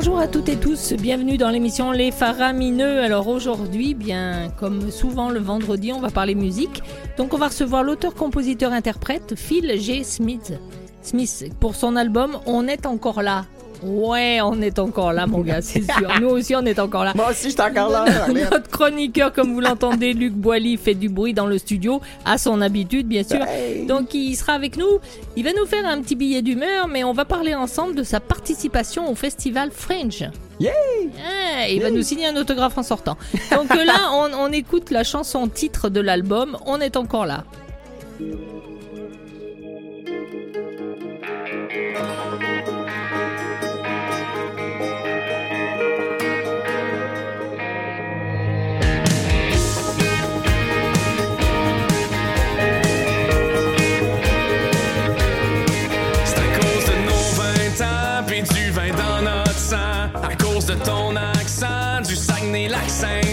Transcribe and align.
Bonjour 0.00 0.20
à 0.20 0.28
toutes 0.28 0.48
et 0.48 0.54
tous, 0.54 0.92
bienvenue 0.92 1.38
dans 1.38 1.50
l'émission 1.50 1.90
Les 1.90 2.12
Faramineux. 2.12 3.00
Alors 3.00 3.26
aujourd'hui, 3.26 3.94
bien 3.94 4.48
comme 4.56 4.92
souvent 4.92 5.28
le 5.28 5.40
vendredi, 5.40 5.92
on 5.92 5.98
va 5.98 6.08
parler 6.08 6.36
musique. 6.36 6.84
Donc 7.16 7.34
on 7.34 7.36
va 7.36 7.48
recevoir 7.48 7.82
l'auteur-compositeur-interprète 7.82 9.34
Phil 9.34 9.74
G. 9.80 10.04
Smith. 10.04 10.52
Smith 11.02 11.50
pour 11.58 11.74
son 11.74 11.96
album 11.96 12.38
On 12.46 12.68
est 12.68 12.86
encore 12.86 13.22
là. 13.22 13.46
Ouais, 13.82 14.40
on 14.42 14.60
est 14.60 14.78
encore 14.78 15.12
là, 15.12 15.26
mon 15.26 15.40
gars, 15.40 15.62
c'est 15.62 15.82
sûr. 15.82 16.08
Nous 16.20 16.28
aussi, 16.28 16.54
on 16.56 16.64
est 16.64 16.78
encore 16.78 17.04
là. 17.04 17.12
Moi 17.14 17.30
aussi, 17.30 17.44
je 17.44 17.50
suis 17.50 17.60
encore 17.60 17.90
là. 17.90 18.04
Notre 18.28 18.68
chroniqueur, 18.68 19.32
comme 19.32 19.52
vous 19.52 19.60
l'entendez, 19.60 20.12
Luc 20.12 20.32
Boily, 20.32 20.76
fait 20.76 20.94
du 20.94 21.08
bruit 21.08 21.32
dans 21.32 21.46
le 21.46 21.58
studio, 21.58 22.00
à 22.24 22.38
son 22.38 22.60
habitude, 22.60 23.06
bien 23.06 23.22
sûr. 23.22 23.38
Donc, 23.86 24.14
il 24.14 24.34
sera 24.34 24.54
avec 24.54 24.76
nous. 24.76 24.98
Il 25.36 25.44
va 25.44 25.52
nous 25.52 25.66
faire 25.66 25.86
un 25.86 26.00
petit 26.00 26.16
billet 26.16 26.42
d'humeur, 26.42 26.88
mais 26.88 27.04
on 27.04 27.12
va 27.12 27.24
parler 27.24 27.54
ensemble 27.54 27.94
de 27.94 28.02
sa 28.02 28.20
participation 28.20 29.10
au 29.10 29.14
festival 29.14 29.70
Fringe. 29.72 30.28
Yay! 30.60 30.70
Ah, 31.24 31.68
il 31.68 31.80
va 31.80 31.90
nous 31.90 32.02
signer 32.02 32.26
un 32.26 32.36
autographe 32.36 32.78
en 32.78 32.82
sortant. 32.82 33.16
Donc 33.52 33.68
là, 33.74 34.10
on, 34.12 34.30
on 34.34 34.52
écoute 34.52 34.90
la 34.90 35.04
chanson 35.04 35.46
titre 35.46 35.88
de 35.88 36.00
l'album 36.00 36.56
On 36.66 36.80
est 36.80 36.96
encore 36.96 37.26
là. 37.26 37.44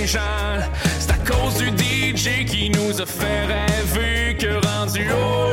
C'est 0.08 1.12
à 1.12 1.18
cause 1.26 1.58
du 1.58 1.70
DJ 1.70 2.46
qui 2.46 2.70
nous 2.70 3.02
a 3.02 3.06
fait 3.08 3.46
rêver 3.48 4.38
que 4.38 4.64
rendu 4.64 5.08
haut, 5.10 5.45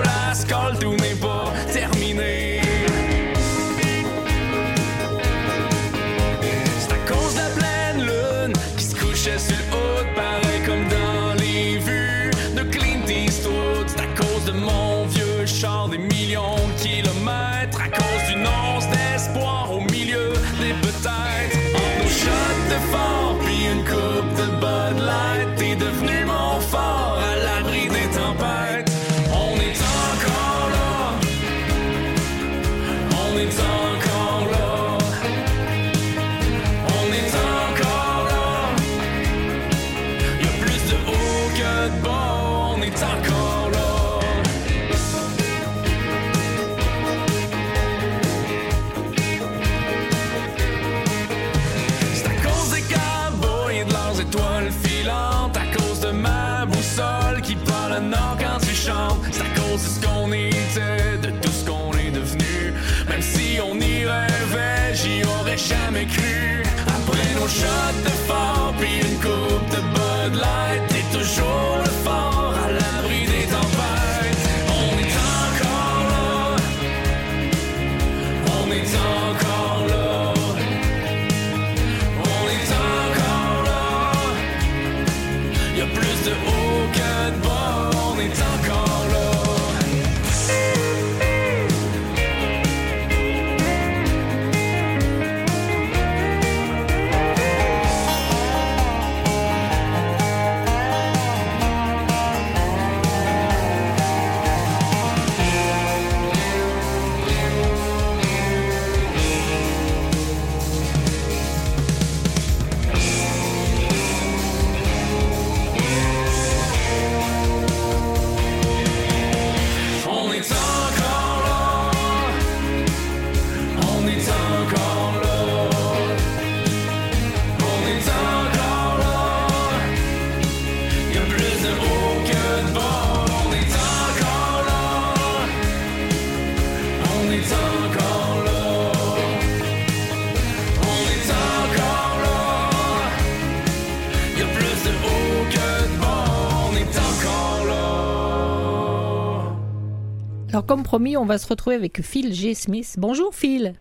Alors 150.52 150.66
comme 150.66 150.82
promis, 150.82 151.16
on 151.16 151.24
va 151.24 151.38
se 151.38 151.46
retrouver 151.48 151.76
avec 151.76 152.02
Phil 152.02 152.34
G. 152.34 152.54
Smith. 152.54 152.96
Bonjour 152.98 153.34
Phil. 153.34 153.74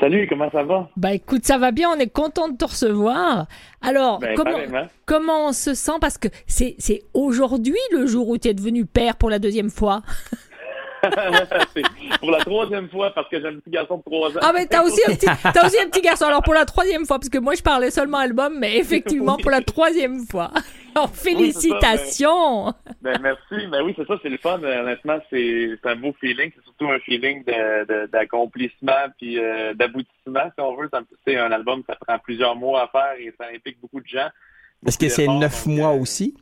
Salut, 0.00 0.26
comment 0.28 0.50
ça 0.50 0.62
va? 0.62 0.88
Bah 0.96 1.12
écoute, 1.12 1.44
ça 1.44 1.58
va 1.58 1.72
bien, 1.72 1.90
on 1.90 1.98
est 1.98 2.08
content 2.10 2.48
de 2.48 2.56
te 2.56 2.64
recevoir. 2.64 3.46
Alors, 3.82 4.20
Ben, 4.20 4.34
comment, 4.36 4.52
pareillement. 4.52 4.86
comment 5.06 5.48
on 5.48 5.52
se 5.52 5.74
sent? 5.74 5.92
Parce 6.00 6.16
que 6.16 6.28
c'est 6.46 6.76
c'est 6.78 7.02
aujourd'hui 7.14 7.76
le 7.92 8.06
jour 8.06 8.28
où 8.28 8.38
tu 8.38 8.48
es 8.48 8.54
devenu 8.54 8.86
père 8.86 9.16
pour 9.16 9.28
la 9.28 9.38
deuxième 9.38 9.70
fois. 9.70 10.02
Pour 12.20 12.30
la 12.30 12.38
troisième 12.38 12.88
fois 12.88 13.12
parce 13.14 13.28
que 13.28 13.40
j'ai 13.40 13.46
un 13.48 13.54
petit 13.56 13.70
garçon 13.70 13.98
de 13.98 14.02
3 14.02 14.30
ans. 14.36 14.40
Ah 14.42 14.52
mais 14.54 14.66
t'as 14.66 14.82
aussi, 14.82 15.00
un 15.06 15.14
petit- 15.14 15.26
t'as 15.54 15.66
aussi 15.66 15.78
un 15.80 15.88
petit 15.88 16.00
garçon. 16.02 16.26
Alors 16.26 16.42
pour 16.42 16.54
la 16.54 16.64
troisième 16.64 17.06
fois, 17.06 17.18
parce 17.18 17.28
que 17.28 17.38
moi 17.38 17.54
je 17.54 17.62
parlais 17.62 17.90
seulement 17.90 18.18
album, 18.18 18.58
mais 18.58 18.76
effectivement 18.78 19.36
pour 19.36 19.50
la 19.50 19.60
troisième 19.60 20.26
fois. 20.26 20.50
Alors 20.94 21.10
félicitations 21.14 22.72
Ben, 23.02 23.18
merci. 23.22 23.66
Ben 23.70 23.82
oui, 23.84 23.94
c'est 23.96 24.06
ça, 24.06 24.14
c'est 24.22 24.28
le 24.28 24.38
fun. 24.38 24.58
Euh, 24.62 24.82
Honnêtement, 24.82 25.18
c'est 25.30 25.78
un 25.84 25.96
beau 25.96 26.14
feeling. 26.20 26.50
C'est 26.56 26.64
surtout 26.64 26.86
un 26.90 26.98
feeling 27.00 27.44
de- 27.44 27.84
de- 27.86 28.06
d'accomplissement 28.06 28.92
puis 29.16 29.38
euh, 29.38 29.74
d'aboutissement, 29.74 30.44
si 30.54 30.60
on 30.60 30.74
veut. 30.76 30.90
C'est 31.26 31.36
un 31.36 31.52
album, 31.52 31.82
ça 31.86 31.94
prend 32.00 32.18
plusieurs 32.18 32.56
mois 32.56 32.82
à 32.82 32.88
faire 32.88 33.14
et 33.20 33.32
ça 33.38 33.46
implique 33.54 33.80
beaucoup 33.80 34.00
de 34.00 34.06
gens. 34.06 34.28
Est-ce 34.86 34.98
que 34.98 35.08
c'est 35.08 35.26
neuf 35.28 35.66
mois 35.66 35.92
euh, 35.94 36.00
aussi? 36.00 36.36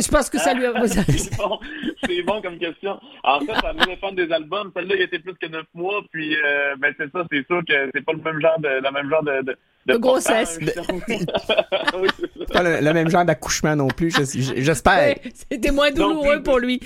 Je 0.00 0.08
pense 0.08 0.30
que 0.30 0.38
ça 0.38 0.54
lui 0.54 0.64
a... 0.66 0.72
c'est 0.86 1.36
bon, 1.36 1.58
c'est 2.06 2.22
bon 2.22 2.40
comme 2.42 2.58
question. 2.58 2.98
En 3.24 3.40
fait, 3.40 3.52
ça 3.54 3.72
va 3.72 3.84
dépendre 3.86 4.14
des 4.16 4.30
albums. 4.32 4.70
Celle-là, 4.74 4.94
il 4.96 5.02
était 5.02 5.18
plus 5.18 5.34
que 5.34 5.46
neuf 5.46 5.66
mois, 5.74 6.00
puis 6.12 6.34
euh, 6.36 6.74
ben 6.78 6.94
c'est 6.98 7.10
ça, 7.12 7.24
c'est 7.30 7.46
sûr 7.46 7.60
que 7.68 7.90
c'est 7.94 8.04
pas 8.04 8.12
le 8.12 8.18
même 8.22 8.40
genre 8.40 8.58
de, 8.60 8.68
le 8.68 8.90
même 8.92 9.10
genre 9.10 9.22
de, 9.22 9.42
de, 9.42 9.56
De 9.86 9.96
grossesse. 9.96 10.58
oui, 10.62 10.66
c'est 11.08 12.38
ça. 12.38 12.44
Pas 12.52 12.62
le, 12.62 12.84
le 12.84 12.92
même 12.92 13.08
genre 13.10 13.24
d'accouchement 13.24 13.74
non 13.76 13.88
plus, 13.88 14.10
j'es- 14.14 14.62
j'espère. 14.62 14.98
Ouais, 15.16 15.20
C'était 15.50 15.70
moins 15.70 15.90
douloureux 15.90 16.42
pour 16.42 16.58
lui. 16.58 16.80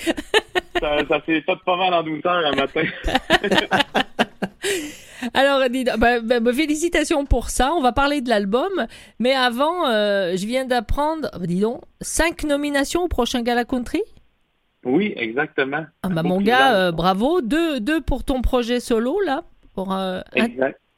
ça, 0.81 0.99
ça 1.09 1.21
s'est 1.27 1.41
fait 1.43 1.57
pas 1.67 1.77
mal 1.77 1.95
en 1.95 2.03
douceur 2.03 2.33
un 2.47 2.53
matin. 2.57 2.83
Alors, 5.35 5.69
dis 5.71 5.85
donc, 5.85 5.99
ben, 5.99 6.21
ben, 6.21 6.43
ben, 6.43 6.55
félicitations 6.55 7.25
pour 7.27 7.51
ça. 7.51 7.73
On 7.75 7.81
va 7.81 7.93
parler 7.93 8.21
de 8.21 8.29
l'album. 8.29 8.87
Mais 9.19 9.33
avant, 9.35 9.87
euh, 9.89 10.37
je 10.37 10.47
viens 10.47 10.65
d'apprendre, 10.65 11.31
dis 11.41 11.61
donc, 11.61 11.81
cinq 12.01 12.45
nominations 12.45 13.03
au 13.05 13.09
prochain 13.09 13.43
Gala 13.43 13.65
Country. 13.65 14.03
Oui, 14.85 15.13
exactement. 15.17 15.85
Ah, 16.03 16.09
bah, 16.09 16.23
mon 16.23 16.41
gars, 16.41 16.75
euh, 16.77 16.93
bravo. 16.93 17.41
Deux, 17.41 17.79
deux 17.81 18.01
pour 18.01 18.25
ton 18.25 18.43
projet 18.43 18.81
solo, 18.81 19.21
là. 19.21 19.45
Pour, 19.75 19.95
euh, 19.95 20.21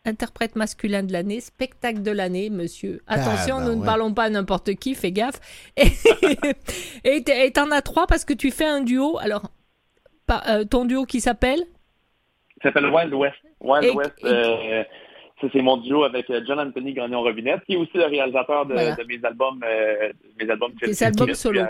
interprète 0.07 0.55
masculin 0.57 1.03
de 1.03 1.13
l'année, 1.13 1.41
spectacle 1.41 2.03
de 2.03 2.11
l'année, 2.11 2.51
monsieur. 2.51 3.01
Attention, 3.07 3.57
Ah, 3.59 3.61
bah 3.61 3.67
nous 3.67 3.81
ne 3.81 3.85
parlons 3.85 4.13
pas 4.13 4.25
à 4.25 4.31
n'importe 4.31 4.75
qui, 4.75 4.95
fais 4.95 5.13
gaffe. 5.13 5.41
Et 7.05 7.51
t'en 7.53 7.71
as 7.71 7.83
trois 7.83 8.07
parce 8.07 8.25
que 8.25 8.35
tu 8.35 8.51
fais 8.51 8.67
un 8.67 8.81
duo. 8.83 9.19
Alors, 9.19 9.51
pas- 10.27 10.43
euh, 10.49 10.65
ton 10.65 10.85
duo 10.85 11.05
qui 11.05 11.21
s'appelle? 11.21 11.65
Ça 12.65 12.71
s'appelle 12.73 12.87
Wild 12.91 13.15
West. 13.15 13.37
Wild 13.61 13.85
Et- 13.85 13.91
West, 13.97 14.13
et- 14.23 14.27
euh, 14.27 14.83
ça, 15.41 15.47
c'est 15.53 15.63
mon 15.63 15.77
duo 15.77 16.03
avec 16.05 16.29
euh, 16.31 16.41
John 16.47 16.59
Anthony 16.59 16.95
Gagnon-Robinette, 16.95 17.61
qui 17.67 17.75
est 17.75 17.77
aussi 17.77 17.97
le 17.97 18.07
réalisateur 18.07 18.67
de, 18.67 18.73
Voilà. 18.75 18.97
de 18.97 19.05
mes 19.05 19.21
albums, 19.23 19.61
euh, 19.65 20.11
mes 20.41 20.51
albums 20.51 20.73
Tes 20.81 21.05
albums 21.05 21.27
Puis, 21.27 21.37
solo. 21.37 21.61
euh, 21.61 21.67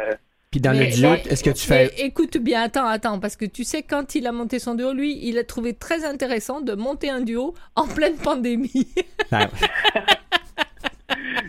Puis 0.51 0.61
dans 0.61 0.71
Mais- 0.73 0.91
le 0.91 0.95
duo, 0.95 1.15
est-ce 1.29 1.43
que 1.43 1.51
tu 1.51 1.67
fais. 1.67 1.91
écoute 1.99 2.37
bien, 2.39 2.63
attends, 2.63 2.87
attends, 2.87 3.19
parce 3.19 3.35
que 3.37 3.45
tu 3.45 3.65
sais, 3.65 3.83
quand 3.83 4.15
il 4.15 4.25
a 4.29 4.33
monté 4.33 4.61
son 4.61 4.77
duo, 4.77 4.93
lui, 4.93 5.19
il 5.27 5.37
a 5.39 5.43
trouvé 5.45 5.75
très 5.75 6.05
intéressant 6.05 6.61
de 6.61 6.75
monter 6.75 7.11
un 7.11 7.23
duo 7.23 7.55
en 7.75 7.89
pleine 7.89 8.15
pandémie. 8.17 8.87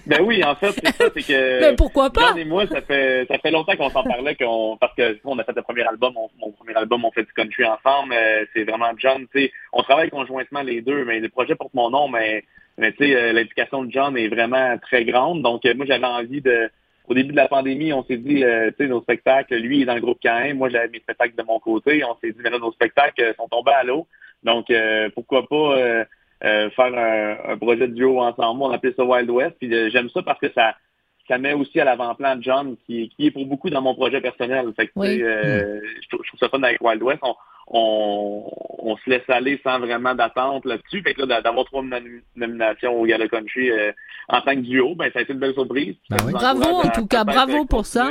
Ben, 0.06 0.18
Ben 0.18 0.26
oui, 0.26 0.44
en 0.44 0.56
fait, 0.56 0.72
c'est 0.72 0.88
ça, 0.94 1.06
c'est 1.14 1.24
que. 1.24 1.60
Mais 1.70 1.76
pourquoi 1.78 2.10
pas? 2.10 2.34
Et 2.38 2.46
moi, 2.46 2.66
ça 2.68 2.82
fait 2.82 3.26
ça 3.28 3.38
fait 3.40 3.52
longtemps 3.52 3.76
qu'on 3.76 3.90
s'en 3.90 4.04
parlait, 4.04 4.36
qu'on 4.36 4.78
parce 4.80 4.94
que 4.96 5.18
on 5.24 5.38
a 5.40 5.44
fait 5.44 5.56
le 5.56 5.62
premier 5.62 5.84
album, 5.84 6.14
on- 6.16 6.30
mon 6.40 6.52
premier 6.52 6.76
album, 6.76 7.04
on 7.06 7.12
fait 7.12 7.24
du 7.24 7.34
country 7.34 7.66
ensemble. 7.66 8.14
euh, 8.14 8.46
c'est 8.54 8.64
vraiment 8.64 8.92
John, 8.98 9.26
tu 9.34 9.42
sais, 9.42 9.52
on 9.74 9.82
travaille 9.84 10.10
conjointement 10.10 10.62
les 10.62 10.82
deux, 10.82 11.06
mais 11.06 11.20
le 11.20 11.30
projet 11.30 11.56
porte 11.56 11.74
mon 11.74 11.90
nom, 11.90 12.08
mais 12.08 12.44
mais 12.78 12.92
tu 12.92 13.06
sais, 13.06 13.16
euh, 13.16 13.34
l'implication 13.34 13.84
de 13.86 13.92
John 13.92 14.18
est 14.18 14.28
vraiment 14.28 14.78
très 14.80 15.06
grande. 15.06 15.42
Donc 15.42 15.66
euh, 15.66 15.74
moi, 15.76 15.86
j'avais 15.88 16.06
envie 16.06 16.42
de 16.42 16.70
au 17.08 17.14
début 17.14 17.32
de 17.32 17.38
la 17.38 17.48
pandémie, 17.48 17.94
on 17.94 18.04
s'est 18.04 18.18
dit, 18.18 18.44
euh, 18.44 18.72
tu 18.72 18.84
sais, 18.84 18.88
nos 18.90 19.00
spectacles, 19.02 19.56
lui 19.58 19.78
il 19.78 19.82
est 19.84 19.86
dans 19.86 19.94
le 19.96 20.02
groupe 20.02 20.20
Cain, 20.20 20.54
moi 20.56 20.70
j'avais 20.70 20.88
mes 20.88 21.00
spectacles 21.00 21.36
de 21.36 21.44
mon 21.44 21.60
côté, 21.60 22.04
on 22.04 22.16
s'est 22.20 22.32
dit, 22.32 22.40
mais 22.44 22.50
là, 22.50 22.58
nos 22.58 22.72
spectacles 22.72 23.34
sont 23.38 23.48
tombés 23.48 23.72
à 23.74 23.84
l'eau. 23.84 24.08
Donc 24.44 24.70
euh, 24.72 25.10
pourquoi 25.14 25.48
pas 25.48 25.76
euh, 26.44 26.70
faire 26.72 26.94
un, 26.94 27.54
un 27.54 27.58
projet 27.58 27.88
de 27.88 27.94
duo 27.94 28.20
ensemble. 28.22 28.64
On 28.64 28.72
appelait 28.72 28.94
ça 28.96 29.04
Wild 29.04 29.30
West. 29.30 29.56
Puis 29.60 29.74
euh, 29.74 29.90
j'aime 29.90 30.10
ça 30.10 30.22
parce 30.22 30.40
que 30.40 30.52
ça 30.54 30.76
ça 31.28 31.40
met 31.40 31.54
aussi 31.54 31.80
à 31.80 31.86
l'avant-plan 31.86 32.38
John, 32.40 32.76
qui, 32.86 33.10
qui 33.10 33.26
est 33.26 33.32
pour 33.32 33.48
beaucoup 33.48 33.72
dans 33.72 33.82
mon 33.82 33.96
projet 33.96 34.22
personnel. 34.22 34.72
Fait 34.76 34.86
que, 34.88 34.92
Oui. 34.96 35.24
euh, 35.24 35.82
je, 36.04 36.08
trouve, 36.08 36.22
je 36.24 36.28
trouve 36.30 36.40
ça 36.40 36.50
fun 36.50 36.62
avec 36.62 36.80
Wild 36.82 37.02
West. 37.02 37.20
On, 37.24 37.34
on, 37.68 38.44
on 38.80 38.96
se 38.98 39.10
laisse 39.10 39.28
aller 39.28 39.60
sans 39.64 39.80
vraiment 39.80 40.14
d'attente 40.16 40.66
là-dessus. 40.66 41.02
Fait 41.02 41.14
que 41.14 41.24
là, 41.24 41.42
d'avoir 41.42 41.66
trois 41.66 41.82
nom- 41.84 41.98
nominations 42.36 42.94
au 43.00 43.06
Gala 43.06 43.28
Country 43.28 43.72
euh, 43.72 43.92
en 44.30 44.42
tant 44.42 44.52
que 44.56 44.62
duo, 44.62 44.96
ben 44.96 45.10
ça 45.14 45.20
a 45.20 45.22
été 45.24 45.34
une 45.34 45.40
belle 45.40 45.54
surprise. 45.54 45.96
Ben 46.10 46.18
oui. 46.26 46.32
Bravo, 46.34 46.64
en 46.64 46.90
tout 46.90 47.06
cas, 47.08 47.24
bravo 47.24 47.66
pour 47.66 47.86
ça. 47.86 48.10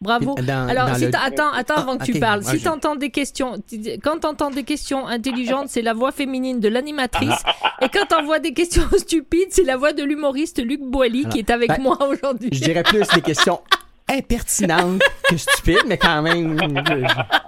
Bravo. 0.00 0.34
Dans- 0.36 0.68
Alors, 0.68 0.88
dans 0.88 0.94
si 0.94 1.06
le- 1.06 1.10
attends, 1.16 1.52
attends 1.52 1.76
avant 1.76 1.96
que 1.96 2.02
Ah, 2.02 2.12
tu 2.12 2.20
parles. 2.20 2.42
Si 2.44 2.60
tu 2.60 2.68
entends 2.68 2.96
des 2.96 3.10
questions, 3.10 3.54
quand 4.02 4.20
tu 4.20 4.26
entends 4.26 4.50
des 4.50 4.62
questions 4.64 5.06
intelligentes, 5.06 5.68
c'est 5.68 5.82
la 5.82 5.94
voix 5.94 6.12
féminine 6.12 6.60
de 6.60 6.68
l'animatrice. 6.68 7.42
Et 7.82 7.88
quand 7.88 8.06
tu 8.08 8.24
vois 8.24 8.38
des 8.38 8.52
questions 8.52 8.82
stupides, 8.98 9.48
c'est 9.50 9.64
la 9.64 9.76
voix 9.76 9.92
de 9.92 10.04
l'humoriste 10.04 10.62
Luc 10.64 10.80
Boilly 10.80 11.26
qui 11.28 11.40
est 11.40 11.50
avec 11.50 11.68
Ben, 11.70 11.80
moi 11.82 11.98
aujourd'hui. 12.08 12.50
Je 12.52 12.60
dirais 12.60 12.82
plus 12.82 13.06
des 13.14 13.20
questions 13.22 13.60
impertinentes 14.08 15.02
que 15.28 15.36
stupides, 15.36 15.84
mais 15.86 15.98
quand 15.98 16.22
même, 16.22 16.58
je- 16.60 17.06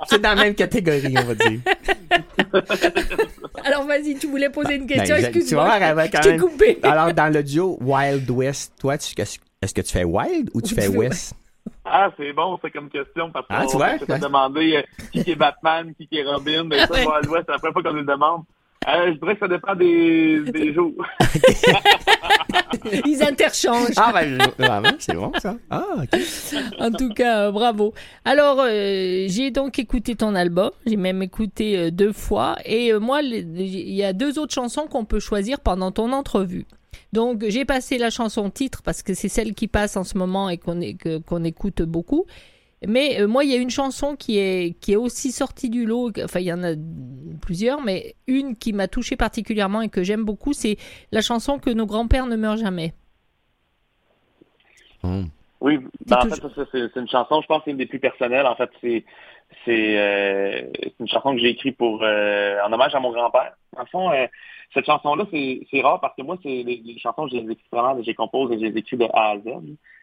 c'est 0.08 0.20
dans 0.20 0.30
la 0.34 0.42
même 0.44 0.54
catégorie, 0.54 1.14
on 1.16 1.24
va 1.24 1.34
dire. 1.34 1.60
Alors, 3.64 3.84
vas-y, 3.86 4.16
tu 4.18 4.26
voulais 4.28 4.50
poser 4.50 4.76
une 4.76 4.86
question, 4.86 5.14
Ben, 5.16 5.24
je- 5.24 5.30
tu 5.30 5.38
excuse-moi. 5.38 5.78
Je 5.78 6.20
t'ai 6.20 6.30
même- 6.30 6.40
coupé. 6.40 6.78
Alors, 6.82 7.12
dans 7.12 7.32
le 7.32 7.42
duo 7.42 7.78
Wild 7.80 8.28
West, 8.30 8.72
toi, 8.80 8.96
tu- 8.98 9.14
est-ce 9.20 9.74
que 9.74 9.80
tu 9.80 9.92
fais 9.92 10.04
Wild 10.04 10.50
ou 10.54 10.60
tu 10.62 10.72
Ou 10.72 10.76
fais 10.76 10.86
tu 10.86 10.92
fais 10.92 10.98
West? 10.98 11.34
Ah, 11.84 12.10
c'est 12.16 12.32
bon, 12.32 12.58
c'est 12.62 12.70
comme 12.70 12.88
question, 12.90 13.30
parce 13.30 13.46
Ah, 13.48 13.62
qu'on 13.64 13.70
tu 13.70 13.76
vois? 13.76 13.98
fait 13.98 14.18
demander 14.18 14.76
euh, 14.76 14.82
qui 15.12 15.30
est 15.30 15.36
Batman, 15.36 15.92
qui 15.98 16.06
qui 16.06 16.18
est 16.18 16.24
Robin, 16.24 16.64
mais 16.64 16.78
ça. 16.86 16.92
Wild 16.94 17.28
West, 17.30 17.44
c'est 17.46 17.52
la 17.52 17.58
première 17.58 17.72
fois 17.72 17.82
qu'on 17.82 17.92
nous 17.92 18.00
le 18.00 18.04
demande. 18.04 18.42
Euh, 18.88 19.12
je 19.12 19.18
dirais 19.18 19.34
que 19.34 19.40
ça 19.40 19.48
dépend 19.48 19.74
des, 19.74 20.40
des 20.50 20.72
jours. 20.72 20.92
Ils 23.06 23.22
interchangent. 23.22 23.94
Ah, 23.96 24.10
ben, 24.12 24.38
je- 24.40 24.62
vraiment, 24.62 24.88
c'est 24.98 25.14
bon, 25.14 25.32
ça. 25.38 25.56
Ah, 25.70 25.84
OK. 26.02 26.20
En 26.80 26.90
tout 26.90 27.08
cas, 27.10 27.46
euh, 27.46 27.50
bravo. 27.52 27.94
Alors, 28.24 28.58
euh, 28.60 29.26
j'ai 29.28 29.50
donc 29.50 29.78
écouté 29.78 30.14
ton 30.16 30.34
album. 30.34 30.70
J'ai 30.86 30.96
même 30.96 31.22
écouté 31.22 31.76
euh, 31.78 31.90
deux 31.90 32.12
fois. 32.12 32.56
Et 32.64 32.92
euh, 32.92 32.98
moi, 33.00 33.22
il 33.22 33.94
y 33.94 34.02
a 34.04 34.12
deux 34.12 34.38
autres 34.38 34.54
chansons 34.54 34.86
qu'on 34.86 35.04
peut 35.04 35.20
choisir 35.20 35.60
pendant 35.60 35.90
ton 35.92 36.12
entrevue. 36.12 36.66
Donc, 37.12 37.44
j'ai 37.48 37.64
passé 37.64 37.96
la 37.98 38.10
chanson 38.10 38.50
titre 38.50 38.82
parce 38.82 39.02
que 39.02 39.14
c'est 39.14 39.28
celle 39.28 39.54
qui 39.54 39.68
passe 39.68 39.96
en 39.96 40.04
ce 40.04 40.18
moment 40.18 40.48
et 40.50 40.58
qu'on 40.58 40.80
écoute 41.44 41.82
beaucoup. 41.82 42.26
Mais 42.86 43.20
euh, 43.20 43.26
moi, 43.26 43.44
il 43.44 43.50
y 43.50 43.54
a 43.54 43.58
une 43.58 43.70
chanson 43.70 44.14
qui 44.14 44.38
est, 44.38 44.78
qui 44.80 44.92
est 44.92 44.96
aussi 44.96 45.32
sortie 45.32 45.70
du 45.70 45.84
lot. 45.84 46.12
Enfin, 46.22 46.40
il 46.40 46.46
y 46.46 46.52
en 46.52 46.62
a 46.62 46.74
plusieurs, 47.40 47.82
mais 47.82 48.14
une 48.26 48.56
qui 48.56 48.72
m'a 48.72 48.88
touchée 48.88 49.16
particulièrement 49.16 49.82
et 49.82 49.88
que 49.88 50.02
j'aime 50.02 50.24
beaucoup, 50.24 50.52
c'est 50.52 50.76
la 51.10 51.20
chanson 51.20 51.58
que 51.58 51.70
nos 51.70 51.86
grands-pères 51.86 52.26
ne 52.26 52.36
meurent 52.36 52.56
jamais. 52.56 52.92
Hum. 55.02 55.28
Oui, 55.60 55.78
ben, 56.06 56.18
en 56.18 56.28
fait, 56.28 56.40
c'est 56.54 56.88
c'est 56.94 57.00
une 57.00 57.08
chanson, 57.08 57.40
je 57.40 57.46
pense 57.46 57.58
que 57.58 57.64
c'est 57.64 57.70
une 57.72 57.78
des 57.78 57.86
plus 57.86 57.98
personnelles. 57.98 58.46
En 58.46 58.54
fait, 58.54 58.70
c'est 58.80 59.04
c'est 59.64 59.98
euh, 59.98 60.70
c'est 60.80 61.00
une 61.00 61.08
chanson 61.08 61.34
que 61.34 61.40
j'ai 61.40 61.50
écrite 61.50 61.76
pour 61.76 62.00
euh, 62.02 62.58
en 62.64 62.72
hommage 62.72 62.94
à 62.94 63.00
mon 63.00 63.10
grand-père. 63.10 63.54
En 63.76 63.86
fond, 63.86 64.10
euh, 64.12 64.26
cette 64.72 64.86
chanson-là, 64.86 65.26
c'est 65.32 65.66
c'est 65.70 65.80
rare 65.80 66.00
parce 66.00 66.14
que 66.16 66.22
moi, 66.22 66.38
c'est 66.42 66.62
les, 66.62 66.80
les 66.84 66.98
chansons, 66.98 67.26
je 67.26 67.36
les 67.36 67.52
écris 67.52 67.66
vraiment, 67.72 68.00
je 68.00 68.06
les 68.06 68.14
compose 68.14 68.52
et 68.52 68.58
je 68.60 68.66
les 68.66 68.78
écris 68.78 68.96
de 68.96 69.06
A 69.12 69.30
à 69.30 69.38
Z. 69.38 69.48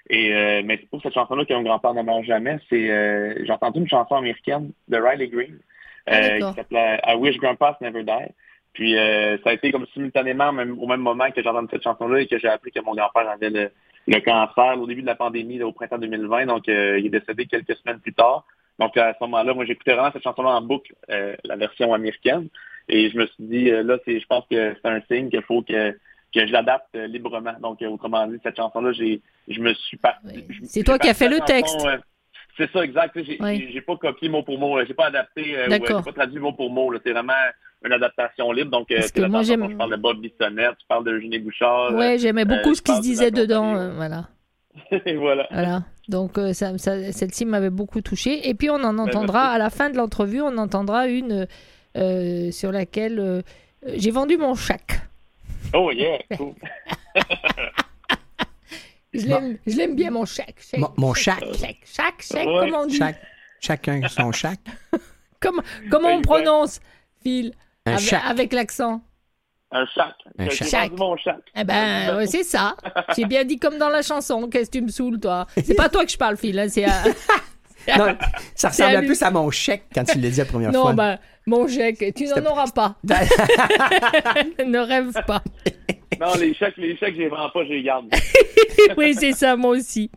Et 0.09 0.33
euh, 0.33 0.61
mais 0.63 0.77
c'est 0.79 0.89
pour 0.89 1.01
cette 1.01 1.13
chanson-là 1.13 1.45
que 1.45 1.53
mon 1.53 1.63
grand-père 1.63 1.93
ne 1.93 2.03
meurt 2.03 2.23
jamais. 2.23 2.59
C'est 2.69 2.91
euh, 2.91 3.33
j'ai 3.43 3.51
entendu 3.51 3.79
une 3.79 3.89
chanson 3.89 4.15
américaine 4.15 4.71
de 4.87 4.97
Riley 4.97 5.27
Green 5.27 5.57
Ah, 6.05 6.15
euh, 6.15 6.29
d'accord. 6.29 6.49
qui 6.51 6.55
s'appelait 6.57 7.01
I 7.07 7.15
Wish 7.15 7.37
Grandpa's 7.37 7.79
Never 7.81 8.03
Die. 8.03 8.31
Puis 8.73 8.97
euh, 8.97 9.37
ça 9.43 9.51
a 9.51 9.53
été 9.53 9.71
comme 9.71 9.87
simultanément 9.93 10.51
même, 10.51 10.77
au 10.79 10.85
même 10.85 10.99
moment 10.99 11.31
que 11.31 11.41
j'ai 11.41 11.49
entendu 11.49 11.69
cette 11.71 11.83
chanson-là 11.83 12.19
et 12.19 12.27
que 12.27 12.37
j'ai 12.37 12.49
appris 12.49 12.71
que 12.71 12.81
mon 12.81 12.93
grand-père 12.93 13.27
avait 13.29 13.49
le, 13.49 13.71
le 14.07 14.19
cancer 14.19 14.79
au 14.79 14.85
début 14.85 15.01
de 15.01 15.07
la 15.07 15.15
pandémie, 15.15 15.57
là, 15.57 15.65
au 15.65 15.71
printemps 15.71 15.97
2020. 15.97 16.45
Donc, 16.45 16.67
euh, 16.69 16.99
il 16.99 17.07
est 17.07 17.09
décédé 17.09 17.45
quelques 17.45 17.75
semaines 17.77 17.99
plus 17.99 18.13
tard. 18.13 18.45
Donc, 18.77 18.97
à 18.97 19.13
ce 19.13 19.23
moment-là, 19.23 19.53
moi, 19.53 19.65
j'écoutais 19.65 19.93
vraiment 19.93 20.11
cette 20.11 20.23
chanson-là 20.23 20.49
en 20.49 20.61
boucle, 20.61 20.93
euh, 21.09 21.35
la 21.45 21.55
version 21.55 21.93
américaine. 21.93 22.49
Et 22.89 23.09
je 23.09 23.17
me 23.17 23.25
suis 23.27 23.43
dit, 23.45 23.71
euh, 23.71 23.81
là, 23.81 23.97
c'est, 24.05 24.19
je 24.19 24.27
pense 24.27 24.45
que 24.51 24.75
c'est 24.75 24.89
un 24.89 25.01
signe 25.09 25.29
qu'il 25.29 25.41
faut 25.41 25.61
que, 25.61 25.97
que 26.35 26.45
je 26.45 26.51
l'adapte 26.51 26.93
euh, 26.95 27.07
librement. 27.07 27.53
Donc, 27.61 27.81
euh, 27.81 27.87
autrement 27.87 28.27
dit, 28.27 28.37
cette 28.43 28.57
chanson-là, 28.57 28.91
j'ai, 28.91 29.21
je 29.47 29.59
me 29.59 29.73
suis 29.73 29.97
parti. 29.97 30.27
Oui. 30.49 30.57
C'est 30.65 30.83
toi 30.83 30.99
qui 30.99 31.09
as 31.09 31.13
fait 31.13 31.29
le 31.29 31.37
chanson, 31.37 31.45
texte. 31.53 31.85
euh, 31.85 31.97
c'est 32.57 32.71
ça, 32.71 32.83
exact. 32.83 33.17
J'ai, 33.23 33.37
Oui. 33.39 33.69
j'ai- 33.73 33.81
pas 33.81 33.95
copié 33.97 34.29
mot 34.29 34.43
pour 34.43 34.59
mot, 34.59 34.77
j'ai 34.85 34.93
pas 34.93 35.07
adapté, 35.07 35.57
euh, 35.57 35.67
j'ai 35.69 35.79
pas 35.79 36.01
traduit 36.13 36.39
mot 36.39 36.51
pour 36.53 36.69
mot. 36.69 36.91
là. 36.91 36.99
C'est 37.05 37.11
vraiment 37.13 37.33
une 37.83 37.91
adaptation 37.93 38.51
libre. 38.51 38.71
Donc, 38.71 38.91
euh, 38.91 39.01
que 39.13 39.21
moi, 39.21 39.43
j'aime- 39.43 39.67
Je 39.69 39.75
parle 39.75 39.91
de 39.91 39.95
Bob 39.98 40.19
Bissonnette, 40.21 40.77
tu 40.79 40.86
parles 40.88 41.05
de 41.05 41.12
Eugénie 41.12 41.39
Bouchard. 41.39 41.93
Ouais, 41.93 42.17
j'aimais 42.19 42.45
beaucoup 42.45 42.75
ce 42.75 42.81
qui 42.81 42.93
se 42.95 43.01
disait 43.01 43.31
dedans. 43.31 43.91
voilà. 43.95 44.29
Et 45.05 45.15
voilà. 45.15 45.48
voilà. 45.51 45.83
Donc, 46.10 46.33
ça, 46.53 46.77
ça- 46.77 47.12
celle-ci 47.13 47.45
m'avait 47.45 47.69
beaucoup 47.69 48.01
touché. 48.01 48.50
Et 48.50 48.53
puis, 48.55 48.69
on 48.69 48.75
en 48.83 48.98
entendra, 48.98 49.41
merci. 49.43 49.55
à 49.55 49.57
la 49.57 49.69
fin 49.69 49.89
de 49.89 49.95
l'entrevue, 49.98 50.41
on 50.41 50.57
entendra 50.57 51.07
une 51.07 51.48
sur 52.51 52.71
laquelle 52.74 53.43
j'ai 53.95 54.12
vendu 54.12 54.38
mon 54.38 54.53
chac. 54.55 55.01
Oh 55.74 55.91
yeah, 55.91 56.19
cool. 56.38 56.53
Je 59.13 59.27
l'aime, 59.27 59.57
je 59.65 59.77
l'aime 59.77 59.95
bien, 59.95 60.12
mon 60.12 60.25
chac, 60.25 60.53
Mon- 60.77 60.91
mon 60.98 61.13
chac. 61.13 61.39
Chac, 61.57 61.77
chac, 61.86 62.15
chac, 62.22 62.45
Ouais. 62.45 62.53
comment 62.65 62.81
on 62.81 62.86
dit 62.86 62.98
Chaque, 62.98 63.22
chacun 63.62 64.01
son 64.10 64.31
chac. 64.34 64.60
Comment, 65.39 65.62
comment 65.91 66.10
on 66.10 66.22
prononce, 66.22 66.79
Phil? 67.22 67.53
Un 67.86 67.93
avec, 67.98 68.13
avec 68.13 68.53
l'accent 68.53 69.01
Un 69.72 69.86
chac. 69.86 70.15
Un 70.39 70.45
vendu 70.48 70.95
mon 70.98 71.15
chac. 71.17 71.38
Eh 71.55 71.63
ben, 71.63 72.17
ouais, 72.17 72.25
c'est 72.34 72.43
ça. 72.43 72.75
J'ai 73.15 73.25
bien 73.25 73.43
dit 73.45 73.60
comme 73.60 73.77
dans 73.77 73.89
la 73.89 74.01
chanson. 74.01 74.50
Qu'est-ce 74.50 74.72
que 74.72 74.77
tu 74.79 74.84
me 74.84 74.89
saoules, 74.89 75.19
toi? 75.19 75.45
C'est 75.63 75.75
pas 75.75 75.88
toi 75.89 76.03
que 76.03 76.12
je 76.12 76.17
parle, 76.17 76.36
Phil. 76.38 76.57
hein, 76.57 76.67
c'est 76.67 76.86
à... 76.86 77.03
Non, 77.98 78.17
ça 78.55 78.69
ressemble 78.69 78.95
un 78.95 79.05
peu 79.05 79.13
à 79.22 79.29
mon 79.31 79.51
chèque 79.51 79.86
quand 79.93 80.03
tu 80.05 80.19
l'as 80.19 80.29
dit 80.29 80.38
la 80.38 80.45
première 80.45 80.72
Non, 80.72 80.81
fois. 80.81 80.93
ben, 80.93 81.19
mon 81.45 81.67
chèque, 81.67 82.13
tu 82.15 82.25
n'en 82.25 82.45
auras 82.51 82.71
pas. 82.71 82.97
ne 83.03 84.79
rêve 84.79 85.13
pas. 85.27 85.43
Non, 86.19 86.35
les 86.39 86.53
chèques, 86.53 86.77
les 86.77 86.95
chèques, 86.97 87.15
je 87.15 87.21
les 87.21 87.27
vends 87.27 87.49
pas, 87.49 87.63
je 87.65 87.69
les 87.69 87.83
garde. 87.83 88.07
oui, 88.97 89.13
c'est 89.13 89.33
ça, 89.33 89.55
moi 89.55 89.71
aussi. 89.71 90.09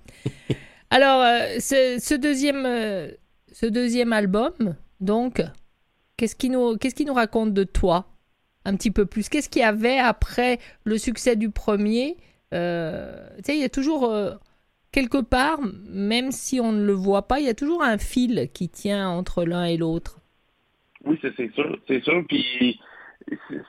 Alors, 0.90 1.22
euh, 1.22 1.58
ce, 1.58 1.98
ce 2.00 2.14
deuxième, 2.14 2.64
euh, 2.66 3.10
ce 3.52 3.66
deuxième 3.66 4.12
album, 4.12 4.76
donc, 5.00 5.42
qu'est-ce 6.16 6.36
qui 6.36 6.50
nous, 6.50 6.76
qu'est-ce 6.76 6.94
qui 6.94 7.04
nous 7.04 7.14
raconte 7.14 7.52
de 7.52 7.64
toi? 7.64 8.06
Un 8.64 8.76
petit 8.76 8.90
peu 8.90 9.06
plus 9.06 9.28
Qu'est-ce 9.28 9.48
qu'il 9.48 9.62
y 9.62 9.64
avait 9.64 9.98
après 9.98 10.58
le 10.84 10.98
succès 10.98 11.36
du 11.36 11.50
premier? 11.50 12.16
Euh, 12.54 13.28
Tu 13.38 13.44
sais, 13.44 13.56
il 13.56 13.60
y 13.60 13.64
a 13.64 13.68
toujours 13.68 14.12
quelque 14.92 15.18
part, 15.18 15.60
même 15.88 16.32
si 16.32 16.60
on 16.60 16.72
ne 16.72 16.84
le 16.84 16.92
voit 16.92 17.28
pas, 17.28 17.40
il 17.40 17.46
y 17.46 17.50
a 17.50 17.54
toujours 17.54 17.82
un 17.82 17.98
fil 17.98 18.50
qui 18.52 18.68
tient 18.68 19.08
entre 19.08 19.44
l'un 19.44 19.64
et 19.64 19.76
l'autre. 19.76 20.17
Oui, 21.04 21.18
c'est 21.22 21.52
sûr, 21.52 21.78
c'est 21.86 22.02
sûr. 22.02 22.24
Puis 22.28 22.80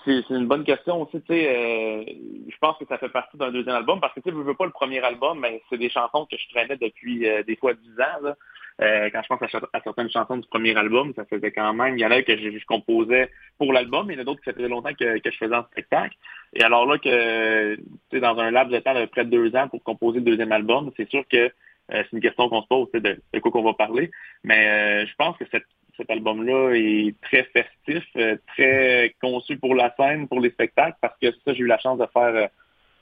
c'est- 0.05 0.29
une 0.29 0.47
bonne 0.47 0.63
question 0.63 1.01
aussi. 1.01 1.21
Euh, 1.29 2.03
je 2.47 2.57
pense 2.59 2.77
que 2.77 2.85
ça 2.87 2.97
fait 2.97 3.09
partie 3.09 3.37
d'un 3.37 3.51
deuxième 3.51 3.75
album 3.75 3.99
parce 3.99 4.13
que 4.13 4.19
tu 4.21 4.29
je 4.29 4.35
veux 4.35 4.53
pas 4.53 4.65
le 4.65 4.71
premier 4.71 4.99
album, 4.99 5.39
mais 5.39 5.61
c'est 5.69 5.77
des 5.77 5.89
chansons 5.89 6.25
que 6.25 6.37
je 6.37 6.49
traînais 6.49 6.77
depuis 6.77 7.27
euh, 7.27 7.43
des 7.43 7.55
fois 7.55 7.73
dix 7.73 7.93
ans. 7.99 8.21
Là. 8.23 8.35
Euh, 8.81 9.09
quand 9.11 9.21
je 9.21 9.27
pense 9.27 9.41
à, 9.41 9.81
certaines 9.81 10.09
chansons 10.09 10.37
du 10.37 10.47
premier 10.47 10.75
album, 10.75 11.11
ça 11.13 11.25
faisait 11.25 11.51
quand 11.51 11.73
même, 11.73 11.97
il 11.97 12.01
y 12.01 12.05
en 12.05 12.11
a 12.11 12.21
que 12.21 12.37
je, 12.37 12.65
composais 12.65 13.29
pour 13.57 13.73
l'album, 13.73 14.09
il 14.09 14.15
y 14.15 14.17
en 14.17 14.21
a 14.21 14.23
d'autres 14.23 14.39
que 14.39 14.45
ça 14.51 14.55
faisait 14.55 14.69
longtemps 14.69 14.93
que, 14.97 15.19
je 15.23 15.37
faisais 15.37 15.55
en 15.55 15.65
spectacle. 15.65 16.15
Et 16.53 16.63
alors 16.63 16.85
là, 16.85 16.97
que 16.97 17.75
tu 18.09 18.19
dans 18.21 18.37
un 18.39 18.51
laps 18.51 18.73
de 18.73 18.79
temps 18.79 18.97
de 18.97 19.05
près 19.05 19.25
de 19.25 19.31
deux 19.31 19.53
ans 19.55 19.67
pour 19.67 19.83
composer 19.83 20.19
le 20.19 20.25
deuxième 20.25 20.53
album, 20.53 20.91
c'est 20.95 21.09
sûr 21.09 21.27
que 21.27 21.37
euh, 21.37 21.49
c'est 21.89 22.13
une 22.13 22.21
question 22.21 22.47
qu'on 22.47 22.61
se 22.61 22.67
pose, 22.67 22.87
de 22.93 23.39
quoi 23.39 23.51
qu'on 23.51 23.63
va 23.63 23.73
parler. 23.73 24.11
Mais 24.43 24.69
euh, 24.69 25.05
je 25.05 25.15
pense 25.17 25.35
que 25.37 25.45
cette, 25.51 25.65
cet 25.99 26.09
album-là 26.09 26.73
est 26.73 27.13
très 27.21 27.43
festif, 27.43 28.03
euh, 28.15 28.37
très 28.47 29.15
conçu 29.21 29.57
pour 29.57 29.75
la 29.75 29.93
scène, 29.95 30.27
pour 30.27 30.39
les 30.39 30.49
spectacles, 30.49 30.97
parce 31.01 31.17
que 31.21 31.31
ça, 31.31 31.53
j'ai 31.53 31.59
eu 31.59 31.67
la 31.67 31.77
chance 31.77 31.99
de 31.99 32.05
faire 32.13 32.35
euh, 32.35 32.47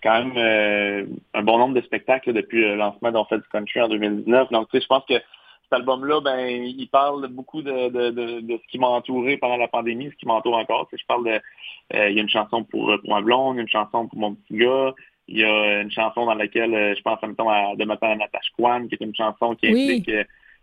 quand 0.03 0.23
même 0.23 0.33
euh, 0.37 1.05
un 1.33 1.43
bon 1.43 1.57
nombre 1.57 1.75
de 1.75 1.81
spectacles 1.81 2.31
là, 2.31 2.41
depuis 2.41 2.61
le 2.61 2.75
lancement 2.75 3.11
d'On 3.11 3.25
fait 3.25 3.37
du 3.37 3.47
country 3.51 3.81
en 3.81 3.87
2019. 3.87 4.51
Donc, 4.51 4.69
tu 4.69 4.77
sais, 4.77 4.83
je 4.83 4.87
pense 4.87 5.05
que 5.07 5.15
cet 5.15 5.73
album-là, 5.73 6.21
ben, 6.21 6.47
il 6.47 6.87
parle 6.87 7.27
beaucoup 7.27 7.61
de, 7.61 7.89
de, 7.89 8.09
de, 8.09 8.39
de 8.39 8.57
ce 8.57 8.71
qui 8.71 8.79
m'a 8.79 8.87
entouré 8.87 9.37
pendant 9.37 9.57
la 9.57 9.67
pandémie, 9.67 10.09
ce 10.11 10.15
qui 10.15 10.25
m'entoure 10.25 10.55
encore. 10.55 10.87
Tu 10.89 10.95
sais, 10.95 11.01
je 11.01 11.07
parle 11.07 11.25
de, 11.25 11.41
euh, 11.95 12.09
il 12.09 12.15
y 12.15 12.19
a 12.19 12.21
une 12.21 12.29
chanson 12.29 12.63
pour, 12.63 12.91
pour 12.99 13.09
ma 13.09 13.21
blonde, 13.21 13.57
une 13.57 13.67
chanson 13.67 14.07
pour 14.07 14.17
mon 14.17 14.33
petit 14.35 14.55
gars, 14.55 14.93
il 15.27 15.39
y 15.39 15.43
a 15.43 15.81
une 15.81 15.91
chanson 15.91 16.25
dans 16.25 16.35
laquelle 16.35 16.73
euh, 16.73 16.95
je 16.95 17.01
pense 17.01 17.19
en 17.21 17.27
même 17.27 17.35
temps 17.35 17.49
à 17.49 17.75
De 17.75 17.83
matin 17.83 18.11
à 18.11 18.15
Natasha 18.15 18.49
Kwan, 18.57 18.87
qui 18.87 18.95
est 18.95 19.03
une 19.03 19.15
chanson 19.15 19.55
qui 19.55 19.67
implique, 19.67 20.09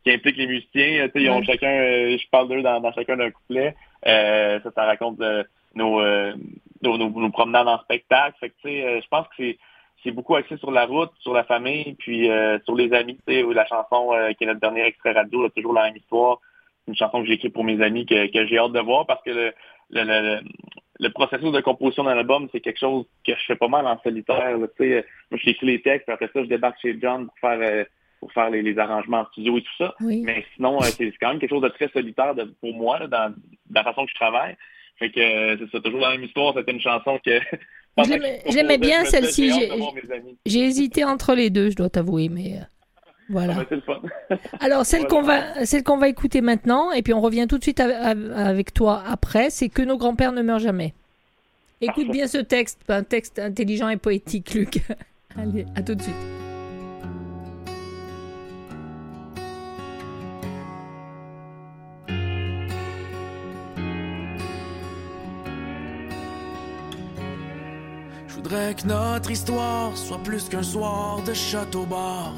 qui 0.05 0.13
implique 0.13 0.37
les 0.37 0.47
musiciens. 0.47 1.07
Tu 1.07 1.13
sais, 1.13 1.23
ils 1.23 1.31
ont 1.31 1.43
chacun, 1.43 1.71
euh, 1.71 2.17
je 2.19 2.29
parle 2.31 2.49
d'eux 2.49 2.63
dans, 2.63 2.81
dans 2.81 2.93
chacun 2.93 3.17
d'un 3.17 3.31
couplet. 3.31 3.75
Euh, 4.07 4.61
ça, 4.63 4.71
ça 4.75 4.85
raconte 4.85 5.21
euh, 5.21 5.43
nos, 5.75 6.01
euh, 6.01 6.35
nos, 6.83 6.99
nos, 6.99 7.09
nos 7.09 7.31
promenades 7.31 7.67
en 7.69 7.79
spectacle. 7.81 8.37
Fait 8.39 8.51
que, 8.51 8.55
tu 8.63 8.69
sais, 8.69 8.85
euh, 8.85 9.01
je 9.03 9.09
pense 9.09 9.27
que 9.29 9.35
c'est 9.39 9.59
c'est 10.03 10.11
beaucoup 10.11 10.37
axé 10.37 10.59
sur 10.59 10.71
la 10.71 10.85
route, 10.85 11.11
sur 11.21 11.33
la 11.33 11.45
famille, 11.45 11.95
puis 11.99 12.31
euh, 12.31 12.59
sur 12.67 12.75
les 12.77 12.93
amis. 12.93 13.19
Tu 13.27 13.35
sais, 13.35 13.43
la 13.55 13.65
chanson 13.67 14.13
euh, 14.13 14.33
qui 14.35 14.45
est 14.45 14.47
notre 14.47 14.61
dernier 14.61 14.85
extrait 14.85 15.13
radio, 15.13 15.43
là, 15.43 15.49
toujours 15.49 15.73
la 15.73 15.85
même 15.85 15.97
histoire. 15.97 16.41
Une 16.87 16.95
chanson 16.95 17.23
que 17.23 17.27
j'ai 17.27 17.35
écrite 17.35 17.55
pour 17.55 17.65
mes 17.65 17.81
amis 17.83 18.05
que, 18.05 18.31
que 18.31 18.47
j'ai 18.47 18.59
hâte 18.59 18.73
de 18.73 18.81
voir 18.81 19.07
parce 19.07 19.23
que 19.23 19.31
le, 19.31 19.53
le, 19.91 20.03
le, 20.05 20.41
le- 21.01 21.09
processus 21.11 21.51
de 21.51 21.61
composition 21.63 22.05
d'un 22.05 22.19
album, 22.19 22.51
c'est 22.53 22.61
quelque 22.61 22.79
chose 22.81 23.07
que 23.27 23.33
je 23.33 23.45
fais 23.47 23.57
pas 23.57 23.69
mal 23.69 23.87
en 23.87 23.99
solitaire. 24.03 24.59
là. 24.59 24.67
Tu 24.77 24.91
sais, 24.91 25.07
moi, 25.31 25.41
je 25.43 25.49
écris 25.49 25.67
les 25.69 25.81
textes, 25.81 26.05
puis 26.05 26.13
après 26.13 26.29
ça, 26.35 26.43
je 26.43 26.49
débarque 26.49 26.79
chez 26.83 26.99
John 27.01 27.27
pour 27.29 27.39
faire 27.39 27.59
euh, 27.63 27.85
pour 28.25 28.33
faire 28.33 28.49
les, 28.49 28.63
les 28.63 28.79
arrangements 28.79 29.21
en 29.21 29.27
studio 29.27 29.59
et 29.59 29.61
tout 29.61 29.77
ça. 29.85 29.95
Oui. 30.01 30.23
Mais 30.25 30.43
sinon, 30.57 30.79
euh, 30.81 30.87
c'est 30.87 31.13
quand 31.21 31.29
même 31.29 31.39
quelque 31.39 31.51
chose 31.51 31.63
de 31.63 31.69
très 31.69 31.89
solitaire 31.91 32.35
de- 32.35 32.55
pour 32.61 32.73
moi, 32.75 32.99
là, 33.01 33.07
dans, 33.07 33.35
dans 33.69 33.81
la 33.81 33.85
façon 33.85 34.07
que 34.07 34.11
je 34.11 34.15
travaille. 34.15 34.57
Fait 34.99 35.11
que 35.11 35.21
euh, 35.21 35.57
c'est 35.59 35.71
ça, 35.77 35.81
toujours 35.83 36.01
la 36.01 36.13
même 36.13 36.25
histoire. 36.25 36.55
C'était 36.57 36.73
une 36.73 36.81
chanson 36.81 37.19
que. 37.25 37.39
Je 37.99 38.57
l'aimais- 38.57 38.79
bien, 38.79 39.05
celle-ci, 39.05 39.53
j'ai 40.47 40.61
hésité 40.65 41.05
entre 41.05 41.35
les 41.35 41.51
deux, 41.51 41.71
je 41.71 41.77
dois 41.77 41.91
t'avouer, 41.91 42.29
mais 42.29 42.55
euh, 42.55 42.65
voilà. 43.29 43.53
Ah, 43.57 43.59
ben, 43.61 43.67
c'est 43.69 43.75
le 43.77 43.81
fun. 43.83 44.01
Alors, 44.61 44.85
celle 44.85 45.03
Voilà. 45.07 45.15
qu'on 45.15 45.23
va, 45.23 45.65
celle 45.67 45.85
qu'on 45.85 45.97
va 45.99 46.09
écouter 46.09 46.41
maintenant, 46.41 46.91
et 46.91 47.03
puis 47.03 47.13
on 47.15 47.21
revient 47.21 47.47
tout 47.49 47.59
de 47.59 47.63
suite 47.63 47.79
av- 47.79 47.93
av- 47.93 48.33
avec 48.35 48.75
toi 48.75 49.01
après, 49.07 49.49
c'est 49.51 49.69
que 49.69 49.83
nos 49.83 49.97
grands-pères 49.97 50.33
ne 50.33 50.43
meurent 50.43 50.59
jamais. 50.59 50.93
Écoute 51.81 52.11
bien 52.11 52.27
ce 52.27 52.39
texte, 52.39 52.81
un 52.89 53.05
texte 53.05 53.39
intelligent 53.39 53.89
et 53.89 53.97
poétique, 53.97 54.55
Luc. 54.55 54.81
Allez, 55.39 55.65
à 55.77 55.83
tout 55.83 55.95
de 55.95 56.03
suite. 56.03 56.15
Voudrais 68.55 68.75
que 68.75 68.87
notre 68.87 69.31
histoire 69.33 69.97
soit 69.97 70.23
plus 70.23 70.49
qu'un 70.49 70.63
soir 70.63 71.21
de 71.27 71.35
château 71.35 71.85
bar. 71.87 72.33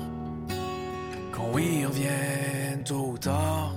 Qu'on 1.31 1.59
y 1.59 1.85
revienne 1.85 2.83
tôt 2.85 3.11
ou 3.13 3.19
tard. 3.19 3.75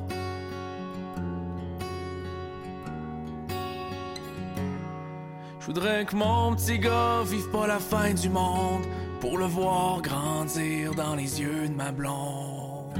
Je 5.60 5.66
voudrais 5.66 6.06
que 6.06 6.16
mon 6.16 6.56
petit 6.56 6.80
gars 6.80 7.24
vive 7.26 7.50
pas 7.50 7.68
la 7.68 7.78
fin 7.78 8.14
du 8.14 8.30
monde 8.30 8.86
pour 9.20 9.38
le 9.38 9.46
voir 9.46 10.02
grandir 10.02 10.96
dans 10.96 11.16
les 11.16 11.42
yeux 11.42 11.68
de 11.68 11.76
ma 11.76 11.92
blonde. 11.92 12.94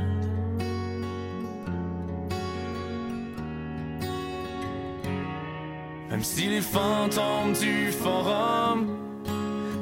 Même 6.10 6.24
si 6.24 6.50
les 6.50 6.62
fantômes 6.62 7.54
du 7.54 7.94
forum 7.94 9.09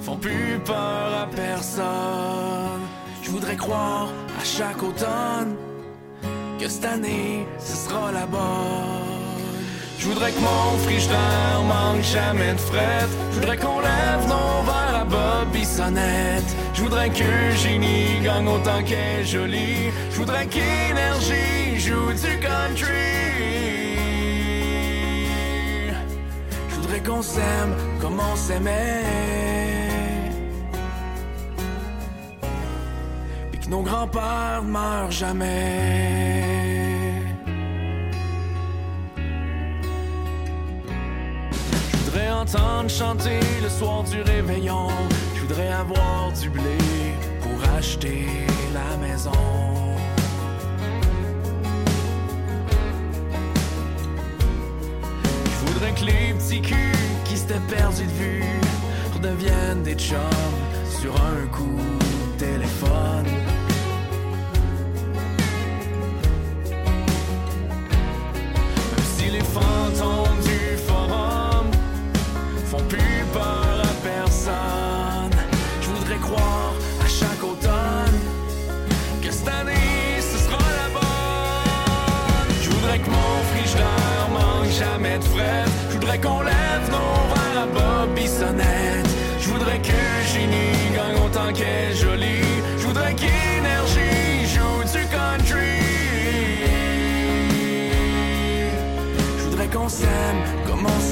font 0.08 0.16
plus 0.16 0.58
peur 0.64 1.10
à 1.24 1.28
personne, 1.36 2.84
je 3.22 3.30
voudrais 3.30 3.58
croire 3.58 4.08
à 4.40 4.44
chaque 4.46 4.82
automne 4.82 5.54
que 6.58 6.70
cette 6.70 6.86
année 6.86 7.46
ce 7.60 7.76
sera 7.76 8.14
la 8.14 8.26
bonne. 8.26 9.44
Je 10.00 10.06
voudrais 10.08 10.32
que 10.32 10.40
mon 10.40 10.78
frigidaire 10.86 11.62
manque 11.74 12.04
jamais 12.04 12.54
de 12.54 12.64
fret. 12.70 13.08
Je 13.32 13.36
voudrais 13.40 13.58
qu'on 13.58 13.82
lève 13.82 14.24
nos 14.34 14.54
verres 14.70 15.02
à 15.02 15.06
Bobby 15.16 15.66
Sonnette. 15.66 16.52
Je 16.74 16.84
voudrais 16.84 17.10
que 17.10 17.28
Eugénie 17.52 18.22
gagne 18.24 18.48
autant 18.48 18.82
qu'elle 18.86 19.26
jolie. 19.26 19.92
Je 20.12 20.16
voudrais 20.16 20.46
qu'Énergie 20.46 21.80
joue 21.86 22.14
du 22.14 22.34
country. 22.40 23.18
Je 26.70 26.76
voudrais 26.76 27.02
qu'on 27.02 27.22
s'aime 27.22 27.74
comme 28.00 28.18
on 28.32 28.36
s'aimait. 28.38 29.47
Nos 33.70 33.82
grands-pères 33.82 34.64
meurent 34.64 35.12
jamais. 35.12 36.08
Je 41.92 41.98
voudrais 42.06 42.32
entendre 42.32 42.90
chanter 42.90 43.40
le 43.62 43.70
soir 43.70 44.04
du 44.04 44.22
réveillon. 44.22 44.88
Je 45.36 45.42
voudrais 45.42 45.70
avoir 45.70 46.32
du 46.40 46.50
blé 46.50 46.78
pour 47.42 47.70
acheter 47.78 48.26
la 48.74 48.98
maison. 48.98 49.32
Je 55.46 55.66
voudrais 55.66 55.92
que 55.94 56.06
les 56.06 56.34
petits 56.34 56.62
culs 56.62 56.76
qui 57.26 57.38
s'étaient 57.38 57.60
perdus 57.70 58.06
de 58.06 58.12
vue 58.12 58.44
redeviennent 59.14 59.84
des 59.84 59.96
chums 59.96 60.20
sur 61.02 61.14
un 61.16 61.46
coup 61.48 61.80
de 62.38 62.46
téléphone. 62.46 63.27
Fantômes 69.58 70.40
du 70.50 70.78
forum 70.88 71.68
font 72.66 72.84
plus 72.90 73.24
peur 73.34 73.82
à 73.92 73.94
personne, 74.04 75.36
je 75.82 75.88
voudrais 75.90 76.18
croire 76.18 76.74
à 77.06 77.08
chaque 77.08 77.44
automne 77.44 78.20
que 79.22 79.32
cette 79.32 79.48
année 79.48 80.20
ce 80.20 80.38
sera 80.46 80.58
la 80.82 80.90
bonne. 80.98 82.52
Je 82.64 82.70
voudrais 82.70 83.00
que 83.00 83.10
mon 83.10 83.34
frigidaire 83.52 84.28
manque 84.38 84.72
jamais 84.84 85.18
de 85.18 85.24
fret. 85.24 85.66
Je 85.90 85.94
voudrais 85.96 86.20
qu'on 86.20 86.42
lève 86.42 86.86
nos 86.96 87.16
verres 87.32 87.64
à 87.64 87.68
Bobby 87.78 88.28
Sonnette. 88.28 89.10
Je 89.40 89.50
voudrais 89.50 89.80
que 89.80 90.00
Génie 90.32 90.96
gagne 90.96 91.18
autant 91.26 91.52
qu'elle 91.54 91.96
jolie. 91.96 92.47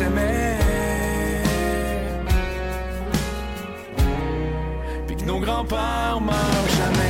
S'aimait. 0.05 0.57
Puis 5.07 5.15
que 5.15 5.25
nos 5.25 5.39
grands-pères 5.39 6.19
meurent 6.21 6.69
jamais. 6.77 7.01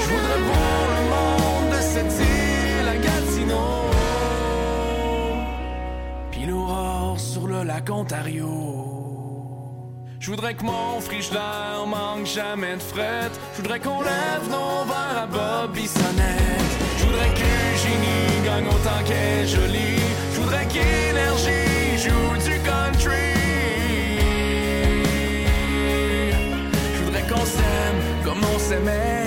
Je 0.00 0.06
voudrais 0.10 0.40
voir 0.48 0.82
le 0.94 1.02
monde 1.12 1.76
de 1.76 1.80
cette 1.80 2.14
île 2.20 2.88
à 2.88 2.96
Gatineau 2.96 3.90
Puis 6.30 6.46
l'aurore 6.46 7.18
sur 7.18 7.46
le 7.46 7.62
lac 7.62 7.90
Ontario 7.90 8.89
Je 10.30 10.36
voudrais 10.36 10.54
que 10.54 10.62
mon 10.62 11.00
frigidaire 11.00 11.84
manque 11.88 12.24
jamais 12.24 12.76
de 12.76 12.82
fret. 12.82 13.32
Je 13.56 13.62
voudrais 13.62 13.80
qu'on 13.80 14.00
lève 14.00 14.44
nos 14.48 14.84
verres 14.84 15.22
à 15.24 15.26
Bobby 15.26 15.88
Sonnette. 15.88 16.72
Je 16.98 17.04
voudrais 17.04 17.30
que 17.30 17.50
Génie 17.82 18.44
gagne 18.44 18.68
autant 18.68 19.02
qu'elle 19.04 19.40
est 19.40 19.48
jolie. 19.48 19.98
Je 20.32 20.40
voudrais 20.40 20.66
qu'Énergie 20.66 21.98
joue 21.98 22.48
du 22.48 22.60
country. 22.60 23.34
Je 26.94 27.02
voudrais 27.02 27.22
qu'on 27.22 27.44
s'aime 27.44 28.00
comme 28.22 28.44
on 28.54 28.58
s'aimait. 28.60 29.26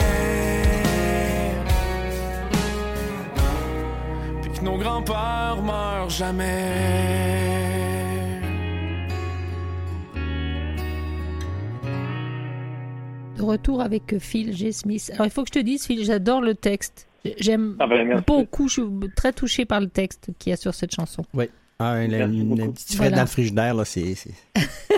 Puis 4.41 4.51
que 4.53 4.63
nos 4.63 4.77
grands-pères 4.77 5.61
meurt 5.61 6.11
jamais. 6.11 7.52
Retour 13.45 13.81
avec 13.81 14.17
Phil 14.19 14.55
G. 14.55 14.71
Smith. 14.71 15.11
Alors, 15.13 15.25
il 15.25 15.31
faut 15.31 15.43
que 15.43 15.49
je 15.53 15.59
te 15.59 15.63
dise, 15.63 15.85
Phil, 15.85 16.03
j'adore 16.03 16.41
le 16.41 16.55
texte. 16.55 17.07
J'aime 17.39 17.77
Ah 17.79 17.87
ben, 17.87 18.21
beaucoup, 18.27 18.67
je 18.67 18.81
suis 18.81 19.09
très 19.15 19.31
touché 19.31 19.65
par 19.65 19.79
le 19.79 19.87
texte 19.87 20.31
qu'il 20.39 20.49
y 20.49 20.53
a 20.53 20.57
sur 20.57 20.73
cette 20.73 20.93
chanson. 20.93 21.23
Ah, 21.79 21.95
le, 22.01 22.07
Merci 22.07 22.37
le 22.37 22.43
beaucoup. 22.43 22.71
petit 22.71 22.95
Fred 22.95 22.97
Voilà. 23.09 23.15
dans 23.17 23.21
le 23.23 23.27
frigidaire, 23.27 23.73
là, 23.73 23.83
c'est, 23.85 24.13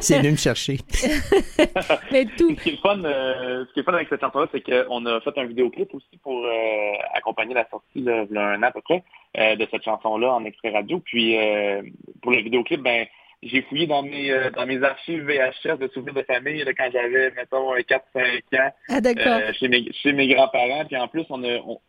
c'est, 0.01 0.17
venu 0.19 0.31
me 0.31 0.35
chercher. 0.37 0.77
Mais 2.11 2.25
tout, 2.37 2.49
Ce 2.57 2.63
qui 2.63 2.69
est 2.69 2.71
le 2.73 2.77
fun, 2.77 3.03
euh, 3.03 3.65
ce 3.65 3.73
qui 3.73 3.79
est 3.79 3.81
le 3.81 3.83
fun 3.83 3.93
avec 3.93 4.09
cette 4.09 4.21
chanson-là, 4.21 4.47
c'est 4.51 4.61
qu'on 4.61 5.05
a 5.05 5.21
fait 5.21 5.37
un 5.37 5.45
vidéoclip 5.45 5.93
aussi 5.93 6.17
pour 6.21 6.45
euh, 6.45 6.51
accompagner 7.13 7.53
la 7.53 7.67
sortie, 7.69 8.01
là, 8.01 8.25
il 8.29 8.35
y 8.35 8.37
a 8.37 8.49
un 8.49 8.59
an 8.59 8.67
à 8.67 8.71
peu 8.71 8.81
près, 8.81 9.03
euh, 9.37 9.55
de 9.55 9.65
cette 9.71 9.83
chanson-là 9.83 10.33
en 10.33 10.43
extrait 10.45 10.69
radio. 10.71 10.99
Puis 10.99 11.37
euh, 11.37 11.81
pour 12.21 12.31
le 12.31 12.39
vidéoclip, 12.39 12.81
ben 12.81 13.05
j'ai 13.45 13.61
fouillé 13.63 13.87
dans 13.87 14.03
mes 14.03 14.31
euh, 14.31 14.49
dans 14.51 14.65
mes 14.65 14.83
archives 14.83 15.23
VHS 15.23 15.77
de 15.79 15.87
souvenirs 15.89 16.13
de 16.15 16.23
famille 16.23 16.63
là, 16.63 16.73
quand 16.73 16.89
j'avais, 16.91 17.31
mettons, 17.31 17.73
4-5 17.75 18.59
ans. 18.59 18.71
ah. 18.89 18.99
Euh, 19.05 19.53
chez 19.53 19.67
mes, 19.69 19.91
chez 19.93 20.11
mes 20.13 20.27
grands-parents. 20.27 20.83
Puis 20.85 20.97
en 20.97 21.07
plus, 21.07 21.25
on 21.29 21.43
a 21.43 21.57
on- 21.65 21.79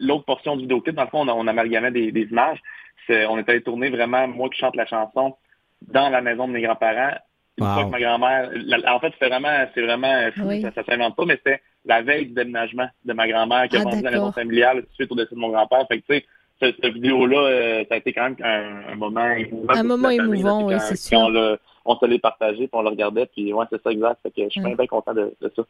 l'autre 0.00 0.24
portion 0.24 0.56
du 0.56 0.62
vidéoclip, 0.62 0.96
dans 0.96 1.04
le 1.04 1.08
fond, 1.10 1.20
on, 1.20 1.28
a, 1.28 1.32
on 1.32 1.46
amalgamait 1.46 1.90
des, 1.90 2.10
des 2.12 2.22
images. 2.22 2.58
C'est- 3.06 3.26
on 3.26 3.38
est 3.38 3.48
allé 3.48 3.60
tourner 3.62 3.90
vraiment, 3.90 4.26
moi 4.28 4.48
qui 4.50 4.58
chante 4.58 4.74
la 4.76 4.86
chanson, 4.86 5.36
dans 5.82 6.08
la 6.08 6.20
maison 6.20 6.46
de 6.48 6.52
mes 6.52 6.62
grands-parents. 6.62 7.14
Une 7.58 7.66
Wow. 7.66 7.72
fois 7.74 7.84
que 7.84 7.90
ma 7.90 8.00
grand-mère. 8.00 8.50
la- 8.54 8.94
en 8.94 9.00
fait, 9.00 9.10
c'était 9.12 9.28
vraiment, 9.28 9.66
c'est 9.74 9.82
vraiment 9.82 10.30
fou, 10.34 10.42
Oui. 10.46 10.62
ça, 10.62 10.70
ça 10.72 10.82
s'invente 10.84 11.14
pas, 11.16 11.24
mais 11.26 11.36
c'était 11.36 11.60
la 11.84 12.00
veille 12.02 12.26
du 12.26 12.32
déménagement 12.32 12.88
de 13.04 13.12
ma 13.12 13.28
grand-mère 13.28 13.68
qui 13.68 13.76
a 13.76 13.80
Ah, 13.80 13.84
vendu 13.84 14.02
la 14.02 14.10
maison 14.12 14.32
familiale 14.32 14.82
tout 14.82 14.88
de 14.88 14.94
suite 14.94 15.12
au 15.12 15.14
dessus 15.14 15.34
de 15.34 15.40
mon 15.40 15.50
grand-père. 15.50 15.84
Fait 15.88 16.00
que 16.00 16.06
tu 16.06 16.18
sais, 16.20 16.24
cette, 16.60 16.76
cette 16.82 16.94
vidéo-là, 16.94 17.38
euh, 17.38 17.84
ça 17.88 17.94
a 17.94 17.98
été 17.98 18.12
quand 18.12 18.24
même 18.24 18.36
un, 18.42 18.92
un 18.92 18.96
moment 18.96 19.30
émouvant. 19.32 19.72
Un 19.74 19.82
moment 19.82 20.10
émouvant, 20.10 20.66
oui, 20.66 20.74
c'est 20.80 20.96
sûr. 20.96 21.18
quand 21.18 21.32
On, 21.34 21.56
on 21.86 21.96
se 21.98 22.06
l'est 22.06 22.18
partagé, 22.18 22.58
puis 22.58 22.68
on 22.72 22.82
le 22.82 22.90
regardait, 22.90 23.26
puis 23.26 23.52
ouais, 23.52 23.64
c'est 23.70 23.82
ça 23.82 23.90
exact. 23.90 24.18
Fait 24.22 24.30
que 24.30 24.44
je 24.44 24.50
suis 24.50 24.60
Ouais. 24.60 24.66
bien, 24.68 24.76
bien 24.76 24.86
content 24.86 25.14
de, 25.14 25.32
de 25.40 25.52
ça. 25.56 25.62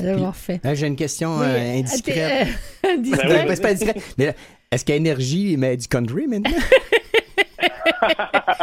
D'avoir 0.00 0.34
fait. 0.36 0.60
Hein, 0.64 0.74
j'ai 0.74 0.86
une 0.86 0.96
question 0.96 1.36
Oui, 1.38 1.46
euh, 1.46 1.78
indiscrète. 1.80 2.48
euh, 2.86 2.88
indiscrète. 2.94 3.28
Ben 3.28 3.40
oui. 3.42 3.46
Ben, 3.48 3.56
c'est 3.56 3.62
pas 3.62 3.68
indiscret. 3.70 3.94
Mais 4.16 4.34
est-ce 4.70 4.84
qu'énergie 4.84 5.56
met 5.56 5.76
du 5.76 5.88
country 5.88 6.26
maintenant? 6.26 6.50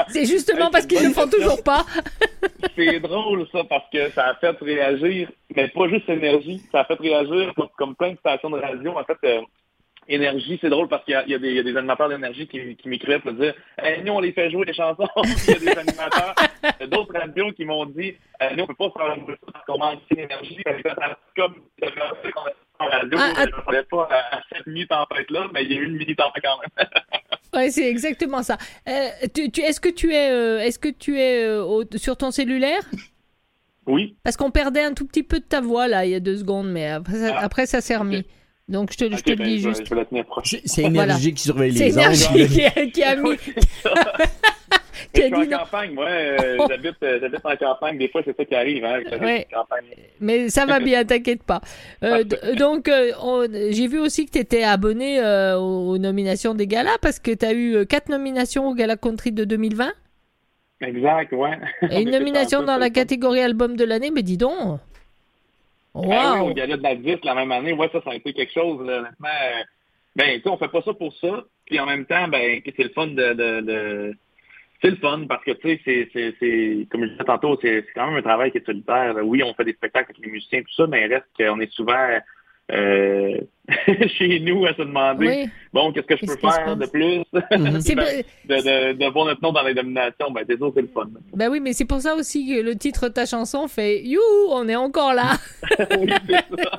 C'est 0.10 0.26
justement 0.26 0.70
parce 0.72 0.86
qu'ils 0.86 1.02
ne 1.02 1.08
le 1.10 1.14
font 1.14 1.28
toujours 1.30 1.62
pas. 1.64 1.86
C'est 2.76 3.00
drôle 3.00 3.46
ça 3.52 3.64
parce 3.70 3.86
que 3.92 4.10
ça 4.12 4.28
a 4.30 4.36
fait 4.36 4.56
réagir, 4.62 5.30
mais 5.56 5.68
pas 5.70 5.88
juste 5.90 6.08
énergie, 6.10 6.62
ça 6.72 6.82
a 6.82 6.86
fait 6.86 6.96
réagir 6.96 7.54
comme, 7.56 7.68
comme 7.78 7.96
plein 7.96 8.12
de 8.14 8.18
stations 8.18 8.50
de 8.50 8.58
radio. 8.60 8.92
En 8.98 9.04
fait, 9.04 9.18
euh, 9.26 9.42
énergie, 10.08 10.58
c'est 10.62 10.70
drôle 10.70 10.88
parce 10.88 11.04
qu'il 11.06 11.14
y 11.14 11.16
a, 11.16 11.26
y 11.26 11.40
des, 11.40 11.50
il 11.50 11.56
y 11.56 11.60
a 11.60 11.64
des 11.64 11.76
animateurs 11.76 12.10
d'énergie 12.10 12.48
qui, 12.48 12.76
qui 12.76 12.88
m'écrivaient 12.90 13.20
pour 13.20 13.34
dire 13.34 13.54
hey, 13.82 14.04
nous 14.04 14.14
on 14.14 14.20
les 14.20 14.32
fait 14.34 14.50
jouer 14.52 14.66
des 14.66 14.74
chansons. 14.74 15.08
il 15.48 15.54
y 15.54 15.56
a 15.56 15.60
des 15.74 15.80
animateurs 15.80 16.36
d'autres 16.90 17.14
radios 17.14 17.52
qui 17.54 17.66
m'ont 17.66 17.86
dit 17.86 18.16
euh, 18.42 18.50
nous 18.56 18.64
on 18.64 18.68
peut 18.68 18.76
pas 18.76 18.92
faire 18.98 19.16
jouer 19.16 19.36
ça 19.46 19.52
parce 19.54 19.66
qu'on 19.66 19.78
manque 19.80 20.00
d'énergie. 20.12 20.58
Comme 21.36 21.56
en 22.80 22.86
radio, 22.88 23.18
Ah, 23.22 23.34
ah. 23.38 23.42
je 23.50 23.56
ne 23.56 23.62
parlais 23.62 23.84
pas 23.84 24.08
à, 24.12 24.38
à 24.38 24.42
cette 24.52 24.68
mini-tempête 24.68 25.32
là, 25.32 25.48
mais 25.54 25.64
il 25.64 25.72
y 25.72 25.76
a 25.78 25.80
eu 25.80 25.86
une 25.86 25.96
mini-tempête 25.98 26.44
quand 26.44 26.60
même. 26.60 26.88
Ouais, 27.54 27.70
c'est 27.72 27.90
exactement 27.90 28.44
ça. 28.44 28.58
Euh, 28.90 29.08
tu, 29.34 29.50
tu- 29.50 29.62
est-ce 29.62 29.80
que 29.80 29.88
tu 29.88 30.12
es, 30.14 30.30
euh, 30.30 30.60
est-ce 30.60 30.78
que 30.78 30.90
tu 30.90 31.18
es 31.22 31.46
euh, 31.46 31.64
au- 31.64 31.86
sur 31.96 32.18
ton 32.18 32.30
cellulaire? 32.32 32.82
Oui. 33.88 34.18
Parce 34.26 34.36
qu'on 34.36 34.52
perdait 34.52 34.84
un 34.84 34.94
tout 34.94 35.08
petit 35.08 35.24
peu 35.24 35.40
de 35.40 35.46
ta 35.46 35.62
voix 35.62 35.88
là 35.88 36.04
il 36.06 36.12
y 36.12 36.16
a 36.16 36.20
deux 36.20 36.36
secondes, 36.36 36.70
mais 36.70 36.90
après 36.90 37.14
ça, 37.14 37.34
Ah. 37.38 37.46
après, 37.46 37.66
ça 37.66 37.80
s'est 37.80 37.96
remis. 37.96 38.26
Donc 38.68 38.92
je 38.92 38.98
te, 38.98 39.04
je 39.06 39.14
Ok, 39.16 39.24
te 39.24 39.30
le 39.32 39.36
ben, 39.36 39.46
dis 39.48 39.60
je, 39.60 39.70
juste. 39.70 39.86
je 39.86 39.90
vais 39.92 39.96
la 40.02 40.06
tenir 40.06 40.26
proche. 40.26 40.48
C'est, 40.50 40.62
c'est 40.66 40.84
énergie 40.84 41.34
qui 41.34 41.44
surveille 41.44 41.76
C'est 41.78 41.86
les 41.86 41.98
ondes. 41.98 42.04
énergie 42.04 42.48
qui 42.48 42.66
a, 42.66 42.72
qui 42.88 43.04
a 43.04 43.16
mis. 43.16 43.38
C'est 45.14 45.30
Je 45.30 45.36
suis 45.44 45.54
en 45.56 45.60
campagne, 45.60 45.94
moi. 45.94 46.08
euh, 46.08 46.58
j'habite, 46.68 46.96
euh, 47.04 47.20
j'habite 47.22 47.46
en 47.46 47.56
campagne. 47.56 47.98
Des 47.98 48.10
fois, 48.10 48.22
c'est 48.26 48.36
ça 48.36 48.44
qui 48.44 48.56
arrive. 48.56 48.84
Hein, 48.84 49.00
Ouais. 49.22 49.48
Mais 50.20 50.50
ça 50.50 50.66
va 50.66 50.80
bien, 50.80 51.06
t'inquiète 51.06 51.44
pas. 51.44 51.62
Euh, 52.04 52.24
donc, 52.58 52.88
euh, 52.90 53.12
on- 53.22 53.46
j'ai 53.72 53.88
vu 53.88 54.00
aussi 54.00 54.26
que 54.26 54.32
tu 54.32 54.40
étais 54.40 54.64
abonné 54.64 55.20
euh, 55.20 55.58
aux, 55.60 55.98
nominations 55.98 56.54
des 56.56 56.66
galas 56.68 56.98
parce 57.02 57.20
que 57.20 57.32
tu 57.32 57.46
as 57.46 57.54
eu 57.54 57.86
quatre 57.86 58.10
nominations 58.10 58.68
au 58.68 58.74
Gala 58.74 58.96
Country 58.98 59.32
de 59.32 59.46
2020 59.46 59.92
Exact, 60.82 61.32
ouais. 61.34 61.58
et 61.92 62.02
une 62.02 62.12
nomination 62.18 62.64
dans 62.64 62.78
la 62.78 62.90
catégorie 62.90 63.42
album 63.42 63.76
de 63.78 63.86
l'année. 63.86 64.12
Mais 64.14 64.24
dis 64.24 64.38
donc 64.38 64.80
Ah 65.96 66.00
oui, 66.02 66.08
Waouh 66.08 66.50
au 66.50 66.54
gala 66.54 66.78
de 66.78 66.84
la 66.84 66.96
10 66.96 67.18
la 67.24 67.36
même 67.36 67.52
année, 67.52 67.74
ouais, 67.74 67.90
ça, 67.92 68.02
ça 68.04 68.12
a 68.12 68.16
été 68.16 68.34
quelque 68.34 68.54
chose, 68.54 68.86
là, 68.86 69.00
honnêtement. 69.00 69.28
euh, 69.28 69.64
ben, 70.16 70.36
tu 70.38 70.42
sais, 70.44 70.50
on 70.50 70.58
fait 70.58 70.68
pas 70.68 70.82
ça 70.82 70.94
pour 70.94 71.14
ça. 71.14 71.44
Puis 71.66 71.80
en 71.80 71.86
même 71.86 72.06
temps, 72.06 72.28
ben, 72.28 72.62
c'est 72.66 72.84
le 72.84 72.90
fun 72.90 73.08
de, 73.08 73.34
de, 73.34 73.62
de- 73.62 74.14
c'est 74.82 74.90
le 74.90 74.98
fun 74.98 75.26
parce 75.28 75.44
que, 75.44 75.52
tu 75.52 75.78
sais, 75.84 76.10
c'est, 76.14 76.88
comme 76.92 77.04
je 77.04 77.10
disais 77.12 77.24
tantôt, 77.24 77.58
c'est, 77.62 77.86
quand 77.96 78.08
même 78.08 78.18
un 78.18 78.22
travail 78.22 78.52
qui 78.52 78.58
est 78.60 78.66
solitaire. 78.66 79.16
Oui, 79.24 79.42
on 79.42 79.54
fait 79.54 79.64
des 79.64 79.74
spectacles 79.74 80.12
avec 80.12 80.26
les 80.26 80.32
musiciens, 80.32 80.62
tout 80.62 80.74
ça, 80.76 80.86
mais 80.88 81.06
il 81.06 81.14
reste 81.14 81.26
qu'on 81.38 81.60
est 81.60 81.72
souvent, 81.72 82.08
euh, 82.72 83.38
chez 84.08 84.40
nous 84.40 84.66
à 84.66 84.74
se 84.74 84.82
demander, 84.82 85.28
Oui, 85.28 85.50
bon, 85.74 85.92
qu'est-ce 85.92 86.06
que 86.08 86.16
je 86.18 86.22
Qu'est-ce 86.22 86.38
peux 86.38 86.50
faire 86.50 86.76
de 86.78 86.86
plus? 86.86 87.24
Ben, 87.34 88.24
de, 88.48 88.94
de, 88.94 88.94
de 88.94 89.12
voir 89.12 89.26
notre 89.26 89.42
nom 89.42 89.52
dans 89.52 89.64
les 89.64 89.74
nominations, 89.74 90.32
ben, 90.32 90.44
c'est 90.48 90.58
sûr, 90.58 90.72
c'est 90.76 90.82
le 90.82 90.88
fun. 90.88 91.08
ben 91.34 91.50
oui, 91.50 91.60
mais 91.60 91.74
c'est 91.74 91.86
pour 91.86 92.00
ça 92.02 92.16
aussi 92.16 92.48
que 92.48 92.62
le 92.62 92.76
titre 92.76 93.08
de 93.10 93.14
ta 93.14 93.26
chanson 93.26 93.68
fait 93.68 94.02
You, 94.04 94.22
on 94.52 94.68
est 94.68 94.76
encore 94.76 95.14
là. 95.14 95.34
oui, 96.00 96.12
c'est 96.28 96.64
ça. 96.64 96.72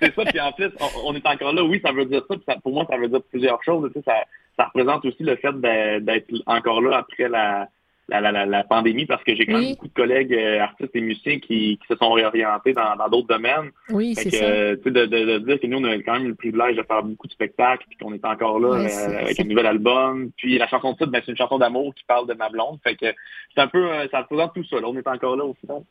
C'est 0.00 0.14
ça, 0.14 0.24
puis 0.24 0.40
en 0.40 0.52
plus, 0.52 0.70
on, 0.80 1.10
on 1.12 1.14
est 1.14 1.26
encore 1.26 1.52
là. 1.52 1.62
Oui, 1.64 1.80
ça 1.84 1.92
veut 1.92 2.04
dire 2.06 2.22
ça, 2.28 2.34
puis 2.34 2.44
ça- 2.46 2.56
pour 2.62 2.72
moi, 2.72 2.86
ça 2.90 2.96
veut 2.96 3.08
dire 3.08 3.22
plusieurs 3.30 3.62
choses. 3.62 3.88
Tu 3.94 4.00
sais, 4.00 4.04
ça, 4.06 4.14
ça 4.58 4.64
représente 4.66 5.04
aussi 5.04 5.22
le 5.22 5.36
fait 5.36 5.52
d'être 5.60 6.32
encore 6.46 6.80
là 6.82 6.98
après 6.98 7.28
la, 7.28 7.68
la, 8.12 8.20
la, 8.20 8.30
la, 8.32 8.46
la 8.46 8.64
pandémie, 8.64 9.06
parce 9.06 9.24
que 9.24 9.34
j'ai 9.34 9.46
quand 9.46 9.54
Oui. 9.54 9.60
même 9.66 9.70
beaucoup 9.74 9.88
de 9.88 9.94
collègues 9.94 10.32
euh, 10.34 10.60
artistes 10.60 10.90
et 10.94 11.00
musiciens 11.00 11.38
qui, 11.40 11.78
qui 11.78 11.86
se 11.88 11.96
sont 11.96 12.12
réorientés 12.12 12.72
dans 12.74 12.94
dans 12.96 13.08
d'autres 13.08 13.28
domaines. 13.28 13.70
Oui, 13.90 14.14
c'est 14.14 14.30
ça. 14.30 14.44
euh, 14.44 14.76
tu 14.76 14.84
sais, 14.84 14.90
de, 14.90 15.06
de, 15.06 15.24
de 15.24 15.38
dire 15.38 15.58
que 15.60 15.66
nous, 15.66 15.78
on 15.78 15.84
a 15.84 15.94
quand 15.96 16.14
même 16.14 16.28
le 16.28 16.34
privilège 16.34 16.76
de 16.76 16.82
faire 16.82 17.02
beaucoup 17.02 17.26
de 17.26 17.32
spectacles, 17.32 17.84
puis 17.88 17.96
qu'on 17.98 18.12
est 18.14 18.24
encore 18.24 18.60
là 18.60 18.68
euh, 18.86 19.18
avec 19.22 19.40
un 19.40 19.44
nouvel 19.44 19.66
album. 19.66 20.30
Puis 20.36 20.58
la 20.58 20.68
chanson 20.68 20.92
de 20.92 20.98
titre, 20.98 21.10
ben, 21.10 21.20
c'est 21.24 21.32
une 21.32 21.38
chanson 21.38 21.58
d'amour 21.58 21.94
qui 21.94 22.04
parle 22.04 22.28
de 22.28 22.34
ma 22.34 22.48
blonde. 22.48 22.78
Fait 22.84 22.94
que 22.94 23.06
c'est 23.54 23.60
un 23.60 23.68
peu, 23.68 23.88
ça 24.10 24.20
représente 24.20 24.54
tout 24.54 24.64
ça. 24.70 24.76
Là. 24.76 24.86
On 24.88 24.96
est 24.96 25.06
encore 25.08 25.36
là 25.36 25.44
au 25.44 25.54
final. 25.60 25.82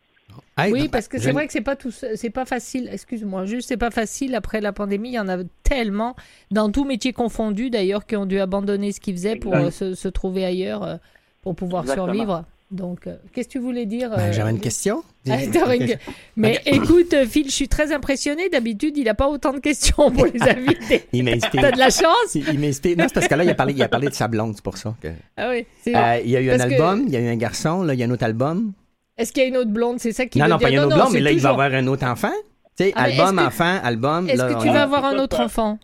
Hey, 0.57 0.71
Oui, 0.71 0.84
ben, 0.84 0.89
parce 0.91 1.10
que 1.10 1.17
j'ai 1.17 1.25
c'est 1.25 1.31
vrai 1.34 1.45
que 1.45 1.51
c'est 1.51 1.60
pas 1.60 1.75
tout, 1.75 1.91
c'est 1.91 2.29
pas 2.29 2.45
facile. 2.45 2.88
Excuse-moi, 2.89 3.43
juste 3.45 3.67
c'est 3.67 3.75
pas 3.75 3.91
facile 3.91 4.34
après 4.34 4.62
la 4.62 4.71
pandémie. 4.71 5.10
Il 5.10 5.15
y 5.15 5.19
en 5.19 5.27
a 5.27 5.38
tellement 5.63 6.15
dans 6.51 6.71
tous 6.71 6.86
métiers 6.86 7.12
confondus 7.12 7.69
d'ailleurs 7.69 8.05
qui 8.05 8.15
ont 8.15 8.25
dû 8.25 8.39
abandonner 8.39 8.93
ce 8.93 9.01
qu'ils 9.01 9.15
faisaient 9.15 9.36
pour 9.36 9.53
se, 9.71 9.93
se 9.93 10.07
trouver 10.07 10.45
ailleurs 10.45 10.84
euh, 10.84 10.95
pour 11.41 11.56
pouvoir 11.56 11.84
Exactement. 11.84 12.08
survivre. 12.13 12.45
Donc, 12.71 13.06
euh, 13.06 13.17
qu'est-ce 13.34 13.49
que 13.49 13.54
tu 13.54 13.60
voulais 13.60 13.86
dire 13.86 14.10
Ben, 14.12 14.19
euh, 14.30 14.32
J'avais 14.32 14.51
une 14.51 14.60
question. 14.60 15.04
Ah, 15.30 15.43
une- 15.75 15.97
Mais 16.38 16.60
écoute, 16.65 17.13
euh, 17.13 17.25
Phil, 17.25 17.45
je 17.47 17.51
suis 17.51 17.67
très 17.67 17.91
impressionné. 17.93 18.49
D'habitude, 18.49 18.97
il 18.97 19.08
a 19.10 19.13
pas 19.13 19.27
autant 19.27 19.54
de 19.54 19.60
questions 19.60 20.10
pour 20.10 20.25
les 20.25 20.41
invités. 20.49 21.04
Il 21.13 21.23
m'inspire. 21.25 21.62
T'as 21.62 21.71
de 21.73 21.77
la 21.77 21.89
chance? 21.91 22.34
Il 22.34 22.47
il 22.49 22.60
m'inspire. 22.60 22.97
Non, 22.97 23.04
c'est 23.08 23.13
parce 23.13 23.27
que 23.27 23.36
là, 23.36 23.43
il 23.43 23.49
a 23.49 23.54
parlé, 23.56 23.73
il 23.73 23.84
a 23.84 23.89
parlé 23.89 24.08
de 24.08 24.13
sa 24.13 24.27
blonde, 24.27 24.54
c'est 24.56 24.63
pour 24.63 24.77
ça. 24.77 24.95
que- 25.01 25.10
Ah 25.38 25.49
oui. 25.51 25.65
c'est- 25.84 25.95
Euh, 25.95 26.19
il 26.23 26.32
y 26.32 26.38
a 26.38 26.41
eu 26.41 26.49
un 26.49 26.58
que- 26.58 26.62
album, 26.63 27.04
il 27.08 27.13
y 27.13 27.17
a 27.17 27.19
eu 27.19 27.27
un 27.27 27.36
garçon, 27.36 27.84
là, 27.84 27.93
il 27.93 27.99
y 27.99 28.04
a 28.04 28.08
un 28.08 28.10
autre 28.12 28.23
album. 28.23 28.71
Est-ce 29.17 29.32
qu'il 29.34 29.43
y 29.43 29.45
a 29.45 29.49
une 29.49 29.58
autre 29.58 29.69
blonde? 29.69 29.99
C'est 29.99 30.13
ça 30.13 30.25
qui 30.25 30.39
non, 30.39 30.45
veut 30.45 30.51
non, 30.51 30.58
dire 30.58 30.65
pas 30.65 30.69
il 30.71 30.73
y 30.73 30.77
a 30.77 30.82
un 30.82 30.86
autre 30.86 30.95
non, 30.95 31.01
blonde, 31.04 31.13
mais 31.13 31.19
là, 31.19 31.32
il 31.32 31.39
va 31.39 31.49
avoir 31.49 31.71
un 31.73 31.88
autre 31.88 32.06
enfant. 32.08 32.32
Tu 32.77 32.86
sais, 32.86 32.93
Ah, 32.95 33.04
album, 33.04 33.36
que- 33.36 33.41
enfant, 33.47 33.80
album. 33.84 34.30
Est-ce 34.30 34.41
que 34.43 34.62
tu 34.62 34.67
vas 34.69 34.84
avoir 34.84 35.06
un 35.06 35.19
autre 35.19 35.39
enfant? 35.41 35.77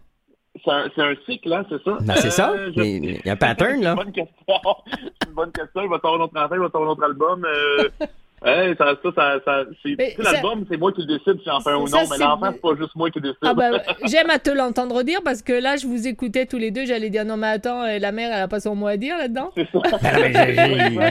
C'est 0.64 1.02
un, 1.02 1.16
cycle, 1.26 1.54
hein, 1.54 1.66
c'est 1.70 1.84
ça? 1.84 1.98
Ben, 2.02 2.16
c'est 2.18 2.32
ça. 2.32 2.52
Euh, 2.52 2.72
je- 2.76 2.82
Il 2.84 3.22
y 3.26 3.30
a- 3.30 3.34
un 3.34 3.36
pattern, 3.36 3.82
là. 3.84 3.96
C'est 3.98 4.02
une 4.02 4.06
bonne 4.06 4.14
question. 4.14 4.76
C'est 5.22 5.28
une 5.30 5.34
bonne 5.36 5.52
question. 5.52 5.82
Il 5.84 5.90
va 5.90 6.00
sortir 6.00 6.22
enfant, 6.42 6.56
il 6.56 6.60
va 6.60 6.70
sortir 6.70 6.82
un 6.82 6.88
autre 6.92 7.04
album. 7.04 7.46
Euh, 7.46 7.90
ouais, 8.44 8.76
ça, 8.78 8.86
ça, 9.04 9.12
ça, 9.16 9.40
ça- 9.46 9.64
c'est- 9.84 10.18
L'album, 10.24 10.66
moi 10.78 10.92
qui 10.92 11.02
le 11.02 11.08
décide 11.18 11.40
si 11.40 11.46
j'en 11.46 11.60
fais 11.62 11.72
un 11.72 11.78
ou 11.78 11.88
Ça, 11.88 11.98
non, 11.98 12.04
mais 12.10 12.18
l'enfant, 12.18 12.50
c'est 12.54 12.62
pas 12.62 12.76
juste 12.80 12.96
moi 12.96 13.10
qui 13.10 13.20
décide. 13.22 13.38
Ah 13.44 13.54
bah, 13.54 13.72
j'aime 14.06 14.30
à 14.30 14.40
te 14.40 14.50
l'entendre 14.52 15.04
dire 15.04 15.20
parce 15.24 15.42
que 15.42 15.54
là, 15.54 15.76
je 15.78 15.88
vous 15.88 16.08
écoutais 16.08 16.46
tous 16.46 16.58
les 16.58 16.72
deux. 16.72 16.86
J'allais 16.86 17.10
dire 17.10 17.26
non, 17.26 17.38
mais 17.38 17.48
attends, 17.48 17.84
euh, 17.84 18.00
la 18.00 18.12
mère, 18.12 18.32
elle 18.34 18.42
a 18.44 18.48
pas 18.48 18.60
son 18.60 18.76
mot 18.76 18.88
à 18.88 18.98
dire 18.98 19.18
là-dedans. 19.18 19.52
C'est 19.56 19.68
ça. 19.72 19.80
Non, 19.80 21.10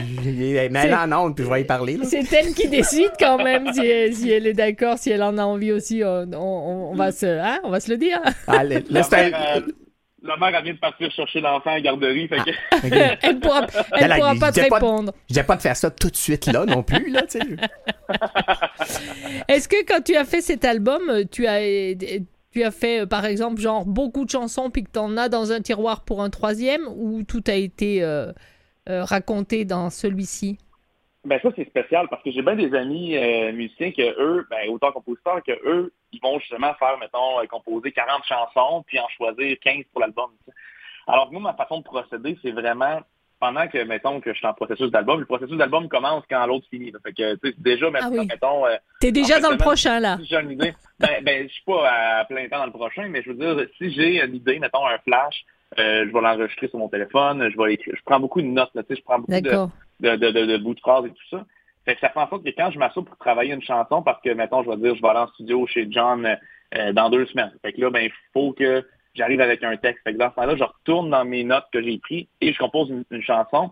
mais 0.71 0.87
là, 0.89 1.07
non, 1.07 1.33
puis 1.33 1.45
je 1.45 1.49
vais 1.49 1.61
y 1.61 1.65
parler. 1.65 1.97
C'est 2.03 2.31
elle 2.33 2.53
qui 2.53 2.67
décide 2.67 3.11
quand 3.19 3.37
même 3.43 3.71
si 3.73 3.85
elle, 3.85 4.13
si 4.13 4.31
elle 4.31 4.47
est 4.47 4.53
d'accord, 4.53 4.97
si 4.97 5.11
elle 5.11 5.23
en 5.23 5.37
a 5.37 5.43
envie 5.43 5.71
aussi. 5.71 6.01
On, 6.03 6.27
on- 6.33 6.91
on 6.91 6.95
va 6.95 7.11
se, 7.11 7.25
hein, 7.25 7.59
on 7.63 7.69
va 7.69 7.79
se 7.79 7.91
le 7.91 7.97
dire. 7.97 8.19
Ah, 8.47 8.63
mère, 8.63 9.33
euh, 9.57 9.61
la 10.27 10.37
mère, 10.37 10.55
elle 10.55 10.63
vient 10.63 10.73
de 10.73 10.79
partir 10.79 11.11
chercher 11.11 11.41
l'enfant 11.41 11.71
à 11.71 11.75
la 11.75 11.81
garderie. 11.81 12.27
Fait 12.27 12.37
que... 12.37 12.87
Ok. 12.87 13.17
Elle 13.21 13.39
pourra, 13.39 13.67
elle 13.93 14.09
là, 14.09 14.17
pourra 14.17 14.33
il 14.33 14.39
pas 14.39 14.51
te 14.51 14.67
pas 14.67 14.75
répondre. 14.75 15.13
Je 15.23 15.33
disais 15.33 15.43
pas 15.43 15.55
de 15.55 15.61
faire 15.61 15.75
ça 15.75 15.91
tout 15.91 16.09
de 16.09 16.15
suite 16.15 16.45
là 16.47 16.65
non 16.65 16.83
plus, 16.83 17.09
là. 17.09 17.21
Est-ce 19.47 19.67
que 19.67 19.85
quand 19.85 20.01
tu 20.01 20.15
as 20.15 20.25
fait 20.25 20.41
cet 20.41 20.65
album, 20.65 21.01
tu 21.31 21.47
as, 21.47 21.61
tu 22.51 22.63
as 22.63 22.71
fait, 22.71 23.07
par 23.07 23.25
exemple, 23.25 23.61
genre 23.61 23.85
beaucoup 23.85 24.25
de 24.25 24.29
chansons 24.29 24.69
puis 24.69 24.83
que 24.83 24.91
tu 24.91 24.99
en 24.99 25.17
as 25.17 25.29
dans 25.29 25.51
un 25.51 25.61
tiroir 25.61 26.03
pour 26.03 26.21
un 26.21 26.29
troisième 26.29 26.81
ou 26.95 27.23
tout 27.23 27.43
a 27.47 27.53
été 27.53 28.03
euh, 28.03 28.31
euh, 28.89 29.03
raconté 29.03 29.65
dans 29.65 29.89
celui-ci? 29.89 30.57
Ben 31.27 31.39
ça, 31.41 31.49
c'est 31.57 31.67
spécial 31.67 32.07
parce 32.09 32.23
que 32.23 32.31
j'ai 32.31 32.41
bien 32.41 32.55
des 32.55 32.73
amis 32.73 33.17
euh, 33.17 33.51
musiciens 33.51 33.91
que 33.91 34.01
eux, 34.17 34.47
ben, 34.49 34.69
auteurs-compositeurs, 34.69 35.43
que 35.45 35.51
eux, 35.65 35.91
ils 36.13 36.21
vont 36.21 36.39
justement 36.39 36.73
faire, 36.75 36.97
mettons, 36.99 37.41
euh, 37.41 37.45
composer 37.47 37.91
40 37.91 38.23
chansons 38.23 38.83
puis 38.87 38.97
en 38.97 39.07
choisir 39.09 39.57
15 39.61 39.83
pour 39.91 39.99
l'album. 40.01 40.29
Alors 41.05 41.27
que 41.27 41.33
moi, 41.33 41.41
ma 41.41 41.53
façon 41.53 41.79
de 41.79 41.83
procéder, 41.83 42.37
c'est 42.41 42.51
vraiment 42.51 43.01
pendant 43.41 43.67
que, 43.67 43.83
mettons, 43.83 44.21
que 44.21 44.31
je 44.31 44.37
suis 44.37 44.47
en 44.47 44.53
processus 44.53 44.89
d'album, 44.89 45.19
le 45.19 45.25
processus 45.25 45.57
d'album 45.57 45.89
commence 45.89 46.23
quand 46.29 46.45
l'autre 46.45 46.65
finit. 46.69 46.91
là. 46.91 46.99
Fait 47.03 47.11
que, 47.13 47.35
tu 47.35 47.49
sais, 47.49 47.55
déjà, 47.57 47.87
Ah 47.93 48.07
oui. 48.09 48.25
mettons, 48.25 48.65
euh, 48.65 48.77
T'es 49.01 49.11
déjà 49.11 49.33
En 49.33 49.37
fait, 49.37 49.43
dans 49.43 49.51
le 49.51 49.57
prochain, 49.57 49.99
là. 49.99 50.17
si 50.21 50.27
j'ai 50.27 50.37
une 50.39 50.51
idée, 50.51 50.73
ben, 50.99 51.23
ben, 51.23 51.43
je 51.47 51.53
suis 51.53 51.63
pas 51.65 51.89
à 52.19 52.25
plein 52.25 52.47
temps 52.47 52.59
dans 52.59 52.65
le 52.65 52.71
prochain, 52.71 53.07
mais 53.09 53.21
je 53.21 53.31
veux 53.31 53.35
dire, 53.35 53.67
si 53.77 53.91
j'ai 53.91 54.23
une 54.23 54.33
idée, 54.35 54.59
mettons, 54.59 54.87
un 54.87 54.97
flash, 54.99 55.43
euh, 55.77 56.05
je 56.07 56.13
vais 56.13 56.21
l'enregistrer 56.21 56.69
sur 56.69 56.79
mon 56.79 56.87
téléphone, 56.87 57.49
je 57.51 57.57
vais 57.61 57.73
écrire, 57.73 57.93
je 57.95 58.01
prends 58.05 58.19
beaucoup 58.19 58.41
de 58.41 58.47
notes, 58.47 58.71
là, 58.73 58.83
tu 58.83 58.95
sais, 58.95 58.99
je 59.01 59.03
prends 59.03 59.19
beaucoup 59.19 59.31
de. 59.41 59.67
De, 59.99 60.15
de, 60.15 60.31
de, 60.31 60.45
de 60.45 60.57
bouts 60.57 60.73
de 60.73 60.79
phrases 60.79 61.05
et 61.05 61.09
tout 61.09 61.29
ça. 61.29 61.45
Fait 61.85 61.95
que 61.95 62.01
ça 62.01 62.09
fait 62.09 62.19
en 62.19 62.27
sorte 62.27 62.43
que 62.43 62.49
quand 62.49 62.69
je 62.69 62.79
m'assois 62.79 63.05
pour 63.05 63.17
travailler 63.17 63.53
une 63.53 63.61
chanson, 63.61 64.01
parce 64.01 64.21
que, 64.21 64.29
mettons, 64.31 64.61
je 64.63 64.69
vais 64.69 64.77
dire, 64.77 64.95
je 64.95 65.01
vais 65.01 65.07
aller 65.07 65.19
en 65.19 65.27
studio 65.27 65.65
chez 65.67 65.87
John 65.89 66.37
euh, 66.75 66.91
dans 66.91 67.09
deux 67.09 67.25
semaines. 67.27 67.53
Fait 67.61 67.71
que 67.71 67.79
là, 67.79 67.89
ben, 67.89 68.01
il 68.01 68.11
faut 68.33 68.51
que 68.51 68.85
j'arrive 69.15 69.39
avec 69.41 69.63
un 69.63 69.77
texte. 69.77 70.03
Fait 70.03 70.13
que 70.13 70.17
dans 70.17 70.29
ce 70.29 70.35
moment-là, 70.37 70.57
je 70.57 70.63
retourne 70.63 71.09
dans 71.09 71.23
mes 71.25 71.43
notes 71.43 71.65
que 71.71 71.81
j'ai 71.81 71.97
prises 71.97 72.27
et 72.41 72.53
je 72.53 72.57
compose 72.57 72.89
une, 73.09 73.21
chanson. 73.21 73.71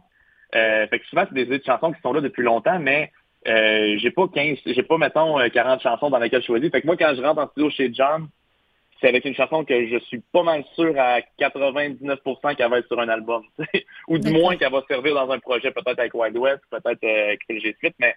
Euh, 0.55 0.87
fait 0.87 0.99
que 0.99 1.05
souvent, 1.07 1.25
c'est 1.27 1.45
des 1.45 1.61
chansons 1.63 1.91
qui 1.91 2.01
sont 2.01 2.13
là 2.13 2.21
depuis 2.21 2.43
longtemps, 2.43 2.79
mais 2.79 3.11
euh, 3.47 3.95
j'ai 3.97 4.11
pas 4.11 4.27
15, 4.27 4.59
j'ai 4.65 4.83
pas, 4.83 4.97
mettons, 4.97 5.39
euh, 5.39 5.49
40 5.49 5.81
chansons 5.81 6.09
dans 6.09 6.17
lesquelles 6.17 6.41
je 6.41 6.47
choisis. 6.47 6.71
Fait 6.71 6.81
que 6.81 6.87
moi, 6.87 6.97
quand 6.97 7.13
je 7.15 7.21
rentre 7.21 7.41
en 7.41 7.47
studio 7.49 7.69
chez 7.69 7.93
John, 7.93 8.27
c'est 9.01 9.09
avec 9.09 9.25
une 9.25 9.35
chanson 9.35 9.65
que 9.65 9.87
je 9.87 9.97
suis 9.99 10.19
pas 10.31 10.43
mal 10.43 10.63
sûr 10.75 10.93
à 10.97 11.19
99% 11.39 12.55
qu'elle 12.55 12.69
va 12.69 12.79
être 12.79 12.87
sur 12.87 12.99
un 12.99 13.09
album. 13.09 13.43
Ou 14.07 14.17
du 14.17 14.31
moins 14.31 14.55
qu'elle 14.55 14.71
va 14.71 14.83
servir 14.87 15.15
dans 15.15 15.29
un 15.29 15.39
projet, 15.39 15.71
peut-être 15.71 15.99
avec 15.99 16.13
Wild 16.13 16.37
West, 16.37 16.61
peut-être 16.69 17.03
euh, 17.03 17.25
avec 17.27 17.41
Phil 17.47 17.61
G. 17.61 17.75
Smith, 17.79 17.95
mais, 17.99 18.15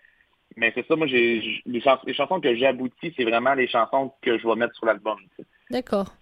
mais 0.56 0.72
c'est 0.74 0.86
ça, 0.86 0.96
moi, 0.96 1.06
j'ai, 1.06 1.40
j'ai- 1.42 1.62
les, 1.66 1.80
chans- 1.80 1.98
les 2.06 2.14
chansons 2.14 2.40
que 2.40 2.54
j'aboutis, 2.54 3.12
c'est 3.16 3.24
vraiment 3.24 3.54
les 3.54 3.66
chansons 3.68 4.12
que 4.22 4.38
je 4.38 4.46
vais 4.46 4.54
mettre 4.54 4.74
sur 4.76 4.86
l'album. 4.86 5.18
D'accord. 5.70 6.12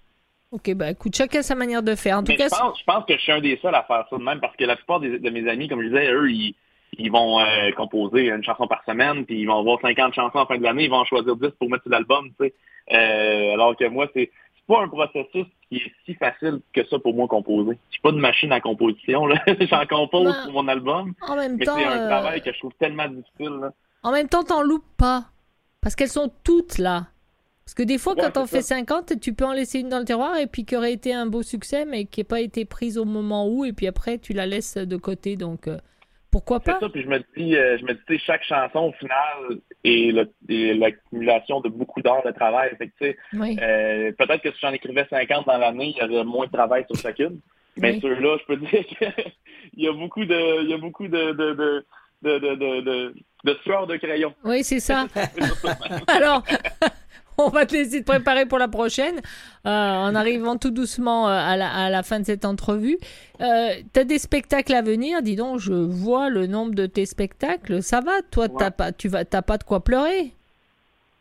Ok, 0.52 0.72
bah 0.74 0.90
écoute, 0.92 1.14
chacun 1.16 1.42
sa 1.42 1.54
manière 1.56 1.82
de 1.82 1.94
faire. 1.94 2.18
En 2.18 2.22
tout 2.22 2.30
Mais 2.32 2.36
cas, 2.36 2.48
je 2.48 2.58
pense, 2.58 2.78
je 2.78 2.84
pense 2.84 3.04
que 3.04 3.14
je 3.14 3.20
suis 3.20 3.32
un 3.32 3.40
des 3.40 3.58
seuls 3.60 3.74
à 3.74 3.82
faire 3.82 4.06
ça 4.08 4.16
de 4.16 4.22
même, 4.22 4.40
parce 4.40 4.56
que 4.56 4.64
la 4.64 4.76
plupart 4.76 5.00
des- 5.00 5.18
de 5.18 5.30
mes 5.30 5.48
amis, 5.50 5.68
comme 5.68 5.82
je 5.82 5.88
disais, 5.88 6.10
eux, 6.12 6.30
ils, 6.30 6.54
ils 6.98 7.10
vont 7.10 7.40
euh, 7.40 7.72
composer 7.76 8.28
une 8.28 8.44
chanson 8.44 8.66
par 8.68 8.82
semaine, 8.84 9.26
puis 9.26 9.40
ils 9.40 9.46
vont 9.46 9.58
avoir 9.58 9.80
50 9.80 10.14
chansons 10.14 10.38
en 10.38 10.46
fin 10.46 10.56
de 10.56 10.62
l'année, 10.62 10.84
ils 10.84 10.90
vont 10.90 10.98
en 10.98 11.04
choisir 11.04 11.36
10 11.36 11.50
pour 11.58 11.68
mettre 11.68 11.82
sur 11.82 11.90
l'album, 11.92 12.28
tu 12.40 12.46
sais. 12.46 12.54
Euh, 12.92 13.54
alors 13.54 13.76
que 13.76 13.84
moi, 13.88 14.06
c'est 14.14 14.30
pas 14.66 14.82
un 14.82 14.88
processus 14.88 15.46
qui 15.68 15.76
est 15.76 15.92
si 16.04 16.14
facile 16.14 16.60
que 16.72 16.86
ça 16.86 16.98
pour 16.98 17.14
moi 17.14 17.26
composer. 17.28 17.78
Je 17.88 17.94
suis 17.94 18.02
pas 18.02 18.12
de 18.12 18.18
machine 18.18 18.52
à 18.52 18.60
composition, 18.60 19.26
là. 19.26 19.42
J'en 19.60 19.86
compose 19.86 20.34
pour 20.44 20.52
mon 20.52 20.68
album, 20.68 21.14
en 21.22 21.36
même 21.36 21.56
mais 21.56 21.64
temps, 21.64 21.76
c'est 21.76 21.84
un 21.84 22.00
euh, 22.00 22.08
travail 22.08 22.42
que 22.42 22.52
je 22.52 22.58
trouve 22.58 22.72
tellement 22.78 23.08
difficile, 23.08 23.58
là. 23.60 23.72
en 24.02 24.12
même 24.12 24.28
temps, 24.28 24.42
t'en 24.44 24.62
loupes 24.62 24.84
pas. 24.96 25.26
Parce 25.80 25.94
qu'elles 25.94 26.08
sont 26.08 26.32
toutes 26.42 26.78
là. 26.78 27.06
Parce 27.64 27.74
que 27.74 27.82
des 27.82 27.98
fois, 27.98 28.14
Ouais, 28.14 28.22
quand 28.22 28.40
on 28.40 28.46
fait 28.46 28.62
ça. 28.62 28.76
50, 28.76 29.20
tu 29.20 29.34
peux 29.34 29.44
en 29.44 29.52
laisser 29.52 29.80
une 29.80 29.88
dans 29.88 29.98
le 29.98 30.04
tiroir 30.04 30.36
et 30.36 30.46
puis 30.46 30.64
qui 30.64 30.76
aurait 30.76 30.92
été 30.92 31.12
un 31.12 31.26
beau 31.26 31.42
succès, 31.42 31.84
mais 31.84 32.04
qui 32.04 32.20
n'a 32.20 32.24
pas 32.24 32.40
été 32.40 32.64
prise 32.64 32.96
au 32.96 33.04
moment 33.04 33.48
où, 33.48 33.64
et 33.64 33.72
puis 33.72 33.86
après, 33.88 34.18
tu 34.18 34.32
la 34.32 34.46
laisses 34.46 34.76
de 34.76 34.96
côté. 34.96 35.36
Donc, 35.36 35.66
euh, 35.66 35.78
pourquoi 36.30 36.60
C'est 36.64 36.72
pas? 36.72 36.80
ça, 36.80 36.88
puis 36.88 37.02
je 37.02 37.08
me 37.08 37.18
dis, 37.36 37.56
euh, 37.56 37.78
je 37.78 37.84
me 37.84 37.94
dis, 37.94 38.18
chaque 38.18 38.42
chanson, 38.44 38.80
au 38.80 38.92
final, 38.92 39.58
est 39.84 40.12
l'accumulation 40.74 41.60
de 41.60 41.68
beaucoup 41.68 42.02
d'heures 42.02 42.22
de 42.24 42.30
travail. 42.32 42.70
Fait 42.76 42.88
que, 42.88 43.16
Oui. 43.34 43.56
Euh, 43.60 44.12
peut-être 44.18 44.42
que 44.42 44.50
si 44.52 44.58
j'en 44.60 44.72
écrivais 44.72 45.06
50 45.08 45.46
dans 45.46 45.58
l'année, 45.58 45.94
il 45.96 46.02
y 46.02 46.14
aurait 46.14 46.24
moins 46.24 46.46
de 46.46 46.52
travail 46.52 46.84
sur 46.90 47.00
chacune. 47.00 47.40
Mais 47.78 47.92
Oui. 47.92 48.00
ceux-là, 48.02 48.36
je 48.40 48.44
peux 48.46 48.56
dire 48.66 48.86
qu'il 48.86 49.82
y 49.84 49.88
a 49.88 49.92
beaucoup 49.92 50.24
de, 50.24 50.62
il 50.64 50.70
y 50.70 50.74
a 50.74 50.78
beaucoup 50.78 51.08
de, 51.08 51.32
de, 51.32 51.52
de, 51.54 51.86
de, 52.22 52.38
de, 52.38 52.54
de, 52.54 52.80
de, 52.80 53.14
de 53.44 53.58
sueur 53.62 53.86
de 53.86 53.96
crayon. 53.96 54.34
Oui, 54.44 54.64
c'est 54.64 54.80
ça. 54.80 55.06
Alors, 56.08 56.42
on 57.38 57.48
va 57.48 57.66
te 57.66 57.74
laisser 57.74 58.00
te 58.00 58.06
préparer 58.06 58.46
pour 58.46 58.58
la 58.58 58.68
prochaine, 58.68 59.16
euh, 59.66 59.70
en 59.70 60.14
arrivant 60.14 60.56
tout 60.56 60.70
doucement 60.70 61.28
euh, 61.28 61.32
à 61.32 61.56
la, 61.56 61.70
à 61.70 61.90
la 61.90 62.02
fin 62.02 62.20
de 62.20 62.24
cette 62.26 62.44
entrevue. 62.44 62.98
Euh, 63.40 63.74
tu 63.92 64.00
as 64.00 64.04
des 64.04 64.18
spectacles 64.18 64.74
à 64.74 64.82
venir, 64.82 65.22
dis 65.22 65.36
donc, 65.36 65.58
je 65.58 65.72
vois 65.72 66.30
le 66.30 66.46
nombre 66.46 66.74
de 66.74 66.86
tes 66.86 67.06
spectacles. 67.06 67.82
Ça 67.82 68.00
va, 68.00 68.22
toi, 68.30 68.48
t'as 68.48 68.70
pas, 68.70 68.92
tu 68.92 69.08
vas, 69.08 69.24
t'as 69.24 69.42
pas 69.42 69.58
de 69.58 69.64
quoi 69.64 69.82
pleurer? 69.84 70.32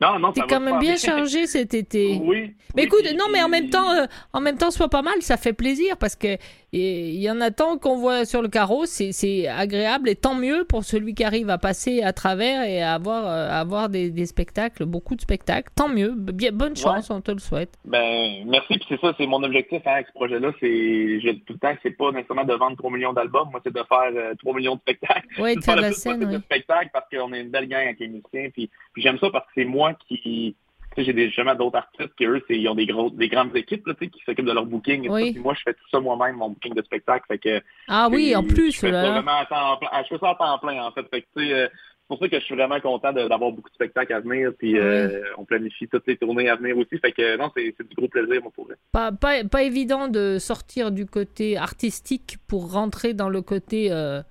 Non, 0.02 0.20
non, 0.20 0.34
T'es 0.34 0.42
quand 0.42 0.60
même 0.60 0.80
bien 0.80 0.96
chargé 0.98 1.48
cet 1.48 1.74
été. 1.74 2.20
Oui. 2.22 2.54
Mais 2.76 2.82
oui, 2.82 2.88
écoute, 2.88 3.06
non, 3.18 3.26
mais 3.32 3.42
en 3.42 3.48
même 3.48 3.70
temps, 3.70 3.92
euh, 3.92 4.06
en 4.34 4.42
même 4.42 4.58
temps, 4.58 4.72
soit 4.72 4.90
pas 4.90 5.02
mal, 5.02 5.22
ça 5.22 5.38
fait 5.38 5.54
plaisir 5.54 5.96
parce 5.98 6.16
que 6.16 6.38
et, 6.78 7.10
il 7.12 7.22
y 7.22 7.32
en 7.32 7.40
a 7.40 7.52
tant 7.52 7.78
qu'on 7.78 7.96
voit 7.96 8.26
sur 8.26 8.42
le 8.42 8.50
carreau, 8.50 8.86
c'est 8.86 9.48
agréable 9.48 10.10
et 10.10 10.16
tant 10.16 10.36
mieux 10.36 10.66
pour 10.66 10.84
celui 10.84 11.14
qui 11.14 11.24
arrive 11.24 11.50
à 11.50 11.58
passer 11.58 12.02
à 12.02 12.12
travers 12.12 12.64
et 12.64 12.82
à 12.82 12.94
avoir, 12.94 13.26
euh, 13.26 13.50
à 13.50 13.60
avoir 13.60 13.88
des, 13.88 14.12
des 14.12 14.26
spectacles, 14.26 14.86
beaucoup 14.86 15.16
de 15.16 15.22
spectacles. 15.22 15.72
Tant 15.74 15.88
mieux, 15.88 16.14
bien, 16.16 16.52
bonne 16.52 16.76
chance, 16.76 17.10
on 17.10 17.22
te 17.22 17.32
le 17.32 17.40
souhaite. 17.40 17.78
Ben, 17.86 18.46
merci, 18.46 18.78
puis 18.78 18.86
c'est 18.90 19.00
ça, 19.00 19.14
c'est 19.18 19.26
mon 19.26 19.42
objectif 19.44 19.82
hein, 19.86 19.92
avec 19.94 20.08
ce 20.08 20.14
projet-là, 20.14 20.52
c'est, 20.60 21.20
tout 21.46 21.54
le 21.54 21.60
temps 21.60 21.74
c'est 21.82 21.92
pas 21.92 22.12
nécessairement 22.12 22.44
de 22.44 22.54
vendre 22.54 22.76
3 22.76 22.92
millions 22.92 23.14
d'albums, 23.14 23.50
moi 23.52 23.62
c'est 23.64 23.74
de 23.74 23.84
faire 23.88 24.12
euh, 24.14 24.34
3 24.40 24.54
millions 24.54 24.76
de 24.76 24.82
spectacles. 24.82 25.28
Oui, 25.40 25.56
de 25.56 25.64
faire 25.64 25.78
la 25.78 25.94
scène, 25.94 26.26
oui. 26.26 26.34
de 26.34 26.40
spectacles 26.40 26.90
parce 26.92 27.08
qu'on 27.10 27.32
est 27.32 27.42
une 27.42 27.52
belle 27.52 27.68
gang 27.68 27.84
avec 27.84 28.00
les 28.00 28.08
musiciens, 28.10 28.50
puis, 28.52 28.70
puis 28.92 29.02
j'aime 29.02 29.18
ça 29.20 29.30
parce 29.30 29.46
que 29.46 29.52
c'est 29.56 29.66
moi 29.66 29.94
qui, 30.08 30.56
j'ai 31.04 31.14
des, 31.14 31.28
justement 31.28 31.56
d'autres 31.56 31.78
artistes 31.78 32.14
qui 32.18 32.26
eux, 32.26 32.42
c'est, 32.48 32.58
ils 32.58 32.68
ont 32.68 32.76
des 32.76 32.86
gros, 32.86 33.10
des 33.10 33.28
grandes 33.28 33.56
équipes, 33.56 33.86
là, 33.88 33.94
tu 33.94 34.06
sais, 34.06 34.12
qui 34.12 34.22
s'occupent 34.26 34.46
de 34.46 34.52
leur 34.54 34.66
booking 34.66 35.06
et 35.06 35.10
Oui. 35.10 35.34
ça, 35.34 35.40
moi 35.40 35.54
je 35.54 35.62
fais 35.64 35.74
tout 35.74 35.90
ça 35.92 36.00
moi-même, 36.00 36.38
mon 36.38 36.50
booking 36.50 36.74
de 36.74 36.82
spectacle, 36.84 37.26
fait 37.28 37.38
que 37.38 37.62
Ah 37.88 38.08
oui, 38.12 38.36
en 38.36 38.44
plus, 38.44 38.72
je 38.72 38.80
fais 38.80 38.92
là, 38.92 39.04
ça 39.04 39.12
vraiment 39.12 39.38
à 39.40 39.46
temps 39.46 39.78
plein. 39.78 39.90
Ah, 39.92 40.04
Je 40.04 40.10
fais 40.16 40.20
ça 40.20 40.30
à 40.32 40.36
temps 40.36 40.60
plein, 40.60 40.84
en 40.84 40.92
fait. 40.92 41.04
Que, 41.10 41.40
euh, 41.40 41.68
c'est 42.06 42.08
pour 42.10 42.20
ça 42.20 42.30
que 42.30 42.40
je 42.40 42.46
suis 42.46 42.56
vraiment 42.56 42.80
content 42.80 43.12
d'avoir 43.14 43.52
beaucoup 43.52 43.70
de 43.70 43.74
spectacles 43.74 44.14
à 44.14 44.20
venir. 44.20 44.52
Puis 44.60 44.78
euh, 44.78 45.24
on 45.40 45.44
planifie 45.46 45.88
toutes 45.88 46.06
les 46.06 46.18
tournées 46.18 46.50
à 46.50 46.56
venir 46.56 46.78
aussi. 46.78 47.00
Fait 47.00 47.12
que 47.12 47.36
non, 47.36 47.50
c'est 47.58 47.64
du 47.64 47.96
gros 47.96 48.08
plaisir, 48.08 48.44
moi, 48.44 48.52
pour. 48.54 48.68
Pas, 48.92 49.12
pas, 49.12 49.44
pas 49.44 49.64
évident 49.64 50.08
de 50.08 50.38
sortir 50.38 50.92
du 50.92 51.08
côté 51.08 51.58
artistique 51.58 52.38
pour 52.48 52.72
rentrer 52.72 53.16
dans 53.16 53.30
le 53.30 53.42
côté 53.42 53.92
euh, 53.92 54.22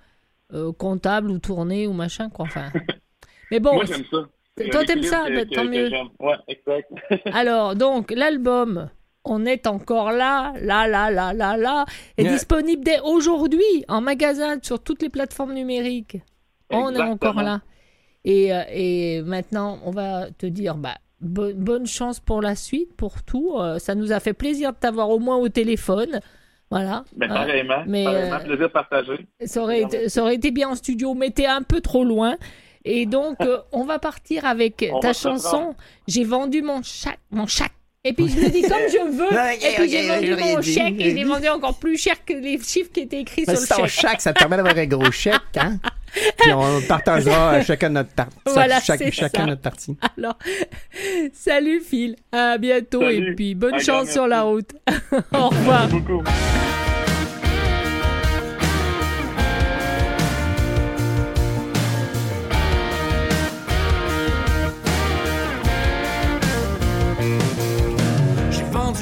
euh, 0.53 0.73
comptable 0.73 1.33
ou 1.33 1.41
tourné 1.41 1.89
ou 1.89 1.93
machin, 1.93 2.31
quoi. 2.31 2.45
Enfin. 2.45 2.69
Mais 3.51 3.59
bon, 3.59 3.75
moi, 3.75 3.85
j'aime 3.87 4.05
ça. 4.09 4.19
Toi, 4.71 4.85
t'aimes 4.85 5.03
ça? 5.03 5.25
tant 5.53 5.63
que 5.65 5.69
mieux. 5.69 5.89
j'aime. 5.91 6.09
Ouais, 6.21 6.35
exact. 6.49 6.91
Alors, 7.33 7.75
donc, 7.75 8.11
l'album, 8.13 8.89
on 9.25 9.45
est 9.47 9.67
encore 9.67 10.13
là, 10.13 10.53
là, 10.61 10.87
là, 10.87 11.11
là, 11.11 11.33
là, 11.33 11.57
là, 11.57 11.85
est 12.17 12.25
disponible 12.25 12.85
dès 12.85 13.01
aujourd'hui 13.01 13.65
en 13.89 14.01
magasin 14.01 14.59
sur 14.63 14.81
toutes 14.83 15.03
les 15.03 15.09
plateformes 15.09 15.55
numériques. 15.55 16.19
On 16.71 16.95
est 16.95 17.01
encore 17.03 17.43
là. 17.43 17.61
Et, 18.25 18.55
euh, 18.55 18.63
et 18.71 19.23
maintenant, 19.23 19.79
on 19.85 19.91
va 19.91 20.31
te 20.31 20.47
dire, 20.47 20.77
bah, 20.77 20.95
bo- 21.21 21.53
bonne 21.55 21.87
chance 21.87 22.21
pour 22.21 22.41
la 22.41 22.55
suite, 22.55 22.95
pour 22.97 23.23
tout. 23.23 23.55
Euh, 23.59 23.79
ça 23.79 23.95
nous 23.95 24.13
a 24.13 24.21
fait 24.21 24.33
plaisir 24.33 24.73
de 24.73 24.77
t'avoir 24.79 25.11
au 25.11 25.19
moins 25.19 25.37
au 25.37 25.49
téléphone. 25.49 26.21
Voilà. 26.71 27.05
Ben, 27.17 27.31
Euh, 27.31 27.35
pareillement. 27.35 27.85
mais, 27.87 28.05
pareillement, 28.05 28.37
euh, 28.37 28.45
plaisir 28.45 28.73
partagé. 28.73 29.27
ça 29.45 29.63
aurait, 29.63 29.83
été, 29.83 30.09
ça 30.09 30.23
aurait 30.23 30.37
été 30.37 30.51
bien 30.51 30.71
en 30.71 30.75
studio, 30.75 31.13
mais 31.15 31.31
t'es 31.31 31.47
un 31.47 31.63
peu 31.63 31.81
trop 31.81 32.03
loin. 32.05 32.37
Et 32.85 33.07
donc, 33.07 33.37
euh, 33.41 33.59
on 33.73 33.85
va 33.85 33.99
partir 33.99 34.45
avec 34.45 34.89
On 34.93 35.01
ta 35.01 35.13
chanson. 35.13 35.75
J'ai 36.07 36.25
vendu 36.25 36.63
mon 36.63 36.83
chèque, 36.83 37.19
mon 37.31 37.47
chèque. 37.47 37.71
Et 38.07 38.13
puis 38.13 38.29
je 38.29 38.39
le 38.39 38.51
dis 38.51 38.61
comme 38.61 38.87
je 38.87 39.17
veux. 39.17 39.33
Et 39.33 39.75
puis 39.77 39.89
j'ai 39.91 40.07
vendu 40.07 40.37
mon 40.37 40.61
chèque 40.61 40.95
et 41.01 41.17
j'ai 41.17 41.25
vendu 41.25 41.49
encore 41.49 41.79
plus 41.79 41.97
cher 41.97 42.23
que 42.27 42.35
les 42.35 42.59
chiffres 42.61 42.91
qui 42.93 43.01
étaient 43.01 43.21
écrits 43.21 43.45
Mais 43.49 43.57
sur 43.57 43.81
le 43.81 43.89
chèque. 43.89 44.11
chèque, 44.11 44.21
ça 44.21 44.35
te 44.35 44.39
permet 44.39 44.57
d'avoir 44.59 44.77
un 44.77 44.85
gros 44.85 45.11
chèque, 45.11 45.41
hein? 45.57 45.79
Puis 46.39 46.53
on 46.53 46.83
partagera 46.83 47.63
chacun 47.65 47.89
notre 47.89 48.13
tartine. 48.13 48.41
Voilà, 48.45 48.81
c'est 48.81 49.11
chacun 49.11 49.41
ça. 49.41 49.47
notre 49.47 49.63
tartine. 49.63 49.97
Alors, 50.19 50.39
salut 51.33 51.81
Phil, 51.81 52.17
à 52.31 52.59
bientôt 52.59 53.01
Salut. 53.01 53.33
et 53.33 53.35
puis 53.35 53.55
bonne 53.55 53.81
chance 53.81 54.11
sur 54.11 54.27
la 54.27 54.43
route. 54.43 54.71
Au 55.33 55.49
revoir. 55.49 55.89
Merci 55.89 56.01
beaucoup. 56.01 56.23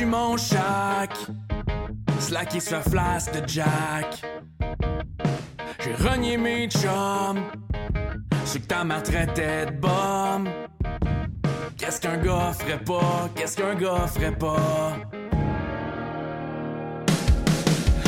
J'ai 0.03 0.09
vendu 0.09 0.17
mon 0.17 0.37
chac, 0.37 1.17
slacké 2.19 2.59
ce 2.59 2.75
flasque 2.91 3.41
de 3.41 3.49
Jack. 3.49 4.23
J'ai 5.79 5.95
renié 5.95 6.37
mes 6.37 6.69
chums, 6.69 7.45
c'est 8.45 8.61
que 8.61 8.67
ta 8.67 8.83
mère 8.83 9.05
traitait 9.05 9.67
de 9.67 9.71
bum. 9.73 10.49
Qu'est-ce 11.79 12.01
qu'un 12.01 12.17
gars 12.17 12.53
ferait 12.53 12.83
pas, 12.83 13.29
qu'est-ce 13.37 13.57
qu'un 13.57 13.77
gars 13.77 14.09
ferait 14.09 14.37
pas? 14.37 14.97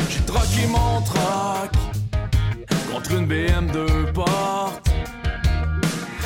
J'ai 0.09 0.25
troqué 0.25 0.67
mon 0.67 1.01
troc 1.01 1.71
contre 2.91 3.11
une 3.13 3.25
BM 3.25 3.67
deux 3.71 4.11
portes. 4.11 4.89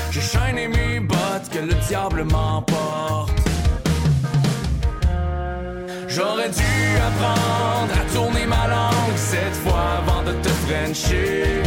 J'ai 0.09 0.21
chaîné 0.21 0.67
mes 0.67 0.99
bottes 0.99 1.49
que 1.51 1.59
le 1.59 1.75
diable 1.87 2.23
m'emporte. 2.23 3.48
J'aurais 6.19 6.49
dû 6.49 6.97
apprendre 6.97 7.93
à 7.93 8.13
tourner 8.13 8.45
ma 8.45 8.67
langue 8.67 9.15
cette 9.15 9.55
fois 9.63 9.99
avant 9.99 10.21
de 10.23 10.33
te 10.33 10.49
frencher. 10.49 11.63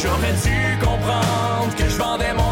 J'aurais 0.00 0.36
dû 0.44 0.78
comprendre 0.78 1.74
que 1.76 1.88
je 1.88 1.98
vendais 1.98 2.32
mon 2.32 2.51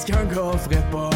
qu'est-ce 0.00 0.12
qu'un 0.12 0.24
gars 0.24 0.58
ferait 0.58 0.84
pas? 0.90 1.10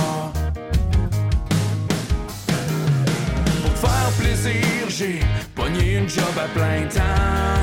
Pour 3.62 3.76
faire 3.78 4.10
plaisir, 4.18 4.88
j'ai 4.88 5.20
pogné 5.54 5.98
une 5.98 6.08
job 6.08 6.24
à 6.36 6.48
plein 6.48 6.86
temps. 6.88 7.62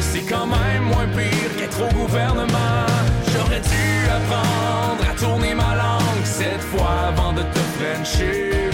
C'est 0.00 0.28
quand 0.28 0.46
même 0.46 0.84
moins 0.84 1.06
pire 1.16 1.56
qu'être 1.58 1.80
au 1.82 1.94
gouvernement. 1.94 2.86
J'aurais 3.32 3.60
dû 3.60 4.10
apprendre 4.10 5.04
à 5.10 5.14
tourner 5.14 5.54
ma 5.54 5.76
langue 5.76 6.24
cette 6.24 6.62
fois 6.62 7.08
avant 7.08 7.32
de 7.32 7.42
te 7.42 7.58
frencher. 7.76 8.70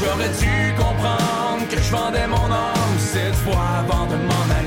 J'aurais 0.00 0.32
dû 0.40 0.74
comprendre 0.76 1.68
que 1.68 1.76
je 1.76 1.90
vendais 1.90 2.26
mon 2.26 2.46
âme 2.52 2.98
cette 2.98 3.34
fois 3.34 3.66
avant 3.80 4.06
de 4.06 4.16
m'en 4.16 4.54
aller. 4.58 4.61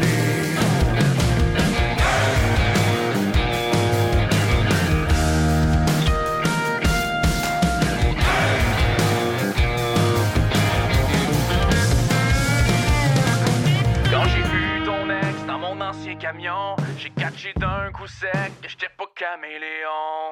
J'ai 16.03 17.09
catché 17.11 17.53
d'un 17.57 17.91
coup 17.91 18.07
sec 18.07 18.51
que 18.61 18.69
j'étais 18.69 18.89
pas 18.97 19.05
caméléon. 19.15 20.31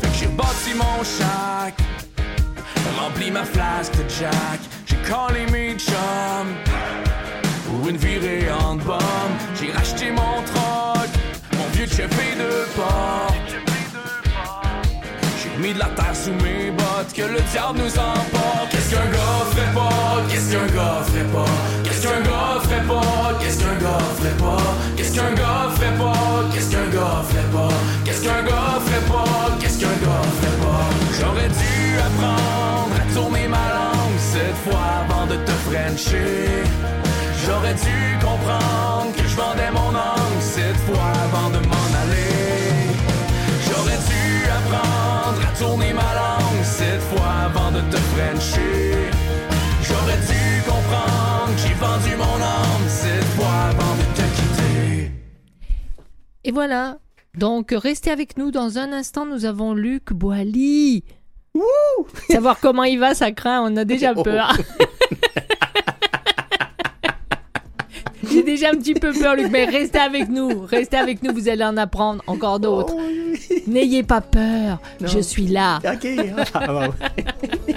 Fait 0.00 0.08
que 0.08 0.14
j'ai 0.14 0.26
bâti 0.28 0.74
mon 0.74 1.04
shack, 1.04 1.74
rempli 2.98 3.30
ma 3.30 3.44
flasque 3.44 3.96
de 3.96 4.08
Jack, 4.08 4.60
j'ai 4.86 4.96
collé 4.96 5.46
mes 5.52 5.78
chums 5.78 6.56
pour 7.66 7.88
une 7.88 7.96
virée 7.96 8.50
en 8.50 8.76
bombe. 8.76 9.36
J'ai 9.60 9.72
racheté 9.72 10.10
mon 10.10 10.42
troc, 10.42 11.08
mon 11.56 11.66
vieux 11.72 11.86
cheffé 11.86 12.34
de 12.36 12.76
port. 12.76 13.34
Mis 15.58 15.74
de 15.74 15.78
la 15.80 15.86
terre 15.86 16.14
sous 16.14 16.30
mes 16.34 16.70
bottes, 16.70 17.12
que 17.12 17.22
le 17.22 17.40
diable 17.50 17.80
nous 17.80 17.98
emporte. 17.98 18.70
Qu'est-ce 18.70 18.90
qu'un 18.94 19.10
gars 19.10 19.42
ferait 19.50 19.74
pas? 19.74 20.22
Qu'est-ce 20.28 20.52
qu'un 20.52 20.66
gars 20.66 21.02
ferait 21.04 21.24
pas? 21.34 21.50
Qu'est-ce 21.82 22.02
qu'un 22.06 22.20
gars 22.20 22.60
ferait 22.62 22.86
pas? 22.86 23.34
Qu'est-ce 23.38 23.58
qu'un 23.58 23.74
gars 23.74 23.98
ferait 24.16 24.38
pas? 24.38 24.62
Qu'est-ce 24.96 25.14
qu'un 25.14 25.34
gars 25.34 25.66
ferait 25.74 25.96
pas? 25.98 26.14
Qu'est-ce 26.54 26.70
qu'un 26.70 26.86
gars 26.94 27.22
ferait 27.26 27.50
pas? 27.52 27.74
Qu'est-ce 28.04 28.22
qu'un 28.22 28.42
gars 28.42 28.78
ferait 28.86 29.06
pas? 29.10 29.58
Qu'est-ce 29.58 29.78
qu'un 29.80 29.98
gars 30.04 30.26
ferait 30.38 30.58
pas? 30.62 30.84
J'aurais 31.18 31.48
dû 31.48 31.74
apprendre 32.06 32.94
à 32.94 33.14
tourner 33.14 33.48
ma 33.48 33.66
langue 33.78 34.18
cette 34.18 34.58
fois 34.62 34.86
avant 35.02 35.26
de 35.26 35.34
te 35.34 35.54
frencher. 35.66 36.62
J'aurais 37.44 37.74
dû 37.74 37.98
comprendre 38.20 39.10
que 39.16 39.26
je 39.26 39.34
vendais 39.34 39.72
mon 39.72 39.90
âme 39.90 40.38
cette 40.40 40.80
fois 40.86 41.10
avant 41.26 41.50
de 41.50 41.58
m'en 41.66 41.88
aller. 42.02 42.94
J'aurais 43.66 43.98
dû 44.06 44.22
apprendre 44.46 44.97
tourner 45.58 45.92
ma 45.92 46.14
langue 46.14 46.62
cette 46.64 47.00
fois 47.02 47.30
avant 47.46 47.70
de 47.72 47.80
te 47.90 47.96
frencher. 47.96 49.10
J'aurais 49.82 50.18
dû 50.18 50.62
comprendre 50.68 51.54
que 51.54 51.60
j'ai 51.60 51.74
vendu 51.74 52.16
mon 52.16 52.42
âme 52.42 52.88
cette 52.88 53.24
fois 53.36 53.46
avant 53.70 53.94
de 53.96 54.02
te 54.14 54.22
quitter. 54.36 55.10
Et 56.44 56.52
voilà. 56.52 56.98
Donc, 57.36 57.70
restez 57.72 58.10
avec 58.10 58.36
nous. 58.36 58.50
Dans 58.50 58.78
un 58.78 58.92
instant, 58.92 59.24
nous 59.26 59.44
avons 59.44 59.74
Luc 59.74 60.12
Boily. 60.12 61.04
Savoir 62.30 62.58
comment 62.60 62.84
il 62.84 62.98
va, 62.98 63.14
ça 63.14 63.32
craint. 63.32 63.60
On 63.62 63.76
a 63.76 63.84
déjà 63.84 64.12
Oh. 64.16 64.22
peur. 64.22 64.56
J'ai 68.38 68.44
déjà 68.44 68.68
un 68.68 68.74
petit 68.74 68.94
peu 68.94 69.12
peur, 69.12 69.34
Luc, 69.34 69.48
mais 69.50 69.64
restez 69.64 69.98
avec 69.98 70.28
nous. 70.28 70.60
Restez 70.60 70.96
avec 70.96 71.24
nous, 71.24 71.32
vous 71.32 71.48
allez 71.48 71.64
en 71.64 71.76
apprendre 71.76 72.22
encore 72.28 72.60
d'autres. 72.60 72.94
Oh, 72.96 73.00
oui. 73.04 73.62
N'ayez 73.66 74.04
pas 74.04 74.20
peur. 74.20 74.80
Non. 75.00 75.08
Je 75.08 75.18
suis 75.18 75.48
là. 75.48 75.80
OK. 75.84 76.06
Ah, 76.54 76.66
bon. 76.68 76.94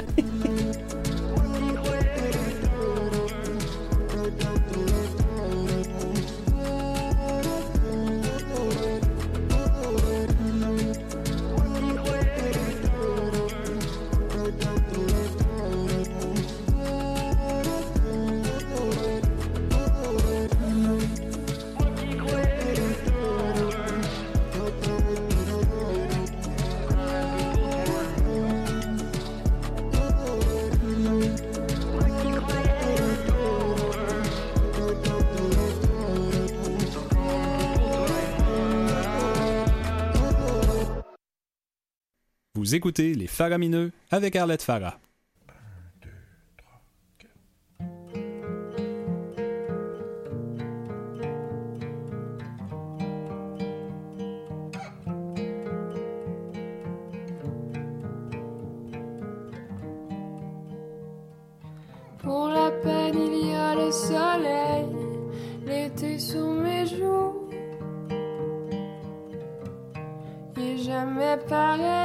Écoutez 42.73 43.13
Les 43.15 43.27
Faramineux 43.27 43.91
avec 44.11 44.33
Arlette 44.35 44.61
Farah. 44.61 44.97
Pour 62.19 62.47
la 62.47 62.71
peine, 62.71 63.15
il 63.15 63.49
y 63.49 63.53
a 63.53 63.75
le 63.75 63.91
soleil, 63.91 64.85
l'été 65.65 66.19
sous 66.19 66.51
mes 66.51 66.85
joues. 66.85 67.49
Est 70.57 70.77
jamais 70.77 71.37
pareil. 71.49 72.00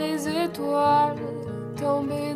Les 0.00 0.26
étoiles 0.26 1.18
tombées 1.76 2.29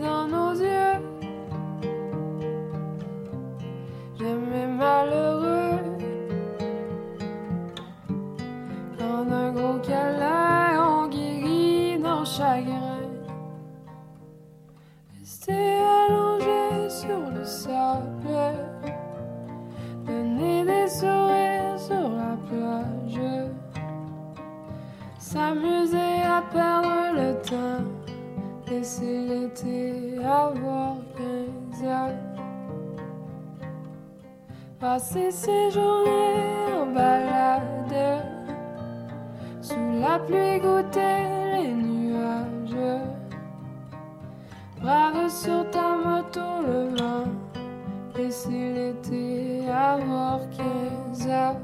Laisser 29.04 29.26
l'été 29.28 30.18
avoir 30.24 30.96
15 31.18 31.88
ans. 31.88 32.16
Passer 34.80 35.30
ses 35.30 35.70
journées 35.70 36.72
en 36.80 36.86
balade. 36.86 38.24
Sous 39.60 40.00
la 40.00 40.18
pluie 40.20 40.58
goûter 40.58 41.20
les 41.54 41.72
nuages. 41.74 43.02
Brave 44.80 45.28
sur 45.28 45.70
ta 45.70 45.96
moto 45.96 46.40
le 46.66 46.96
vent. 46.96 47.28
Laisser 48.16 48.72
l'été 48.72 49.68
avoir 49.70 50.40
15 51.10 51.26
ans. 51.28 51.63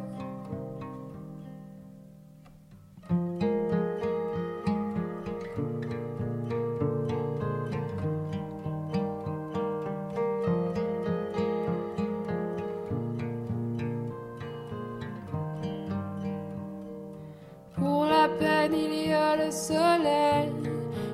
Soleil, 19.60 20.50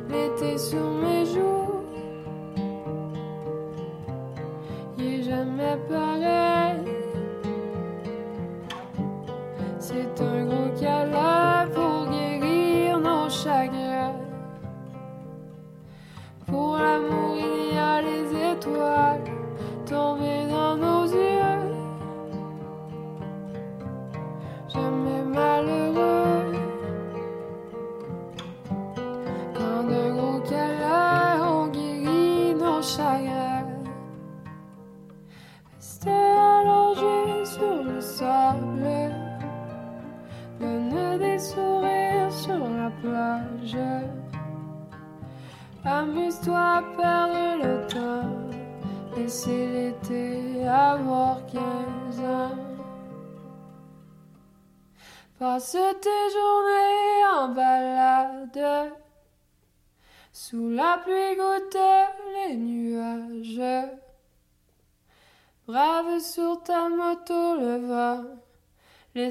l'été 0.09 0.57
sur 0.57 0.89
mes 1.03 1.27
joues. 1.27 1.56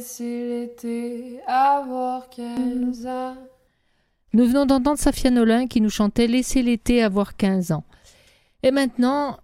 Laisser 0.06 0.68
l'été 0.68 1.40
avoir 1.48 2.30
15 2.30 3.08
ans. 3.08 3.36
Nous 4.34 4.46
venons 4.46 4.66
d'entendre 4.68 5.00
Safia 5.00 5.32
Nolin 5.32 5.66
qui 5.66 5.82
nous 5.82 5.90
chantait 5.90 6.28
Laissez 6.28 6.62
l'été 6.62 7.02
avoir 7.02 7.36
15 7.36 7.72
ans. 7.72 7.84
Et 8.62 8.70
maintenant, 8.70 9.40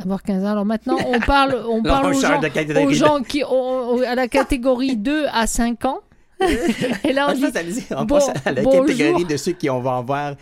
avoir 0.00 0.22
15 0.22 0.44
ans. 0.44 0.48
Alors 0.52 0.64
maintenant, 0.64 0.96
on 1.04 1.18
parle, 1.26 1.60
on 1.68 1.82
parle 1.82 2.14
aux, 2.14 2.20
gens, 2.20 2.40
aux 2.84 2.92
gens 2.92 3.22
qui 3.22 3.42
ont 3.42 4.00
à 4.02 4.14
la 4.14 4.28
catégorie 4.28 4.96
2 4.96 5.26
à 5.32 5.48
5 5.48 5.84
ans. 5.86 6.00
Et 7.04 7.12
là, 7.12 7.26
on 7.26 7.30
Ah, 7.30 7.34
dit 7.34 7.84
à 7.90 8.00
on 8.00 8.04
bon- 8.04 8.14
passe 8.14 8.30
à 8.46 8.52
la 8.52 8.62
bonjour. 8.62 8.86
catégorie 8.86 9.24
de 9.24 9.36
ceux 9.36 9.52
qui 9.52 9.68
on 9.68 9.80
va 9.80 9.96
avoir 9.96 10.34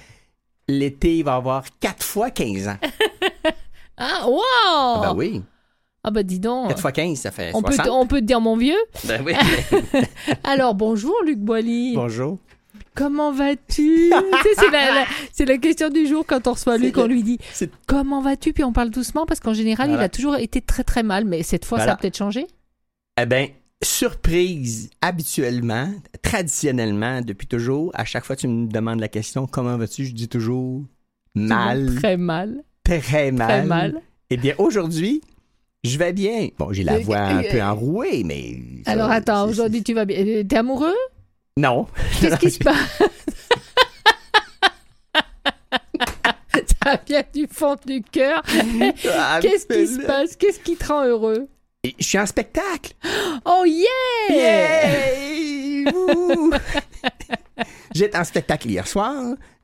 l'été, 0.69 1.17
il 1.19 1.25
va 1.25 1.37
avoir 1.37 1.65
4 1.81 2.05
fois 2.05 2.31
15 2.31 2.69
ans. 2.69 2.77
Ah, 4.01 4.29
wow 4.29 4.39
Ah 4.45 5.01
ben 5.03 5.15
oui, 5.17 5.43
Ah 6.09 6.11
bah 6.11 6.23
dis 6.23 6.41
donc. 6.41 6.69
4 6.69 6.81
fois 6.81 6.93
15, 6.93 7.19
ça 7.19 7.31
fait 7.31 7.51
On 7.53 7.61
peut, 7.63 7.73
60. 7.75 7.85
te- 7.87 7.91
on 7.91 8.07
peut 8.07 8.21
te 8.21 8.25
dire 8.25 8.41
mon 8.41 8.57
vieux. 8.57 8.79
Ben 9.05 9.23
oui. 9.27 9.35
Alors 10.45 10.75
bonjour 10.75 11.15
Luc 11.27 11.39
Boily. 11.39 11.93
Bonjour. 11.95 12.39
Comment 12.95 13.31
vas-tu? 13.31 14.11
C'est 14.57 14.71
la, 14.71 14.95
la- 14.95 15.07
c'est 15.33 15.45
la 15.45 15.59
question 15.59 15.91
du 15.91 16.07
jour 16.07 16.25
quand 16.27 16.47
on 16.49 16.53
reçoit 16.55 16.79
Luc, 16.79 16.97
on 16.97 17.07
lui 17.07 17.23
dit 17.23 17.37
c'est- 17.53 17.71
comment 17.87 18.23
vas-tu? 18.23 18.55
Puis 18.55 18.65
on 18.65 18.73
parle 18.73 18.89
doucement 18.89 19.27
parce 19.27 19.39
qu'en 19.41 19.53
général, 19.53 19.91
il 19.91 19.99
a 19.99 20.09
toujours 20.09 20.37
été 20.37 20.63
très 20.63 20.83
très 20.83 21.03
mal, 21.03 21.27
mais 21.27 21.43
cette 21.43 21.67
fois, 21.67 21.79
ça 21.79 21.93
a 21.93 21.97
peut-être 21.97 22.17
changé? 22.17 22.47
Eh 23.21 23.27
bien, 23.27 23.49
surprise, 23.85 24.89
habituellement, 25.03 25.91
traditionnellement, 26.23 27.21
depuis 27.21 27.47
toujours, 27.47 27.91
à 27.95 28.05
chaque 28.07 28.25
fois 28.25 28.35
que 28.35 28.41
tu 28.41 28.49
me 28.49 28.67
demandes 28.67 29.01
la 29.01 29.09
question, 29.09 29.47
comment 29.47 29.77
vas-tu, 29.77 30.07
je 30.07 30.15
dis 30.15 30.29
toujours 30.29 30.83
mal, 31.35 31.95
Très 31.97 32.17
mal. 32.17 32.63
très 32.83 33.31
mal. 33.31 33.49
Très 33.49 33.65
mal. 33.65 34.01
Eh 34.31 34.37
bien, 34.39 34.55
aujourd'hui, 34.59 35.21
je 35.85 35.99
vais 35.99 36.13
bien. 36.13 36.49
Bon, 36.59 36.73
j'ai 36.73 36.85
la 36.85 36.95
Euh, 36.95 36.99
voix 37.01 37.19
un 37.19 37.43
euh, 37.43 37.51
peu 37.51 37.63
enrouée, 37.63 38.23
mais... 38.25 38.59
Alors 38.87 39.11
attends, 39.11 39.49
aujourd'hui 39.49 39.83
tu 39.83 39.95
vas 39.95 40.05
bien. 40.05 40.19
Euh, 40.19 40.45
T'es 40.45 40.57
amoureux? 40.57 40.95
Non. 41.57 41.87
Qu'est-ce 42.21 42.37
qui 42.37 42.51
se 42.51 42.59
passe? 42.59 42.75
Ça 46.85 46.99
vient 47.07 47.23
du 47.35 47.47
fond 47.51 47.77
du 47.87 48.03
cœur. 48.03 48.43
Ah, 49.19 49.39
Qu'est-ce 49.43 49.67
qui 49.67 49.87
se 49.87 50.07
passe? 50.07 50.37
Qu'est-ce 50.37 50.61
qui 50.61 50.77
te 50.77 50.87
rend 50.87 51.05
heureux? 51.05 51.49
Je 51.85 52.05
suis 52.05 52.19
en 52.19 52.27
spectacle. 52.27 52.93
Oh 53.45 53.65
yeah! 53.67 55.91
Wouh! 55.93 56.53
J'étais 57.95 58.19
en 58.19 58.25
spectacle 58.25 58.69
hier 58.69 58.87
soir. 58.87 59.15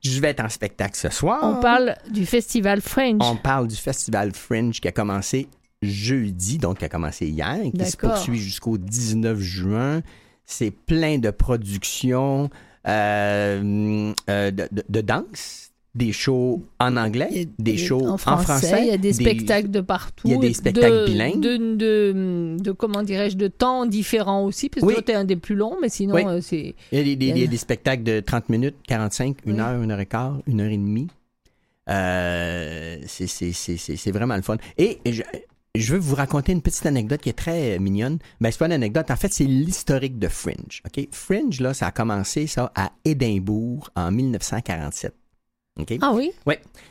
Je 0.03 0.19
vais 0.19 0.29
être 0.29 0.43
en 0.43 0.49
spectacle 0.49 0.95
ce 0.95 1.09
soir. 1.09 1.39
On 1.43 1.59
parle 1.61 1.95
du 2.09 2.25
festival 2.25 2.81
French. 2.81 3.21
On 3.21 3.35
parle 3.35 3.67
du 3.67 3.75
festival 3.75 4.31
Fringe 4.33 4.79
qui 4.79 4.87
a 4.87 4.91
commencé 4.91 5.47
jeudi, 5.85 6.57
donc 6.57 6.79
qui 6.79 6.85
a 6.85 6.89
commencé 6.89 7.27
hier, 7.27 7.59
et 7.63 7.71
qui 7.71 7.85
se 7.85 7.97
poursuit 7.97 8.37
jusqu'au 8.39 8.77
19 8.77 9.39
juin. 9.39 10.01
C'est 10.45 10.71
plein 10.71 11.17
de 11.17 11.31
productions 11.31 12.49
euh, 12.87 14.13
euh, 14.29 14.51
de, 14.51 14.67
de- 14.71 14.83
de 14.87 15.01
danse, 15.01 15.71
des 15.95 16.11
shows 16.11 16.61
en 16.79 16.97
anglais, 16.97 17.47
des 17.57 17.77
shows 17.77 18.05
en 18.05 18.17
français, 18.17 18.79
il 18.81 18.87
y 18.87 18.91
a 18.91 18.97
des, 18.97 19.13
spectacles 19.13 19.71
de 19.71 19.79
partout. 19.81 20.27
il 20.27 20.33
y 20.33 20.35
a 20.35 20.39
des 20.39 20.53
spectacles 20.53 21.01
de, 21.01 21.05
bilingues. 21.05 21.39
De, 21.41 21.57
de, 21.57 22.57
de- 22.59 22.71
comment 22.73 23.01
dirais-je, 23.01 23.37
de 23.37 23.47
temps 23.47 23.85
différents 23.85 24.43
aussi, 24.45 24.69
parce 24.69 24.81
que 24.81 24.87
Oui. 24.87 24.93
toi, 24.93 25.01
t'es 25.03 25.13
un 25.13 25.23
des 25.23 25.37
plus 25.37 25.55
longs, 25.55 25.77
mais 25.81 25.89
sinon, 25.89 26.13
Oui. 26.15 26.23
euh, 26.27 26.41
c'est... 26.41 26.75
Il 26.91 26.97
y 26.97 27.01
a 27.01 27.03
des, 27.05 27.15
des- 27.15 27.25
Il 27.27 27.29
y 27.29 27.31
a- 27.31 27.35
des- 27.45 27.47
des 27.47 27.57
spectacles 27.57 28.03
de 28.03 28.19
30 28.19 28.49
minutes, 28.49 28.75
45, 28.87 29.37
1 29.47 29.51
Oui. 29.53 29.59
heure, 29.59 29.81
1 29.81 29.89
heure 29.89 29.99
et 30.01 30.05
quart, 30.05 30.37
1 30.47 30.59
heure 30.59 30.69
et 30.69 30.77
demie. 30.77 31.07
Euh, 31.89 32.97
c'est- 33.07 34.11
vraiment 34.11 34.35
le 34.35 34.41
fun. 34.41 34.57
Et 34.77 34.99
je, 35.05 35.21
je 35.75 35.93
veux 35.93 35.99
vous 35.99 36.15
raconter 36.15 36.51
une 36.51 36.61
petite 36.61 36.85
anecdote 36.85 37.21
qui 37.21 37.29
est 37.29 37.33
très 37.33 37.77
mignonne. 37.79 38.19
Ben, 38.41 38.51
c'est 38.51 38.57
pas 38.59 38.65
une 38.67 38.71
anecdote, 38.73 39.09
en 39.11 39.15
fait, 39.15 39.31
c'est 39.33 39.43
l'historique 39.45 40.17
de 40.19 40.27
Fringe. 40.27 40.81
OK? 40.85 41.07
Fringe, 41.11 41.59
là, 41.61 41.73
ça 41.73 41.87
a 41.87 41.91
commencé, 41.91 42.47
ça, 42.47 42.71
à 42.75 42.91
Édimbourg 43.03 43.89
en 43.95 44.11
1947. 44.11 45.13
OK? 45.79 45.97
Ah 46.01 46.13
oui? 46.13 46.31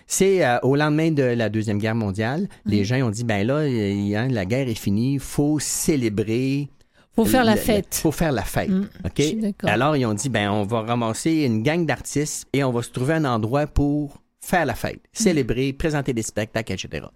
C'est 0.06 0.44
euh, 0.44 0.58
au 0.62 0.76
lendemain 0.76 1.10
de 1.10 1.22
la 1.22 1.48
Deuxième 1.48 1.78
Guerre 1.78 1.94
mondiale. 1.94 2.48
Les 2.66 2.80
Mhm. 2.80 2.84
gens 2.84 3.06
ont 3.06 3.10
dit, 3.10 3.24
ben 3.24 3.46
là, 3.46 3.60
hein, 3.60 4.28
la 4.30 4.44
guerre 4.44 4.68
est 4.68 4.74
finie, 4.74 5.18
faut 5.18 5.58
célébrer 5.58 6.68
Faut 7.14 7.24
faire 7.24 7.44
la 7.44 7.56
fête. 7.56 7.94
faut 7.94 8.12
faire 8.12 8.32
la 8.32 8.42
fête. 8.42 8.70
OK? 9.04 9.12
je 9.16 9.22
suis 9.22 9.36
d'accord. 9.36 9.70
Alors, 9.70 9.96
ils 9.96 10.04
ont 10.04 10.14
dit, 10.14 10.28
ben, 10.28 10.50
on 10.50 10.64
va 10.64 10.82
ramasser 10.82 11.30
une 11.44 11.62
gang 11.62 11.86
d'artistes 11.86 12.46
et 12.52 12.62
on 12.64 12.72
va 12.72 12.82
se 12.82 12.90
trouver 12.90 13.14
un 13.14 13.24
endroit 13.24 13.66
pour 13.66 14.20
faire 14.40 14.66
la 14.66 14.74
fête, 14.74 14.96
Mm. 14.98 15.22
célébrer, 15.22 15.72
présenter 15.72 16.12
des 16.12 16.22
spectacles, 16.22 16.72
etc. 16.72 17.06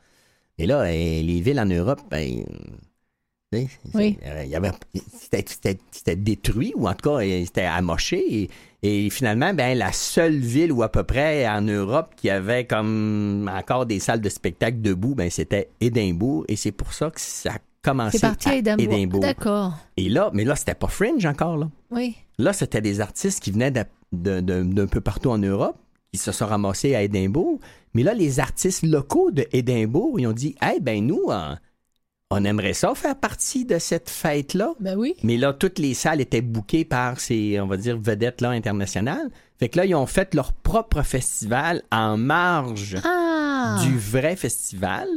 Et 0.59 0.67
là, 0.67 0.91
eh, 0.93 1.23
les 1.23 1.41
villes 1.41 1.61
en 1.61 1.67
Europe, 1.67 2.01
ben, 2.11 2.45
Oui. 3.53 3.69
euh, 4.27 4.71
c'était- 5.91 6.17
détruit 6.17 6.73
ou 6.77 6.89
en 6.89 6.95
tout 6.95 7.09
cas, 7.11 7.21
eh, 7.21 7.45
c'était 7.47 7.63
amoché. 7.63 8.43
Et, 8.43 8.51
et 9.07 9.11
finalement, 9.11 9.55
ben, 9.55 9.77
la 9.79 9.93
seule 9.93 10.37
ville 10.37 10.73
ou 10.73 10.83
à 10.83 10.91
peu 10.91 11.03
près 11.05 11.49
en 11.49 11.63
Europe 11.63 12.13
qui 12.17 12.29
avait 12.29 12.67
comme 12.67 13.51
encore 13.53 13.87
des 13.87 14.01
salles 14.01 14.21
de 14.21 14.29
spectacle 14.29 14.81
debout, 14.83 15.15
ben, 15.15 15.31
c'était 15.31 15.71
Édimbourg. 15.81 16.45
Et 16.49 16.57
c'est 16.57 16.73
pour 16.73 16.93
ça 16.93 17.11
que 17.11 17.21
ça 17.21 17.53
a 17.55 17.59
commencé 17.83 18.19
C'est 18.19 18.27
parti 18.27 18.49
à 18.51 18.55
Édimbourg. 18.57 18.93
Édimbourg. 18.93 19.21
D'accord. 19.21 19.75
Et 19.97 20.09
là, 20.09 20.31
mais 20.35 20.45
là, 20.45 20.57
c'était 20.57 20.75
pas 20.75 20.89
Fringe 20.89 21.25
encore, 21.25 21.57
là. 21.57 21.71
Oui. 21.91 22.17
Là, 22.39 22.53
c'était 22.53 22.81
des 22.83 23.01
artistes 23.01 23.41
qui 23.43 23.51
venaient 23.53 23.73
d'un 24.13 24.87
peu 24.87 25.01
partout 25.01 25.31
en 25.31 25.39
Europe, 25.39 25.77
qui 26.13 26.19
se 26.19 26.33
sont 26.33 26.47
ramassés 26.47 26.95
à 26.95 27.03
Édimbourg. 27.03 27.59
Mais 27.95 28.03
là, 28.03 28.15
les 28.15 28.41
artistes 28.41 28.83
locaux 28.83 29.31
de 29.31 29.47
Édimbourg, 29.53 30.19
ils 30.21 30.27
ont 30.27 30.33
dit 30.33 30.55
Hey, 30.61 30.81
ben 30.81 31.07
nous, 31.07 31.25
euh, 31.31 31.55
on 32.31 32.45
aimerait 32.45 32.75
ça 32.75 32.95
faire 32.95 33.17
partie 33.17 33.65
de 33.65 33.79
cette 33.79 34.11
fête-là. 34.11 34.75
Ben 34.81 34.97
oui. 34.97 35.15
Mais 35.23 35.37
là, 35.37 35.53
toutes 35.53 35.79
les 35.79 35.95
salles 35.95 36.21
étaient 36.21 36.43
bookées 36.43 36.85
par 36.85 37.21
ces, 37.21 37.59
on 37.61 37.67
va 37.67 37.77
dire, 37.77 37.99
vedettes-là 37.99 38.51
internationales. 38.51 39.31
Fait 39.59 39.69
que 39.69 39.79
là, 39.79 39.87
ils 39.87 39.95
ont 39.95 40.07
fait 40.07 40.35
leur 40.35 40.53
propre 40.53 41.03
festival 41.03 41.83
en 41.91 42.17
marge 42.17 42.97
Ah! 43.05 43.79
du 43.83 43.99
vrai 43.99 44.37
festival. 44.37 45.09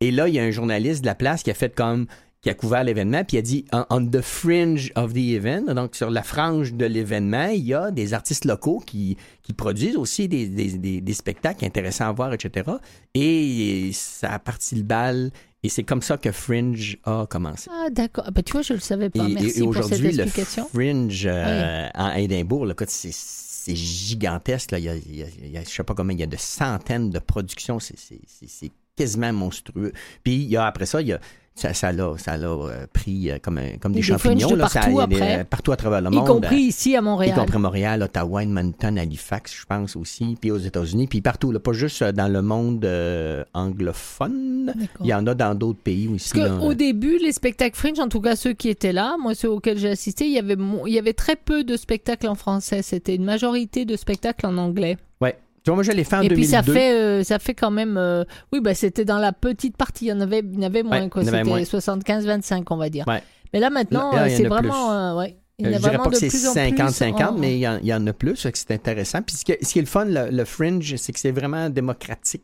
Et 0.00 0.10
là, 0.10 0.28
il 0.28 0.34
y 0.34 0.38
a 0.38 0.42
un 0.44 0.50
journaliste 0.50 1.02
de 1.02 1.06
la 1.06 1.14
place 1.14 1.42
qui 1.42 1.50
a 1.50 1.54
fait 1.54 1.74
comme 1.74 2.06
qui 2.42 2.50
a 2.50 2.54
couvert 2.54 2.82
l'événement, 2.82 3.22
puis 3.24 3.36
il 3.36 3.38
a 3.38 3.42
dit 3.42 3.64
on, 3.88 4.04
the 4.04 4.20
fringe 4.20 4.90
of 4.96 5.12
the 5.12 5.16
event, 5.18 5.72
donc 5.74 5.94
sur 5.94 6.10
la 6.10 6.24
frange 6.24 6.74
de 6.74 6.84
l'événement, 6.86 7.46
il 7.46 7.64
y 7.64 7.72
a 7.72 7.92
des 7.92 8.14
artistes 8.14 8.44
locaux 8.44 8.82
qui, 8.84 9.16
qui 9.44 9.52
produisent 9.52 9.96
aussi 9.96 10.26
des, 10.28 10.48
des, 10.48 10.72
des- 10.76 11.00
des 11.00 11.14
spectacles 11.14 11.64
intéressants 11.64 12.08
à 12.08 12.12
voir, 12.12 12.32
etc. 12.34 12.68
Et 13.14 13.90
ça 13.92 14.32
a 14.32 14.38
parti 14.40 14.74
le 14.74 14.82
bal, 14.82 15.30
et 15.62 15.68
c'est 15.68 15.84
comme 15.84 16.02
ça 16.02 16.16
que 16.16 16.32
Fringe 16.32 16.98
a 17.04 17.26
commencé. 17.30 17.70
Ah, 17.72 17.88
d'accord. 17.90 18.24
Ah, 18.26 18.32
Ben, 18.32 18.42
tu 18.42 18.52
vois, 18.52 18.62
je 18.62 18.72
le 18.72 18.80
savais 18.80 19.08
pas. 19.10 19.24
Et, 19.28 19.34
Merci 19.34 19.60
et 19.60 19.62
pour 19.62 19.74
cette 19.74 19.84
aujourd'hui, 19.84 20.12
le 20.12 20.22
explication. 20.24 20.66
Fringe 20.74 21.22
euh, 21.30 21.88
en 21.94 22.10
Édimbourg, 22.16 22.68
écoute, 22.68 22.90
c'est, 22.90 23.12
c'est 23.12 23.76
gigantesque. 23.76 24.72
Là. 24.72 24.80
Il, 24.80 24.84
y 24.84 24.88
a, 24.88 24.96
il 24.96 25.14
y 25.16 25.22
a- 25.22 25.26
il 25.44 25.50
y 25.52 25.56
a- 25.58 25.62
je 25.62 25.68
sais 25.68 25.84
pas 25.84 25.94
combien, 25.94 26.16
il 26.16 26.20
y 26.20 26.24
a 26.24 26.26
de 26.26 26.36
centaines 26.36 27.10
de 27.10 27.20
productions. 27.20 27.78
C'est, 27.78 27.96
c'est- 27.96 28.18
c'est- 28.26 28.48
c'est 28.48 28.72
quasiment 28.96 29.32
monstrueux. 29.32 29.92
Puis 30.24 30.34
il 30.34 30.48
y 30.50 30.56
a, 30.56 30.66
après 30.66 30.86
ça, 30.86 31.00
il 31.00 31.06
y 31.06 31.12
a, 31.12 31.20
ça, 31.54 31.74
ça 31.74 31.92
l'a, 31.92 32.14
ça 32.16 32.36
l'a 32.38 32.48
euh, 32.48 32.86
pris 32.92 33.30
euh, 33.30 33.38
comme, 33.40 33.58
un- 33.58 33.76
comme 33.78 33.92
Il 33.92 33.96
des 33.96 34.00
y 34.00 34.02
des 34.02 34.18
champignons. 34.18 34.50
de 34.50 34.56
là, 34.56 34.68
ça- 34.68 34.80
partout 34.80 34.90
il 34.92 34.96
y 34.96 35.00
a 35.02 35.06
des- 35.06 35.16
après. 35.16 35.44
partout 35.44 35.72
à 35.72 35.76
travers 35.76 36.00
le 36.00 36.08
Y 36.10 36.14
monde. 36.14 36.26
compris 36.26 36.60
ici 36.62 36.96
à 36.96 37.00
Y 37.00 37.02
Montréal. 37.02 37.34
compris 37.38 37.58
Montréal, 37.58 38.02
Ottawa, 38.02 38.42
Edmonton, 38.42 38.98
Halifax, 38.98 39.54
je 39.60 39.66
pense 39.66 39.94
aussi, 39.96 40.36
puis 40.40 40.50
aux 40.50 40.56
États-Unis, 40.58 41.06
puis 41.08 41.20
partout, 41.20 41.52
là, 41.52 41.60
pas 41.60 41.72
juste 41.72 42.00
euh, 42.02 42.10
dans 42.12 42.28
le 42.28 42.40
monde 42.42 42.84
euh, 42.84 43.44
anglophone. 43.54 44.72
Il 45.00 45.06
y 45.06 45.14
en 45.14 45.26
a 45.26 45.34
dans 45.34 45.54
d'autres 45.54 45.80
pays 45.80 46.08
aussi. 46.08 46.32
Parce 46.34 46.48
là. 46.50 46.56
qu'au 46.58 46.74
début, 46.74 47.18
les 47.18 47.32
spectacles 47.32 47.76
Fringe, 47.76 47.98
en 48.00 48.08
tout 48.08 48.20
cas 48.20 48.36
ceux 48.36 48.52
qui 48.54 48.68
étaient 48.68 48.92
là, 48.92 49.16
moi 49.20 49.34
ceux 49.34 49.50
auxquels 49.50 49.78
j'ai 49.78 49.90
assisté, 49.90 50.26
il 50.26 50.32
y 50.32 50.38
avait, 50.38 50.56
il 50.86 50.92
y 50.92 50.98
avait 50.98 51.12
très 51.12 51.36
peu 51.36 51.64
de 51.64 51.76
spectacles 51.76 52.28
en 52.28 52.34
français. 52.34 52.82
C'était 52.82 53.14
une 53.14 53.24
majorité 53.24 53.84
de 53.84 53.96
spectacles 53.96 54.46
en 54.46 54.56
anglais. 54.58 54.96
Ouais. 55.20 55.36
Tu 55.64 55.70
vois, 55.70 55.74
moi, 55.76 55.82
je 55.84 55.92
l'ai 55.92 56.02
fait 56.04 56.16
en 56.16 56.22
Et 56.22 56.28
puis 56.28 56.46
2002. 56.46 56.50
ça 56.50 56.62
fait, 56.62 56.92
euh, 56.94 57.22
ça 57.24 57.38
fait 57.38 57.54
quand 57.54 57.70
même. 57.70 57.96
euh, 57.96 58.24
oui, 58.52 58.60
bah, 58.60 58.74
c'était 58.74 59.04
dans 59.04 59.18
la 59.18 59.32
petite 59.32 59.76
partie. 59.76 60.06
Il 60.06 60.08
y 60.08 60.12
en 60.12 60.20
avait, 60.20 60.40
il 60.40 60.54
y 60.54 60.58
en 60.58 60.62
avait 60.62 60.82
moins. 60.82 61.02
Ouais, 61.02 61.08
quoi. 61.08 61.24
C'était 61.24 61.42
75-25, 61.42 62.64
on 62.70 62.76
va 62.76 62.88
dire. 62.88 63.04
Ouais. 63.06 63.22
Mais 63.52 63.60
là 63.60 63.70
maintenant, 63.70 64.12
euh, 64.16 64.26
c'est 64.28 64.44
vraiment. 64.48 64.92
euh, 64.92 65.18
ouais. 65.18 65.36
Il 65.58 65.66
y 65.66 65.68
en 65.68 65.72
a 65.74 65.76
je 65.76 65.82
dirais 65.82 65.98
pas 65.98 66.08
que 66.10 66.16
c'est 66.16 66.28
plus 66.28 66.46
en 66.48 66.52
plus 66.54 66.60
50-50, 66.60 67.24
en- 67.24 67.38
mais 67.38 67.54
il 67.56 67.60
y, 67.60 67.68
en, 67.68 67.78
il 67.78 67.86
y 67.86 67.94
en 67.94 68.04
a 68.08 68.12
plus, 68.12 68.42
que 68.42 68.58
c'est 68.58 68.72
intéressant. 68.72 69.22
Puis 69.22 69.36
ce 69.36 69.44
qui, 69.44 69.52
ce 69.64 69.72
qui 69.72 69.78
est 69.78 69.82
le 69.82 69.86
fun, 69.86 70.06
le, 70.06 70.30
le 70.30 70.44
fringe, 70.44 70.96
c'est 70.96 71.12
que 71.12 71.20
c'est 71.20 71.30
vraiment 71.30 71.70
démocratique. 71.70 72.42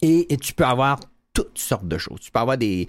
Et, 0.00 0.32
et 0.32 0.36
tu 0.36 0.54
peux 0.54 0.64
avoir 0.64 1.00
toutes 1.34 1.58
sortes 1.58 1.86
de 1.86 1.98
choses. 1.98 2.20
Tu 2.20 2.30
peux 2.30 2.38
avoir 2.40 2.56
des, 2.56 2.88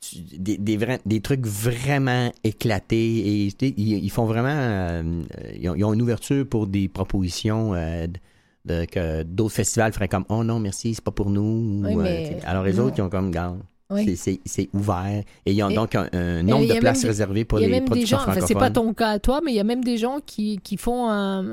tu- 0.00 0.18
des, 0.38 0.56
des, 0.58 0.76
vrais- 0.76 1.00
des 1.06 1.20
trucs 1.20 1.46
vraiment 1.46 2.32
éclatés 2.44 2.96
et 3.18 3.46
ils, 3.62 4.04
ils 4.04 4.10
font 4.10 4.24
vraiment. 4.26 4.48
euh, 4.50 5.22
ils, 5.54 5.68
ont, 5.68 5.74
ils 5.74 5.84
ont 5.84 5.92
une 5.94 6.02
ouverture 6.02 6.46
pour 6.48 6.66
des 6.66 6.88
propositions 6.88 7.74
euh, 7.74 8.06
de, 8.64 8.84
que 8.86 9.22
d'autres 9.22 9.54
festivals 9.54 9.92
feraient 9.92 10.08
comme 10.08 10.24
Oh 10.28 10.44
non, 10.44 10.60
merci, 10.60 10.94
c'est 10.94 11.04
pas 11.04 11.10
pour 11.12 11.30
nous. 11.30 11.82
Oui, 11.82 11.96
euh, 11.96 12.20
mais 12.22 12.40
alors 12.44 12.64
les 12.64 12.74
non. 12.74 12.84
autres, 12.84 12.98
ils 12.98 13.02
ont 13.02 13.10
comme 13.10 13.30
Garde. 13.30 13.60
Oui. 13.90 14.16
C'est- 14.16 14.68
ouvert. 14.72 15.22
Et 15.46 15.52
ils 15.52 15.62
ont 15.62 15.68
Et- 15.70 15.74
donc 15.74 15.94
un, 15.94 16.42
nombre 16.42 16.66
de 16.72 16.78
places 16.78 17.02
des- 17.02 17.08
réservées 17.08 17.44
pour 17.44 17.58
les 17.58 17.80
productions 17.80 18.18
gens, 18.18 18.22
enfin 18.22 18.34
c'est 18.34 18.40
francophones. 18.54 18.60
pas 18.60 18.70
ton 18.70 18.94
cas 18.94 19.08
à 19.10 19.18
toi, 19.18 19.40
mais 19.44 19.52
il 19.52 19.56
y 19.56 19.60
a 19.60 19.64
même 19.64 19.82
des 19.84 19.96
gens 19.96 20.18
qui, 20.24 20.58
qui 20.62 20.76
font 20.76 21.08
un 21.08 21.44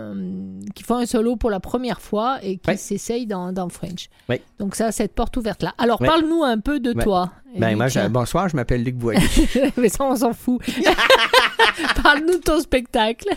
qui 0.76 0.84
font 0.84 0.96
un 0.98 1.06
solo 1.06 1.36
pour 1.36 1.50
la 1.50 1.60
première 1.60 2.02
fois 2.02 2.38
et 2.44 2.58
qui 2.58 2.78
s'essayent 2.78 3.26
dans, 3.28 3.52
dans 3.52 3.70
French. 3.70 4.10
Ouais. 4.30 4.42
Donc 4.60 4.76
ça, 4.76 4.92
cette 4.92 5.14
porte 5.14 5.36
ouverte 5.38 5.64
là. 5.64 5.74
Alors 5.78 6.00
parle-nous 6.00 6.44
un 6.44 6.60
peu 6.60 6.80
de 6.80 6.94
toi. 6.94 7.32
Ben, 7.58 7.70
Luc. 7.70 7.78
moi, 7.78 7.88
je- 7.88 8.08
bonsoir, 8.08 8.50
je 8.50 8.56
m'appelle 8.56 8.84
Luc 8.84 8.96
Boilly. 8.96 9.20
mais 9.78 9.90
ça 9.90 10.04
on 10.04 10.16
s'en 10.16 10.34
fout. 10.34 10.62
Parle-nous 12.04 12.38
de 12.38 12.44
ton 12.44 12.60
spectacle. 12.60 13.28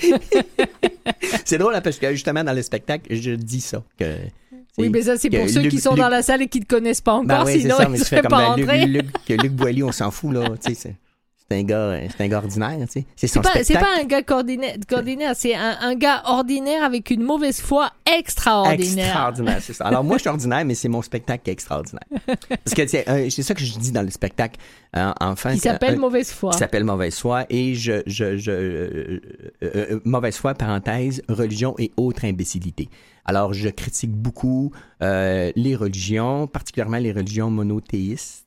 c'est 1.45 1.59
drôle 1.59 1.75
hein, 1.75 1.81
parce 1.81 1.99
que 1.99 2.11
justement 2.13 2.45
dans 2.45 2.53
le 2.53 2.63
spectacle, 2.63 3.15
je 3.15 3.33
dis 3.33 3.61
ça. 3.61 3.83
Que, 3.99 4.05
Oui, 4.79 4.89
mais 4.89 5.03
ça 5.03 5.17
c'est 5.17 5.31
pour 5.31 5.49
ceux 5.49 5.61
Luc- 5.63 5.71
qui 5.73 5.81
sont 5.81 5.91
Luc- 5.91 6.01
dans 6.01 6.09
la 6.09 6.23
salle 6.23 6.43
et 6.43 6.49
qui 6.49 6.61
ne 6.61 6.65
te 6.65 6.69
connaissent 6.75 7.01
pas 7.01 7.21
Ben 7.25 7.35
encore, 7.37 7.49
c'est 7.49 7.61
sinon 7.61 7.77
ça, 7.77 7.85
ils 7.85 7.93
ne 7.93 7.97
seraient 7.97 8.23
pas 8.23 8.57
ben, 8.57 8.87
Luc, 8.87 9.07
Luc 9.29 9.53
Boilly, 9.53 9.83
on 9.83 9.93
s'en 9.93 10.11
fout, 10.11 10.33
là. 10.33 10.45
C'est 11.51 11.59
un 11.59 11.63
gars, 11.65 11.77
euh, 11.79 12.07
c'est 12.17 12.23
un 12.25 12.29
gars 12.29 12.39
ordinaire, 12.39 12.79
tu 12.87 12.87
sais. 13.01 13.07
C'est 13.17 13.27
son 13.27 13.41
pas, 13.41 13.65
c'est 13.65 13.75
pas 13.75 13.99
un 14.01 14.05
gars 14.05 14.23
coordinaire, 14.23 14.77
coordinaire, 14.89 15.33
c'est 15.35 15.57
un, 15.57 15.77
un 15.81 15.97
gars 15.97 16.23
ordinaire 16.27 16.85
avec 16.85 17.11
une 17.11 17.25
mauvaise 17.25 17.61
foi 17.61 17.91
extraordinaire. 18.07 19.07
Extraordinaire, 19.07 19.59
c'est 19.61 19.73
ça. 19.73 19.85
Alors 19.87 20.05
moi, 20.05 20.17
je 20.17 20.21
suis 20.21 20.29
ordinaire, 20.31 20.65
mais 20.65 20.75
c'est 20.77 20.89
mon 20.89 21.03
spectacle 21.03 21.43
qui 21.43 21.51
est 21.51 21.53
extraordinaire. 21.53 22.05
Parce 22.49 22.75
que 22.77 22.87
c'est 22.87 23.09
euh, 23.09 23.29
c'est 23.31 23.43
ça 23.43 23.55
que 23.55 23.63
je 23.65 23.77
dis 23.81 23.91
dans 23.91 24.03
le 24.03 24.11
spectacle. 24.11 24.61
euh, 24.97 25.13
enfin, 25.21 25.53
Qui 25.55 25.59
s'appelle 25.59 25.95
un- 25.95 25.99
mauvaise 25.99 26.31
foi. 26.31 26.53
qui 26.53 26.59
s'appelle 26.59 26.85
Mauvaise 26.85 27.19
foi 27.19 27.47
et 27.51 27.75
je, 27.75 28.03
je, 28.07 28.37
je 28.37 28.51
euh, 28.53 29.21
euh, 29.65 29.71
euh, 29.95 30.01
mauvaise 30.05 30.37
foi 30.37 30.55
parenthèse 30.55 31.21
religion 31.29 31.75
et 31.79 31.91
autres 31.97 32.25
imbécilités. 32.27 32.89
Alors 33.25 33.55
je 33.55 33.69
critique 33.71 34.13
beaucoup 34.13 34.71
euh, 35.03 35.51
les 35.57 35.75
religions, 35.75 36.47
particulièrement 36.47 36.99
les 36.99 37.13
religions 37.13 37.51
monothéistes 37.51 38.47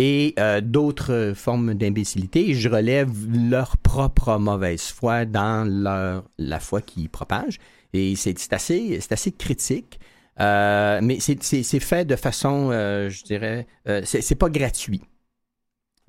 et 0.00 0.34
euh, 0.38 0.62
d'autres 0.62 1.32
formes 1.36 1.74
d'imbécilité. 1.74 2.54
Je 2.54 2.68
relève 2.70 3.10
leur 3.50 3.76
propre 3.76 4.38
mauvaise 4.38 4.84
foi 4.84 5.26
dans 5.26 5.68
leur, 5.68 6.24
la 6.38 6.58
foi 6.58 6.80
qu'ils 6.80 7.10
propagent. 7.10 7.58
Et 7.92 8.16
c'est 8.16 8.52
assez, 8.52 8.98
assez 9.10 9.32
critique. 9.32 10.00
Euh, 10.40 11.00
mais 11.02 11.18
c'est- 11.20 11.80
fait 11.80 12.06
de 12.06 12.16
façon, 12.16 12.70
euh, 12.70 13.10
je 13.10 13.22
dirais, 13.24 13.66
c'est 14.04 14.38
pas 14.38 14.48
gratuit. 14.48 15.02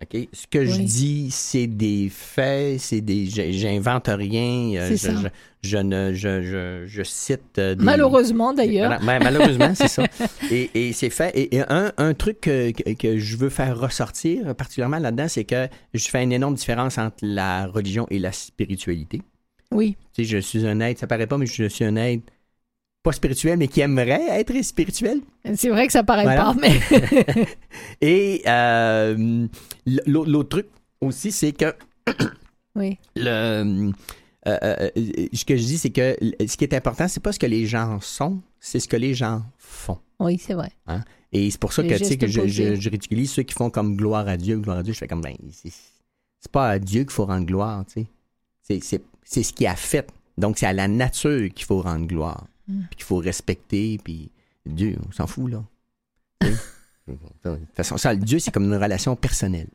OK? 0.02 0.28
Ce 0.34 0.48
que 0.48 0.66
je 0.66 0.82
dis, 0.82 1.30
c'est 1.32 1.68
des 1.68 2.10
faits, 2.10 2.80
c'est 2.80 3.02
des. 3.02 3.28
J'invente 3.28 4.08
rien. 4.08 4.74
euh, 4.80 4.88
C'est 4.96 4.98
je, 5.12 5.16
ça. 5.18 5.22
je, 5.62 5.70
je 5.70 5.78
ne. 5.78 6.14
Je, 6.14 6.42
je, 6.42 6.84
je 6.88 7.04
cite. 7.04 7.60
euh, 7.60 7.76
des- 7.76 7.84
Malheureusement 7.86 8.54
d'ailleurs. 8.54 9.00
ben, 9.00 9.20
malheureusement, 9.22 9.74
c'est 9.76 9.88
ça. 9.88 10.04
Et, 10.52 10.70
et 10.74 10.94
c'est 10.94 11.10
fait. 11.12 11.32
Et, 11.38 11.56
et 11.58 11.62
un, 11.70 11.92
un 11.98 12.14
truc 12.14 12.42
que, 12.42 12.72
que- 12.72 12.94
que 12.94 13.18
je 13.20 13.38
veux 13.38 13.50
faire 13.50 13.80
ressortir 13.80 14.56
particulièrement 14.56 14.98
là-dedans, 15.00 15.28
c'est 15.28 15.44
que 15.44 15.68
je 15.94 16.08
fais 16.10 16.24
une 16.24 16.32
énorme 16.32 16.56
différence 16.56 16.98
entre 16.98 17.18
la 17.22 17.68
religion 17.68 18.08
et 18.10 18.18
la 18.20 18.32
spiritualité. 18.32 19.22
Oui. 19.72 19.96
Tu 20.14 20.24
sais, 20.26 20.30
je 20.30 20.38
suis 20.40 20.66
un 20.68 20.80
être, 20.82 21.00
ça 21.00 21.08
paraît 21.08 21.28
pas, 21.28 21.38
mais 21.38 21.46
je 21.46 21.68
suis 21.68 21.86
un 21.86 21.96
être 21.96 22.24
pas 23.04 23.12
spirituel, 23.12 23.58
mais 23.58 23.68
qui 23.68 23.82
aimerait 23.82 24.40
être 24.40 24.54
spirituel. 24.64 25.22
C'est 25.56 25.70
vrai 25.70 25.88
que 25.88 25.94
ça 25.94 26.04
paraît 26.04 26.24
Voilà. 26.24 26.44
pas, 26.46 26.56
mais 26.60 26.80
Et 28.02 28.42
euh, 28.48 29.48
l'autre 30.06 30.50
truc 30.50 30.68
aussi, 31.00 31.32
c'est 31.32 31.52
que 31.52 31.74
oui. 32.76 32.98
le, 33.16 33.92
euh, 34.48 34.58
euh, 34.64 34.90
ce 35.34 35.46
que 35.46 35.56
je 35.58 35.64
dis, 35.64 35.78
c'est 35.78 35.90
que 35.90 36.16
ce 36.48 36.58
qui 36.58 36.64
est 36.64 36.74
important, 36.74 37.08
c'est 37.08 37.22
pas 37.24 37.32
ce 37.32 37.40
que 37.40 37.46
les 37.48 37.66
gens 37.66 38.00
sont, 38.02 38.40
c'est 38.60 38.80
ce 38.80 38.88
que 38.88 38.98
les 38.98 39.14
gens 39.14 39.42
font. 39.58 39.98
Oui, 40.20 40.38
c'est 40.38 40.54
vrai. 40.54 40.72
Et 41.32 41.50
c'est 41.50 41.60
pour 41.60 41.74
ça 41.74 41.82
Les 41.82 41.90
que, 41.90 41.96
tu 41.96 42.06
sais, 42.06 42.18
que 42.18 42.28
je, 42.28 42.48
je, 42.48 42.76
je 42.76 42.90
ridiculise 42.90 43.32
ceux 43.32 43.44
qui 43.44 43.54
font 43.54 43.70
comme 43.70 43.96
gloire 43.96 44.28
à 44.28 44.38
Dieu, 44.38 44.58
gloire 44.58 44.78
à 44.80 44.84
Dieu. 44.84 44.94
Je 44.94 45.00
fais 45.00 45.08
comme, 45.08 45.22
ben, 45.22 45.36
c'est 45.52 46.52
pas 46.52 46.70
à 46.70 46.80
Dieu 46.80 47.02
qu'il 47.04 47.12
faut 47.12 47.26
rendre 47.26 47.46
gloire, 47.46 47.84
tu 47.92 48.06
sais. 48.64 48.80
C'est- 49.24 49.44
ce 49.44 49.54
qu'il 49.54 49.66
a 49.68 49.76
fait. 49.76 50.08
Donc, 50.38 50.58
c'est 50.58 50.66
à 50.66 50.74
la 50.74 50.88
nature 50.88 51.50
qu'il 51.54 51.66
faut 51.66 51.82
rendre 51.82 52.06
gloire. 52.06 52.46
Mm. 52.72 52.82
Puis 52.90 52.96
qu'il 52.98 53.06
faut 53.06 53.18
respecter, 53.18 54.00
puis 54.04 54.32
Dieu, 54.66 54.96
on 55.08 55.12
s'en 55.12 55.28
fout, 55.28 55.52
là. 55.52 55.64
De 57.08 57.14
toute 57.56 57.76
façon, 57.76 57.98
ça, 57.98 58.16
Dieu, 58.16 58.40
c'est 58.40 58.52
comme 58.52 58.66
une 58.72 58.82
relation 58.82 59.16
personnelle. 59.16 59.68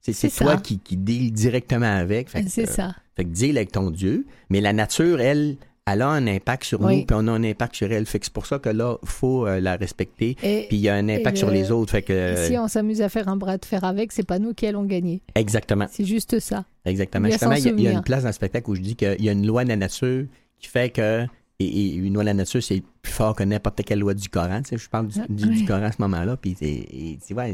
C'est 0.00 0.14
toi 0.30 0.52
ça. 0.52 0.56
qui, 0.56 0.78
qui 0.78 0.96
deals 0.96 1.30
directement 1.32 1.94
avec. 1.94 2.28
C'est 2.30 2.62
euh, 2.62 2.66
ça. 2.66 2.94
fait 3.16 3.24
que 3.24 3.28
deal 3.30 3.58
avec 3.58 3.70
ton 3.72 3.90
Dieu. 3.90 4.24
Mais 4.48 4.62
la 4.62 4.72
nature, 4.72 5.20
elle, 5.20 5.58
elle 5.86 6.00
a 6.00 6.08
un 6.08 6.26
impact 6.26 6.64
sur 6.64 6.80
Oui. 6.80 7.00
nous, 7.00 7.04
puis 7.06 7.16
on 7.18 7.26
a 7.28 7.32
un 7.32 7.44
impact 7.44 7.76
sur 7.76 7.92
elle. 7.92 8.06
Fait 8.06 8.18
que 8.18 8.24
c'est 8.24 8.32
pour 8.32 8.46
ça 8.46 8.58
que 8.58 8.70
là, 8.70 8.96
il 9.02 9.08
faut 9.08 9.46
euh, 9.46 9.60
la 9.60 9.76
respecter. 9.76 10.36
Et 10.42 10.66
Puis 10.68 10.78
il 10.78 10.80
y 10.80 10.88
a 10.88 10.94
un 10.94 11.06
impact 11.10 11.36
sur 11.36 11.48
le- 11.48 11.52
les 11.54 11.70
autres. 11.70 11.92
Fait 11.92 12.00
que, 12.02 12.14
euh, 12.14 12.46
si 12.46 12.56
on 12.56 12.66
s'amuse 12.66 13.02
à 13.02 13.10
faire 13.10 13.28
un 13.28 13.36
bras 13.36 13.58
de 13.58 13.64
fer 13.66 13.84
avec, 13.84 14.10
c'est 14.12 14.26
pas 14.26 14.38
nous 14.38 14.54
qui 14.54 14.66
allons 14.66 14.84
gagner. 14.84 15.20
Exactement. 15.34 15.86
C'est 15.90 16.06
juste 16.06 16.38
ça. 16.40 16.64
Exactement. 16.86 17.28
Justement, 17.28 17.52
il 17.52 17.64
y, 17.64 17.68
a, 17.68 17.72
il 17.72 17.80
y 17.82 17.88
a 17.88 17.92
une 17.92 18.02
place 18.02 18.22
dans 18.22 18.30
le 18.30 18.32
spectacle 18.34 18.70
où 18.70 18.74
je 18.74 18.80
dis 18.80 18.96
qu'il 18.96 19.22
y 19.22 19.28
a 19.28 19.32
une 19.32 19.46
loi 19.46 19.64
de 19.64 19.68
la 19.68 19.76
nature 19.76 20.24
qui 20.58 20.68
fait 20.68 20.88
que. 20.90 21.26
Et, 21.60 21.64
et 21.66 21.94
une 21.94 22.14
loi 22.14 22.22
de 22.22 22.26
la 22.26 22.34
nature, 22.34 22.62
c'est 22.62 22.82
plus 23.02 23.12
fort 23.12 23.36
que 23.36 23.42
n'importe 23.44 23.82
quelle 23.84 23.98
loi 24.00 24.14
du 24.14 24.28
Coran. 24.30 24.62
Tu 24.62 24.70
sais, 24.70 24.78
je 24.78 24.88
parle 24.88 25.08
du, 25.08 25.20
Ah, 25.20 25.26
du. 25.28 25.64
Coran 25.66 25.82
à 25.84 25.92
ce 25.92 26.00
moment-là. 26.00 26.36
Puis 26.38 26.56
et 26.62 27.18
tu 27.26 27.34
vois, 27.34 27.44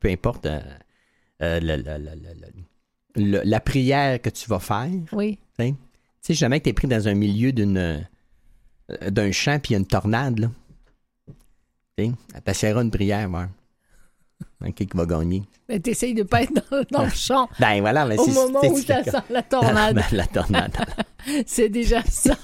peu 0.00 0.08
importe 0.08 0.46
euh, 0.46 0.60
euh, 1.42 1.58
le- 1.60 1.76
le- 1.76 3.32
le- 3.32 3.40
la 3.44 3.60
prière 3.60 4.20
que 4.22 4.30
tu 4.30 4.48
vas 4.48 4.60
faire, 4.60 4.88
Oui. 5.12 5.38
tu 5.58 5.74
sais, 6.22 6.34
jamais 6.34 6.60
que 6.60 6.64
tu 6.64 6.70
es 6.70 6.72
pris 6.72 6.86
dans 6.88 7.08
un 7.08 7.14
milieu 7.14 7.52
d'une 7.52 7.76
euh, 7.76 8.00
d'un 9.10 9.32
champ 9.32 9.58
puis 9.58 9.70
il 9.70 9.72
y 9.72 9.76
a 9.76 9.78
une 9.80 9.86
tornade, 9.86 10.38
là. 10.38 10.50
Tu 11.96 12.04
sais, 12.04 12.12
une 12.82 12.90
prière. 12.90 13.28
Qui 14.76 14.88
va 14.94 15.04
gagner. 15.06 15.42
Mais 15.68 15.78
t'essayes 15.80 16.14
de 16.14 16.22
pas 16.22 16.42
être 16.42 16.52
dans, 16.70 16.82
dans 16.90 17.04
le 17.04 17.10
champ 17.14 17.48
Ben 17.60 17.80
voilà, 17.80 18.06
mais 18.06 18.18
au 18.18 18.26
moment 18.26 18.60
où 18.64 18.78
ça 18.78 19.02
sent 19.04 19.10
la 19.30 19.42
tornade. 19.42 20.00
la 20.12 20.26
tornade. 20.26 20.72
C'est 21.46 21.68
déjà 21.68 22.02
ça. 22.04 22.34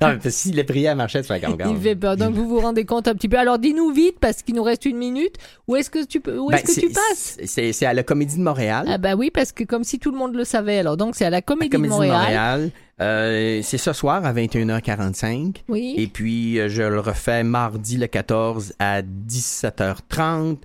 non, 0.00 0.18
mais 0.22 0.30
si 0.30 0.52
les 0.52 0.64
prières 0.64 0.96
marchaient, 0.96 1.22
tu 1.22 1.28
ferais 1.28 1.40
comme 1.40 1.56
Il 1.70 1.76
fait 1.80 1.96
peur. 1.96 2.16
Donc 2.16 2.34
vous 2.34 2.48
vous 2.48 2.60
rendez 2.60 2.84
compte 2.84 3.08
un 3.08 3.14
petit 3.14 3.28
peu. 3.28 3.38
Alors 3.38 3.58
dis-nous 3.58 3.90
vite 3.92 4.18
parce 4.20 4.42
qu'il 4.42 4.54
nous 4.54 4.62
reste 4.62 4.84
une 4.84 4.96
minute. 4.98 5.36
Où 5.68 5.76
est-ce 5.76 5.90
que 5.90 6.04
tu 6.04 6.20
peux 6.20 6.38
Où 6.38 6.48
Ben, 6.50 6.56
est-ce 6.58 6.66
que 6.66 6.72
c'est- 6.72 6.80
tu 6.82 6.88
passes? 6.92 7.38
C'est 7.46 7.86
à 7.86 7.94
la 7.94 8.02
Comédie 8.02 8.36
de 8.36 8.42
Montréal. 8.42 8.84
Ah 8.88 8.98
bah 8.98 9.14
oui 9.14 9.30
parce 9.32 9.52
que 9.52 9.64
comme 9.64 9.84
si 9.84 9.98
tout 9.98 10.10
le 10.10 10.18
monde 10.18 10.34
le 10.34 10.44
savait. 10.44 10.78
Alors 10.78 10.96
donc 10.96 11.14
c'est 11.16 11.24
à 11.24 11.30
la 11.30 11.38
La 11.38 11.42
Comédie, 11.42 11.70
Comédie 11.70 11.92
de 11.94 11.98
Montréal. 11.98 12.70
Euh, 13.00 13.60
c'est 13.62 13.78
ce 13.78 13.92
soir 13.92 14.24
à 14.24 14.32
21h45. 14.32 15.62
Oui. 15.68 15.94
Et 15.96 16.06
puis, 16.06 16.60
euh, 16.60 16.68
je 16.68 16.82
le 16.82 17.00
refais 17.00 17.42
mardi 17.42 17.96
le 17.96 18.06
14 18.06 18.74
à 18.78 19.02
17h30, 19.02 20.58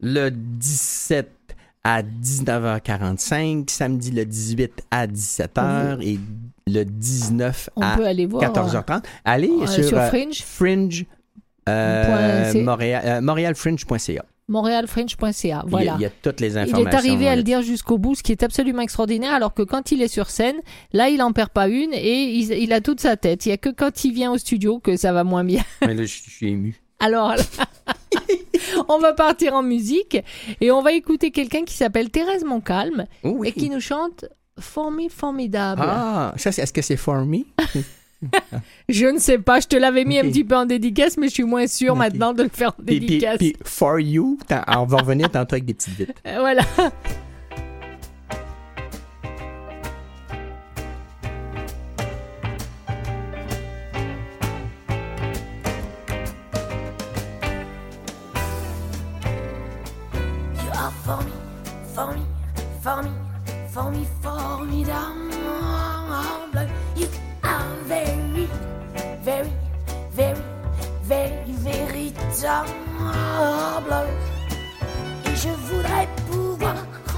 le 0.00 0.30
17 0.30 1.28
à 1.84 2.02
19h45, 2.02 3.68
samedi 3.68 4.12
le 4.12 4.24
18 4.24 4.84
à 4.90 5.06
17h 5.06 6.00
et 6.02 6.20
le 6.68 6.84
19 6.84 7.70
On 7.76 7.82
à 7.82 7.96
peut 7.96 8.06
aller 8.06 8.26
voir. 8.26 8.42
14h30. 8.42 9.04
Allez 9.24 9.50
euh, 9.50 9.66
sur, 9.66 9.84
sur 9.84 9.98
euh, 9.98 10.08
Fringe. 10.08 10.42
Fringe, 10.42 11.04
euh. 11.68 12.62
Montréal, 12.62 13.22
montréalfringe.ca. 13.22 14.24
Montrealfrench.ca. 14.48 15.32
Il 15.42 15.48
y 15.48 15.52
a- 15.52 15.64
Voilà. 15.66 15.94
Il 15.98 16.02
y, 16.02 16.06
a 16.06 16.10
toutes 16.10 16.40
les 16.40 16.52
Il 16.54 16.58
informations. 16.58 16.90
est 16.90 16.94
arrivé 16.94 17.28
à 17.28 17.32
le 17.36 17.38
là. 17.38 17.42
dire 17.42 17.62
jusqu'au 17.62 17.98
bout, 17.98 18.14
ce 18.14 18.22
qui 18.22 18.32
est 18.32 18.42
absolument 18.42 18.82
extraordinaire, 18.82 19.32
alors 19.34 19.54
que 19.54 19.62
quand 19.62 19.92
il 19.92 20.02
est 20.02 20.08
sur 20.08 20.30
scène, 20.30 20.56
là, 20.92 21.08
il 21.08 21.22
en 21.22 21.32
perd 21.32 21.50
pas 21.50 21.68
une 21.68 21.92
et 21.94 22.24
il, 22.34 22.52
il 22.52 22.72
a 22.72 22.80
toute 22.80 23.00
sa 23.00 23.16
tête. 23.16 23.46
Il 23.46 23.50
y 23.50 23.52
a 23.52 23.56
que 23.56 23.68
quand 23.70 24.04
il 24.04 24.12
vient 24.12 24.32
au 24.32 24.38
studio 24.38 24.78
que 24.78 24.96
ça 24.96 25.12
va 25.12 25.24
moins 25.24 25.44
bien. 25.44 25.62
Mais 25.80 25.94
là, 25.94 26.02
je 26.04 26.14
je 26.24 26.30
suis 26.30 26.48
ému. 26.48 26.76
Alors, 27.00 27.34
on 28.88 28.98
va 28.98 29.12
partir 29.12 29.54
en 29.54 29.62
musique 29.62 30.18
et 30.60 30.70
on 30.70 30.82
va 30.82 30.92
écouter 30.92 31.30
quelqu'un 31.30 31.64
qui 31.64 31.74
s'appelle 31.74 32.10
Thérèse 32.10 32.44
Montcalm 32.44 33.06
Oh 33.24 33.34
oui. 33.38 33.48
et 33.48 33.52
qui 33.52 33.70
nous 33.70 33.80
chante 33.80 34.24
Formi 34.60 35.08
Formidable. 35.08 35.82
Ah, 35.84 36.32
ça, 36.36 36.52
c'est- 36.52 36.62
est-ce 36.62 36.72
que 36.72 36.82
c'est 36.82 36.96
for 36.96 37.24
me? 37.24 37.38
Je 38.88 39.06
ne 39.06 39.18
sais 39.18 39.38
pas, 39.38 39.60
je 39.60 39.66
te 39.66 39.76
l'avais 39.76 40.04
mis 40.04 40.18
un 40.18 40.22
petit 40.22 40.44
peu 40.44 40.56
en 40.56 40.66
dédicace, 40.66 41.16
mais 41.16 41.28
je 41.28 41.34
suis 41.34 41.44
moins 41.44 41.66
sûre 41.66 41.96
maintenant 41.96 42.32
de 42.32 42.42
le 42.42 42.48
faire 42.48 42.70
en 42.78 42.82
Puis, 42.84 42.98
puis, 42.98 43.00
dédicace. 43.00 43.38
puis 43.38 43.56
for 43.64 43.98
you, 44.00 44.38
on 44.68 44.84
va 44.84 44.96
revenir 44.98 45.30
tantôt 45.30 45.54
avec 45.54 45.64
des 45.64 45.74
petites 45.74 45.94
vites. 45.96 46.14
Euh, 46.26 46.38
Voilà. 46.40 46.62
You 66.54 66.71
Et 72.44 72.48
je 75.36 75.48
voudrais 75.48 76.08
pouvoir 76.28 76.74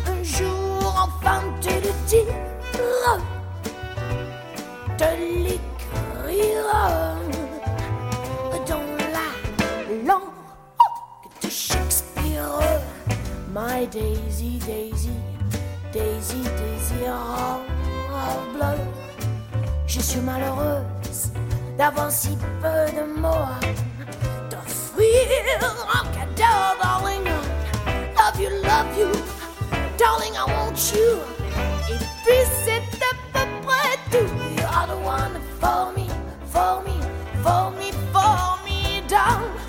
un 0.07 0.22
jour 0.22 0.95
enfin 1.03 1.41
te 1.62 1.70
le 1.70 1.93
dire, 2.07 2.27
te 4.99 5.05
l'écrire 5.45 6.66
dans 8.68 8.87
la 9.14 9.29
langue 10.07 10.20
de 11.43 11.49
Shakespeare. 11.49 12.61
My 13.51 13.87
Daisy, 13.87 14.59
Daisy, 14.66 15.16
Daisy 15.91 16.43
désirable. 16.61 17.64
Je 19.87 20.01
suis 20.01 20.20
malheureuse 20.20 21.33
d'avoir 21.79 22.11
si 22.11 22.37
peu 22.61 22.85
de 22.93 23.05
mots 23.18 23.49
en 25.97 26.05
cadeau, 26.12 26.77
darling. 26.83 27.25
Love 28.17 28.41
you, 28.41 28.51
love 28.62 28.99
you, 28.99 29.12
darling, 29.97 30.35
I 30.37 30.45
want 30.47 30.93
you. 30.93 31.19
Et 31.89 31.99
puis 32.25 32.45
c'est 32.65 32.83
à 33.01 33.15
peu 33.33 33.47
près 33.67 33.97
tout. 34.11 34.29
You 34.57 34.67
are 34.67 34.87
the 34.87 34.97
one 34.97 35.41
for 35.61 35.93
me, 35.95 36.09
for 36.53 36.83
me, 36.83 36.97
for 37.43 37.71
me, 37.71 37.93
for 38.12 38.59
me, 38.65 39.03
darling. 39.09 39.64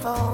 For. 0.00 0.30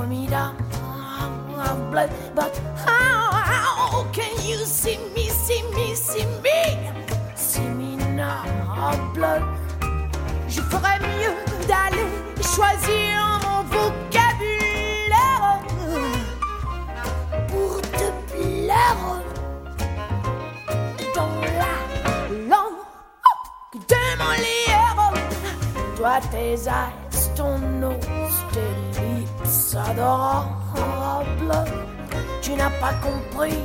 But 2.35 2.55
how, 2.85 3.31
how 3.33 4.05
can 4.13 4.31
you 4.47 4.59
see 4.67 4.99
me, 5.15 5.31
see 5.31 5.63
me, 5.75 5.95
see 5.95 6.27
me, 6.45 6.91
see 7.35 7.63
me 7.63 7.97
now 8.15 8.45
of 8.77 9.15
blood? 9.15 9.43
Je 10.47 10.61
ferais 10.61 11.01
mieux 11.01 11.37
d'aller 11.67 12.07
choisir 12.55 13.41
mon 13.45 13.63
vocabulaire 13.65 15.61
pour 17.49 17.81
te 17.81 18.09
plaire 18.31 19.23
dans 21.15 21.41
la 21.61 21.75
langue 22.51 22.85
de 23.89 24.03
mon 24.19 24.35
livre. 24.47 25.15
Toi, 25.97 26.21
tes 26.31 26.69
eyes, 26.69 27.35
ton 27.35 27.59
nose, 27.81 28.45
tes 28.53 28.96
lips 29.77 29.89
adorables. 29.91 31.71
Tu 32.43 32.53
n'as 32.53 32.71
pas 32.81 32.95
compris, 33.03 33.65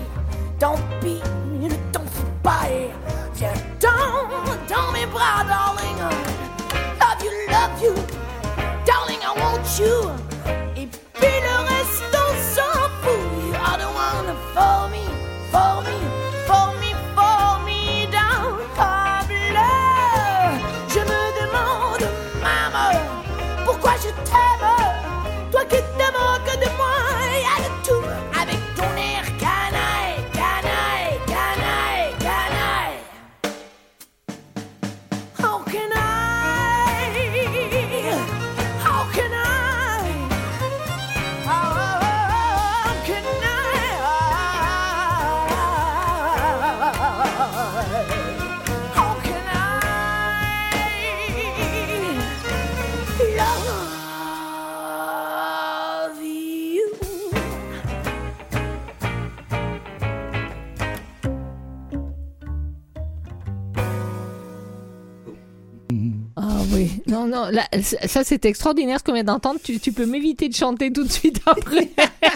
tant 0.59 0.75
pis, 0.99 1.21
ne 1.59 1.69
t'en 1.91 2.01
fous 2.01 2.25
pas 2.43 2.67
et 2.69 2.89
viens 3.35 3.53
dans 3.79 4.91
mes 4.93 5.05
bras, 5.05 5.43
darling. 5.47 5.99
Love 6.99 7.23
you, 7.23 7.31
love 7.49 7.81
you, 7.81 7.93
darling, 8.85 9.21
I 9.21 9.39
want 9.39 9.79
you. 9.79 10.60
Non, 67.41 67.51
non, 67.51 67.51
là, 67.51 67.63
ça 67.81 68.23
c'est 68.23 68.45
extraordinaire 68.45 68.99
ce 68.99 69.03
qu'on 69.03 69.13
vient 69.13 69.23
d'entendre. 69.23 69.59
Tu, 69.63 69.79
tu 69.79 69.91
peux 69.91 70.05
m'éviter 70.05 70.49
de 70.49 70.53
chanter 70.55 70.91
tout 70.91 71.03
de 71.03 71.11
suite 71.11 71.41
après. 71.45 71.89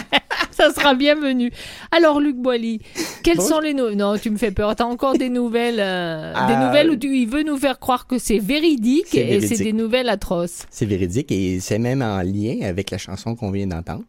ça 0.50 0.72
sera 0.72 0.94
bienvenu. 0.94 1.52
Alors, 1.90 2.20
Luc 2.20 2.36
Boily, 2.36 2.80
quelles 3.22 3.36
Bon. 3.38 3.42
sont 3.48 3.60
les 3.60 3.74
nouvelles 3.74 3.96
Non, 3.96 4.16
tu 4.18 4.30
me 4.30 4.36
fais 4.36 4.50
peur. 4.50 4.74
T'as 4.76 4.84
encore 4.84 5.16
des 5.18 5.28
nouvelles, 5.28 5.80
euh, 5.80 6.32
des 6.32 6.54
Ah. 6.54 6.66
nouvelles 6.66 6.90
où 6.90 6.96
tu, 6.96 7.16
il 7.16 7.28
veut 7.28 7.42
nous 7.42 7.56
faire 7.58 7.78
croire 7.78 8.06
que 8.06 8.18
c'est 8.18 8.38
véridique 8.38 9.14
et 9.14 9.40
c'est 9.46 9.62
des 9.62 9.72
nouvelles 9.72 10.08
atroces. 10.08 10.66
C'est 10.70 10.86
véridique 10.86 11.30
et 11.32 11.60
c'est 11.60 11.78
même 11.78 12.02
en 12.02 12.22
lien 12.22 12.60
avec 12.62 12.90
la 12.90 12.98
chanson 12.98 13.34
qu'on 13.36 13.50
vient 13.50 13.66
d'entendre. 13.66 14.04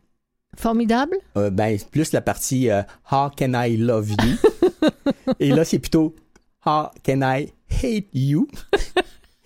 Formidable. 0.56 1.18
Euh, 1.38 1.50
ben, 1.50 1.78
plus 1.92 2.14
la 2.14 2.22
partie 2.22 2.70
euh, 2.70 2.82
How 3.12 3.30
can 3.38 3.52
I 3.54 3.78
love 3.78 4.10
you? 4.10 4.50
Et 5.40 5.50
là, 5.52 5.64
c'est 5.66 5.78
plutôt 5.80 6.16
How 6.66 6.88
can 7.06 7.20
I 7.22 7.50
hate 7.70 8.08
you? 8.14 8.48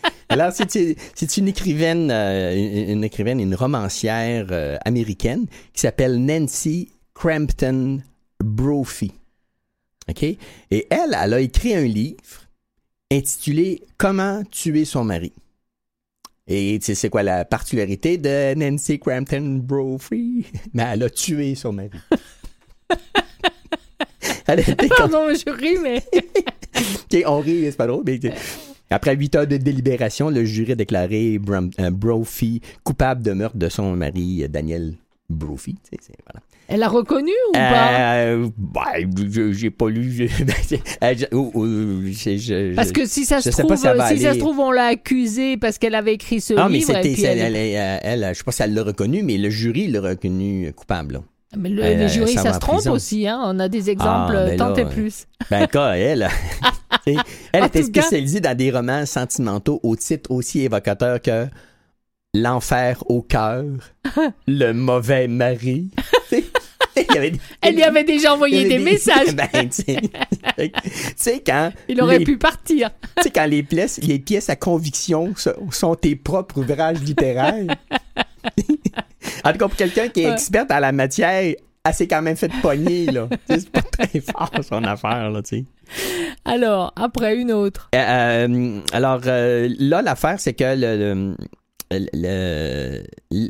Alors, 0.29 0.51
c'est 0.53 0.95
c'est 1.15 1.37
une 1.37 1.47
écrivaine, 1.49 2.09
euh, 2.11 2.55
une, 2.55 2.89
une 2.97 3.03
écrivaine, 3.03 3.39
une 3.39 3.55
romancière 3.55 4.47
euh, 4.51 4.77
américaine 4.85 5.45
qui 5.73 5.81
s'appelle 5.81 6.23
Nancy 6.23 6.89
Crampton 7.13 8.01
Brophy. 8.43 9.11
OK? 10.09 10.23
Et 10.23 10.39
elle, 10.89 11.15
elle 11.21 11.33
a 11.33 11.39
écrit 11.39 11.75
un 11.75 11.83
livre 11.83 12.17
intitulé 13.11 13.83
Comment 13.97 14.43
tuer 14.49 14.85
son 14.85 15.03
mari. 15.03 15.33
Et 16.47 16.77
tu 16.79 16.85
sais, 16.87 16.95
c'est 16.95 17.09
quoi 17.09 17.23
la 17.23 17.45
particularité 17.45 18.17
de 18.17 18.53
Nancy 18.55 18.99
Crampton 18.99 19.59
Brophy? 19.63 20.45
Mais 20.73 20.83
elle 20.93 21.03
a 21.03 21.09
tué 21.09 21.55
son 21.55 21.73
mari. 21.73 21.91
Elle 24.47 24.59
a 24.59 24.61
été 24.69 24.87
comme- 24.89 24.97
Pardon, 25.11 25.33
je 25.33 25.49
ris, 25.49 25.77
mais 25.81 26.03
OK, 26.15 27.23
on 27.25 27.39
rit, 27.39 27.65
c'est 27.65 27.77
pas 27.77 27.87
drôle, 27.87 28.03
mais 28.05 28.19
après 28.91 29.15
huit 29.15 29.35
heures 29.35 29.47
de 29.47 29.57
délibération, 29.57 30.29
le 30.29 30.43
jury 30.45 30.73
a 30.73 30.75
déclaré 30.75 31.37
Bram- 31.39 31.71
euh, 31.79 31.89
Brophy 31.91 32.61
coupable 32.83 33.23
de 33.23 33.31
meurtre 33.31 33.57
de 33.57 33.69
son 33.69 33.95
mari, 33.95 34.43
euh, 34.43 34.47
Daniel 34.47 34.93
Brophy. 35.29 35.75
tu 35.75 35.79
sais, 35.91 35.97
c'est- 36.01 36.13
voilà. 36.29 36.41
elle 36.67 36.83
a 36.83 36.87
reconnu 36.89 37.31
ou 37.49 37.53
pas? 37.53 38.13
Euh, 38.15 38.47
ben, 38.57 39.09
je- 39.29 39.51
j'ai 39.53 39.69
pas 39.71 39.89
lu. 39.89 40.11
je- 40.11 40.43
ben, 40.43 40.53
euh, 41.03 41.13
je- 41.17 41.25
oh, 41.35 41.51
oh, 41.53 41.65
je- 41.65 42.37
je- 42.37 42.75
Parce 42.75 42.91
que 42.91 43.05
si 43.05 43.25
ça 43.25 43.39
je 43.39 43.43
se 43.43 43.51
sais 43.51 43.63
trouve, 43.63 43.75
si 43.75 43.81
ça 43.83 43.93
va 43.93 44.07
si 44.09 44.19
ça 44.19 44.33
se 44.33 44.39
trouve, 44.39 44.59
on 44.59 44.71
l'a 44.71 44.85
accusée 44.87 45.57
parce 45.57 45.77
qu'elle 45.77 45.95
avait 45.95 46.13
écrit 46.13 46.39
ce 46.41 46.53
mais 46.53 46.67
livre. 46.69 46.91
et 46.91 46.93
c'était, 46.95 47.01
puis 47.13 47.15
c'est- 47.21 47.27
elle- 47.27 47.39
elle, 47.39 47.55
elle, 47.55 48.23
elle, 48.23 48.29
je 48.33 48.37
sais 48.39 48.43
pas 48.43 48.51
si 48.51 48.61
elle 48.63 48.73
l'a 48.73 48.83
reconnu, 48.83 49.23
mais 49.23 49.37
le 49.37 49.49
jury 49.49 49.87
l'a 49.87 50.01
reconnu 50.01 50.71
coupable. 50.73 51.13
là. 51.15 51.23
Mais 51.57 51.69
le- 51.69 51.81
les 51.83 52.07
s'en 52.37 52.43
ça 52.43 52.53
se 52.53 52.59
trompe 52.59 52.85
aussi. 52.87 53.27
Hein. 53.27 53.39
On 53.43 53.59
a 53.59 53.67
des 53.67 53.89
exemples 53.89 54.35
Ah, 54.37 54.45
ben 54.45 54.57
tant 54.57 54.73
et 54.75 54.85
plus. 54.85 55.25
Ben, 55.49 55.67
quoi, 55.67 55.97
elle, 55.97 56.29
elle 57.05 57.63
En 57.63 57.65
était 57.65 57.83
spécialisée 57.83 58.39
dans 58.39 58.55
des 58.55 58.71
romans 58.71 59.05
sentimentaux 59.05 59.79
au 59.83 59.95
titre 59.95 60.31
aussi 60.31 60.61
évocateur 60.61 61.21
que 61.21 61.47
L'enfer 62.33 63.03
au 63.07 63.21
cœur, 63.21 63.65
Le 64.47 64.71
mauvais 64.71 65.27
mari. 65.27 65.89
Il 66.31 67.17
avait 67.17 67.31
des- 67.31 67.39
Elle 67.61 67.75
lui 67.75 67.83
avait 67.83 68.05
déjà 68.05 68.33
envoyé 68.33 68.67
des 68.69 68.79
messages. 68.79 69.35
Ben, 69.35 69.47
tu 69.69 69.97
sais, 71.17 71.41
quand. 71.45 71.71
Il 71.89 72.01
aurait 72.01 72.19
les- 72.19 72.23
pu 72.25 72.37
partir. 72.37 72.89
Tu 73.17 73.23
sais, 73.23 73.29
quand 73.31 73.45
les 73.45 73.63
pièces, 73.63 73.99
les 74.01 74.19
pièces 74.19 74.49
à 74.49 74.55
conviction 74.55 75.33
so- 75.35 75.51
sont 75.71 75.95
tes 75.95 76.15
propres 76.15 76.59
ouvrages 76.59 77.01
littéraires. 77.01 77.75
En 79.43 79.51
tout 79.51 79.57
cas, 79.57 79.67
pour 79.67 79.75
quelqu'un 79.75 80.07
qui 80.09 80.21
est 80.21 80.27
Ouais. 80.27 80.33
expert 80.33 80.65
en 80.69 80.79
la 80.79 80.91
matière, 80.91 81.53
elle 81.83 81.93
s'est 81.93 82.07
quand 82.07 82.21
même 82.21 82.35
fait 82.37 82.51
pogner, 82.61 83.05
là. 83.07 83.27
C'est 83.49 83.69
pas 83.69 83.81
très 83.81 84.19
fort, 84.21 84.51
son 84.67 84.83
affaire, 84.83 85.29
là, 85.31 85.41
tu 85.41 85.57
sais. 85.57 85.65
Alors, 86.45 86.93
après, 86.95 87.35
une 87.37 87.51
autre. 87.51 87.89
Euh, 87.95 87.97
euh, 88.47 88.79
alors, 88.93 89.21
euh, 89.25 89.67
là, 89.79 90.01
l'affaire, 90.01 90.39
c'est 90.39 90.53
que 90.53 90.63
le... 90.75 90.97
le- 90.97 91.35
le- 92.13 93.03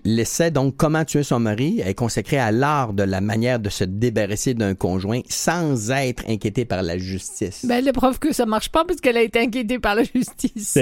l'essai 0.03 0.49
donc 0.49 0.75
comment 0.75 1.05
tuer 1.05 1.21
son 1.21 1.39
mari 1.39 1.79
est 1.86 1.93
consacré 1.93 2.39
à 2.39 2.51
l'art 2.51 2.93
de 2.93 3.03
la 3.03 3.21
manière 3.21 3.59
de 3.59 3.69
se 3.69 3.84
débarrasser 3.84 4.55
d'un 4.55 4.73
conjoint 4.73 5.19
sans 5.29 5.91
être 5.91 6.23
inquiété 6.27 6.65
par 6.65 6.82
la 6.82 6.97
justice. 6.97 7.65
Ben, 7.67 7.86
la 7.86 7.93
preuve 7.93 8.17
que 8.17 8.34
ça 8.34 8.47
marche 8.47 8.69
pas 8.69 8.84
parce 8.84 8.99
qu'elle 8.99 9.17
a 9.17 9.21
été 9.21 9.39
inquiétée 9.41 9.77
par 9.77 9.93
la 9.93 10.03
justice. 10.03 10.75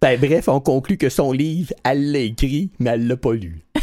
Ben, 0.00 0.20
bref, 0.20 0.46
on 0.48 0.60
conclut 0.60 0.96
que 0.96 1.08
son 1.08 1.32
livre, 1.32 1.72
elle 1.84 2.12
l'a 2.12 2.20
écrit, 2.20 2.70
mais 2.78 2.90
elle 2.90 3.08
l'a 3.08 3.16
pas 3.16 3.32
lu. 3.32 3.64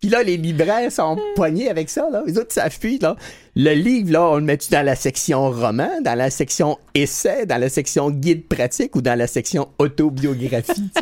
Puis 0.00 0.08
là, 0.10 0.22
les 0.22 0.36
libraires 0.36 0.92
sont 0.92 1.18
poignés 1.34 1.68
avec 1.68 1.90
ça, 1.90 2.08
là. 2.10 2.22
Les 2.26 2.38
autres, 2.38 2.52
ça 2.52 2.70
fuit, 2.70 2.98
là. 3.00 3.16
Le 3.56 3.72
livre, 3.74 4.12
là, 4.12 4.28
on 4.30 4.36
le 4.36 4.42
met-tu 4.44 4.70
dans 4.70 4.84
la 4.84 4.94
section 4.94 5.50
roman, 5.50 6.00
dans 6.02 6.14
la 6.16 6.30
section 6.30 6.78
essai, 6.94 7.46
dans 7.46 7.58
la 7.60 7.68
section 7.68 8.10
guide 8.10 8.46
pratique 8.46 8.94
ou 8.94 9.02
dans 9.02 9.18
la 9.18 9.26
section 9.26 9.68
autobiographie? 9.78 10.90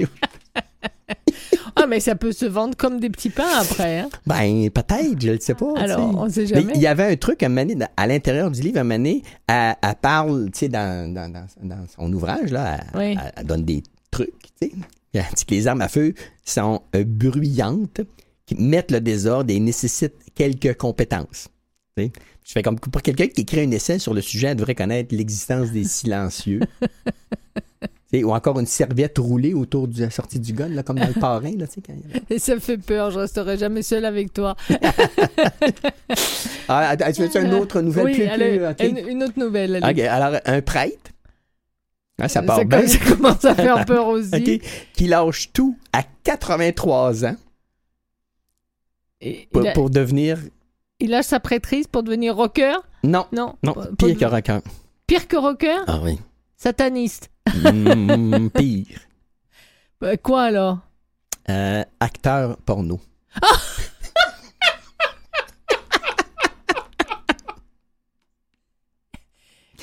Ah, 1.79 1.87
mais 1.87 2.01
ça 2.01 2.15
peut 2.15 2.33
se 2.33 2.47
vendre 2.47 2.75
comme 2.75 3.01
des 3.01 3.11
petits 3.11 3.29
pains 3.29 3.59
après. 3.61 3.99
Hein? 3.99 4.09
Ben, 4.27 4.71
peut-être, 4.71 5.21
je 5.21 5.33
ne 5.33 5.39
sais 5.39 5.55
pas. 5.55 5.75
Alors, 5.77 6.01
on 6.17 6.29
sait 6.31 6.41
Mais 6.41 6.47
jamais. 6.47 6.73
il 6.75 6.81
y 6.81 6.87
avait 6.87 7.13
un 7.13 7.17
truc, 7.17 7.41
donné, 7.41 7.75
dans- 7.75 7.89
à 7.99 8.07
l'intérieur 8.07 8.51
du 8.51 8.63
livre, 8.63 8.79
moment 8.79 8.95
donné, 8.95 9.23
elle, 9.47 9.75
elle 9.83 9.95
parle, 10.01 10.47
tu 10.53 10.61
sais, 10.61 10.69
dans, 10.71 11.13
dans, 11.13 11.31
dans, 11.31 11.85
son 11.95 12.11
ouvrage, 12.15 12.51
là, 12.51 12.79
elle, 12.95 12.99
Oui. 12.99 13.19
elle- 13.23 13.33
elle 13.37 13.45
donne 13.47 13.65
des 13.67 13.83
trucs, 14.11 14.33
tu 14.59 14.69
sais. 14.69 14.73
Elle 15.13 15.25
dit 15.37 15.45
que 15.45 15.55
les 15.55 15.67
armes 15.69 15.83
à 15.83 15.89
feu 15.89 16.15
sont 16.47 16.81
bruyantes, 16.95 18.01
qui 18.47 18.55
mettent 18.55 18.91
le 18.91 19.01
désordre 19.01 19.53
et 19.53 19.59
nécessitent 19.61 20.15
quelques 20.35 20.77
compétences. 20.77 21.49
Tu 21.97 22.05
sais. 22.05 22.13
Je 22.45 22.53
fais 22.53 22.63
comme 22.63 22.79
pour 22.79 23.03
quelqu'un 23.03 23.27
qui 23.27 23.41
écrit 23.41 23.61
un 23.61 23.71
essai 23.73 23.99
sur 23.99 24.15
le 24.15 24.21
sujet, 24.21 24.49
elle 24.49 24.57
devrait 24.57 24.77
connaître 24.77 25.15
l'existence 25.15 25.73
des 25.73 25.85
silencieux. 25.85 26.61
Ou 28.15 28.33
encore 28.33 28.59
une 28.59 28.67
serviette 28.67 29.19
roulée 29.19 29.53
autour 29.53 29.89
de 29.89 30.01
la 30.01 30.11
sortie 30.11 30.41
du 30.41 30.55
gun, 30.55 30.69
là, 30.69 30.83
comme 30.83 30.99
dans 30.99 31.07
le 31.09 31.13
parrain, 31.13 31.53
là, 31.59 31.67
quand 31.85 31.93
Et 32.31 32.39
ça 32.39 32.55
me 32.55 32.61
fait 32.61 32.79
peur, 32.79 33.11
je 33.11 33.19
resterai 33.19 33.59
jamais 33.59 33.83
seule 33.83 34.07
avec 34.07 34.33
toi. 34.33 34.57
Ah, 36.69 36.89
attends, 36.89 37.13
tu 37.13 37.23
veux 37.23 37.45
une 37.45 37.55
autre 37.55 37.81
nouvelle 37.81 38.07
oui, 38.07 38.15
plus, 38.15 38.27
allez, 38.27 38.59
plus- 38.59 38.67
ok? 38.67 38.81
une, 38.83 39.09
une 39.09 39.23
autre 39.23 39.39
nouvelle. 39.39 39.79
alors 39.85 40.41
un 40.45 40.61
prêtre. 40.63 41.13
Ah, 42.21 42.29
ça 42.29 42.43
part 42.43 42.59
ça, 42.59 42.65
bien. 42.65 42.87
ça 42.89 42.99
commence 42.99 43.45
à 43.45 43.55
faire 43.55 43.85
peur 43.85 44.09
aussi. 44.09 44.31
Ok, 44.35 44.61
Qui 44.95 45.07
lâche 45.07 45.51
tout 45.53 45.77
à 45.93 46.03
83 46.25 47.25
ans 47.25 47.37
Et 49.21 49.49
pour, 49.53 49.63
il, 49.63 49.69
a- 49.69 49.73
pour 49.73 49.91
devenir. 49.91 50.39
il 51.01 51.11
lâche 51.11 51.27
sa 51.27 51.41
prêtrise 51.41 51.87
pour 51.87 52.03
devenir 52.03 52.37
rocker? 52.37 52.77
Non, 53.03 53.27
Non. 53.33 53.57
non, 53.63 53.73
Pas- 53.75 53.87
pire 53.99 54.15
pas- 54.15 54.15
que 54.15 54.25
rocker. 54.35 54.61
Pire 55.07 55.29
que 55.29 55.37
rocker? 55.37 55.79
Ah 55.87 56.01
oui. 56.03 56.19
Sataniste. 56.57 57.31
Mm, 57.55 58.49
pire. 58.55 59.01
Bah, 60.01 60.17
quoi 60.17 60.43
alors? 60.45 60.79
Euh, 61.49 61.85
acteur 62.01 62.57
porno. 62.59 63.01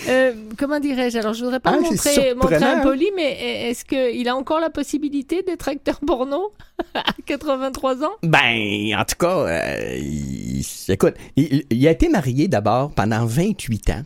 Euh, 0.08 0.34
comment 0.58 0.80
dirais-je? 0.80 1.18
Alors, 1.18 1.34
je 1.34 1.44
voudrais 1.44 1.60
pas 1.60 1.72
Ah, 1.76 1.80
montrer, 1.80 2.34
montrer 2.36 2.56
impoli, 2.56 3.10
mais 3.16 3.70
est-ce 3.70 3.86
qu'il 3.86 4.28
a 4.28 4.36
encore 4.36 4.60
la 4.60 4.70
possibilité 4.70 5.44
d'être 5.44 5.68
acteur 5.70 6.00
porno 6.06 6.52
à 6.94 7.04
83 7.26 8.04
ans? 8.04 8.12
Ben, 8.24 8.96
en 8.98 9.06
tout 9.06 9.16
cas, 9.20 9.38
euh, 9.48 9.98
il- 9.98 10.66
écoute, 10.90 11.14
il, 11.36 11.64
il 11.70 11.88
a 11.88 11.92
été 11.92 12.10
marié 12.10 12.48
d'abord 12.48 12.92
pendant 12.92 13.26
28 13.26 13.90
ans 13.92 14.04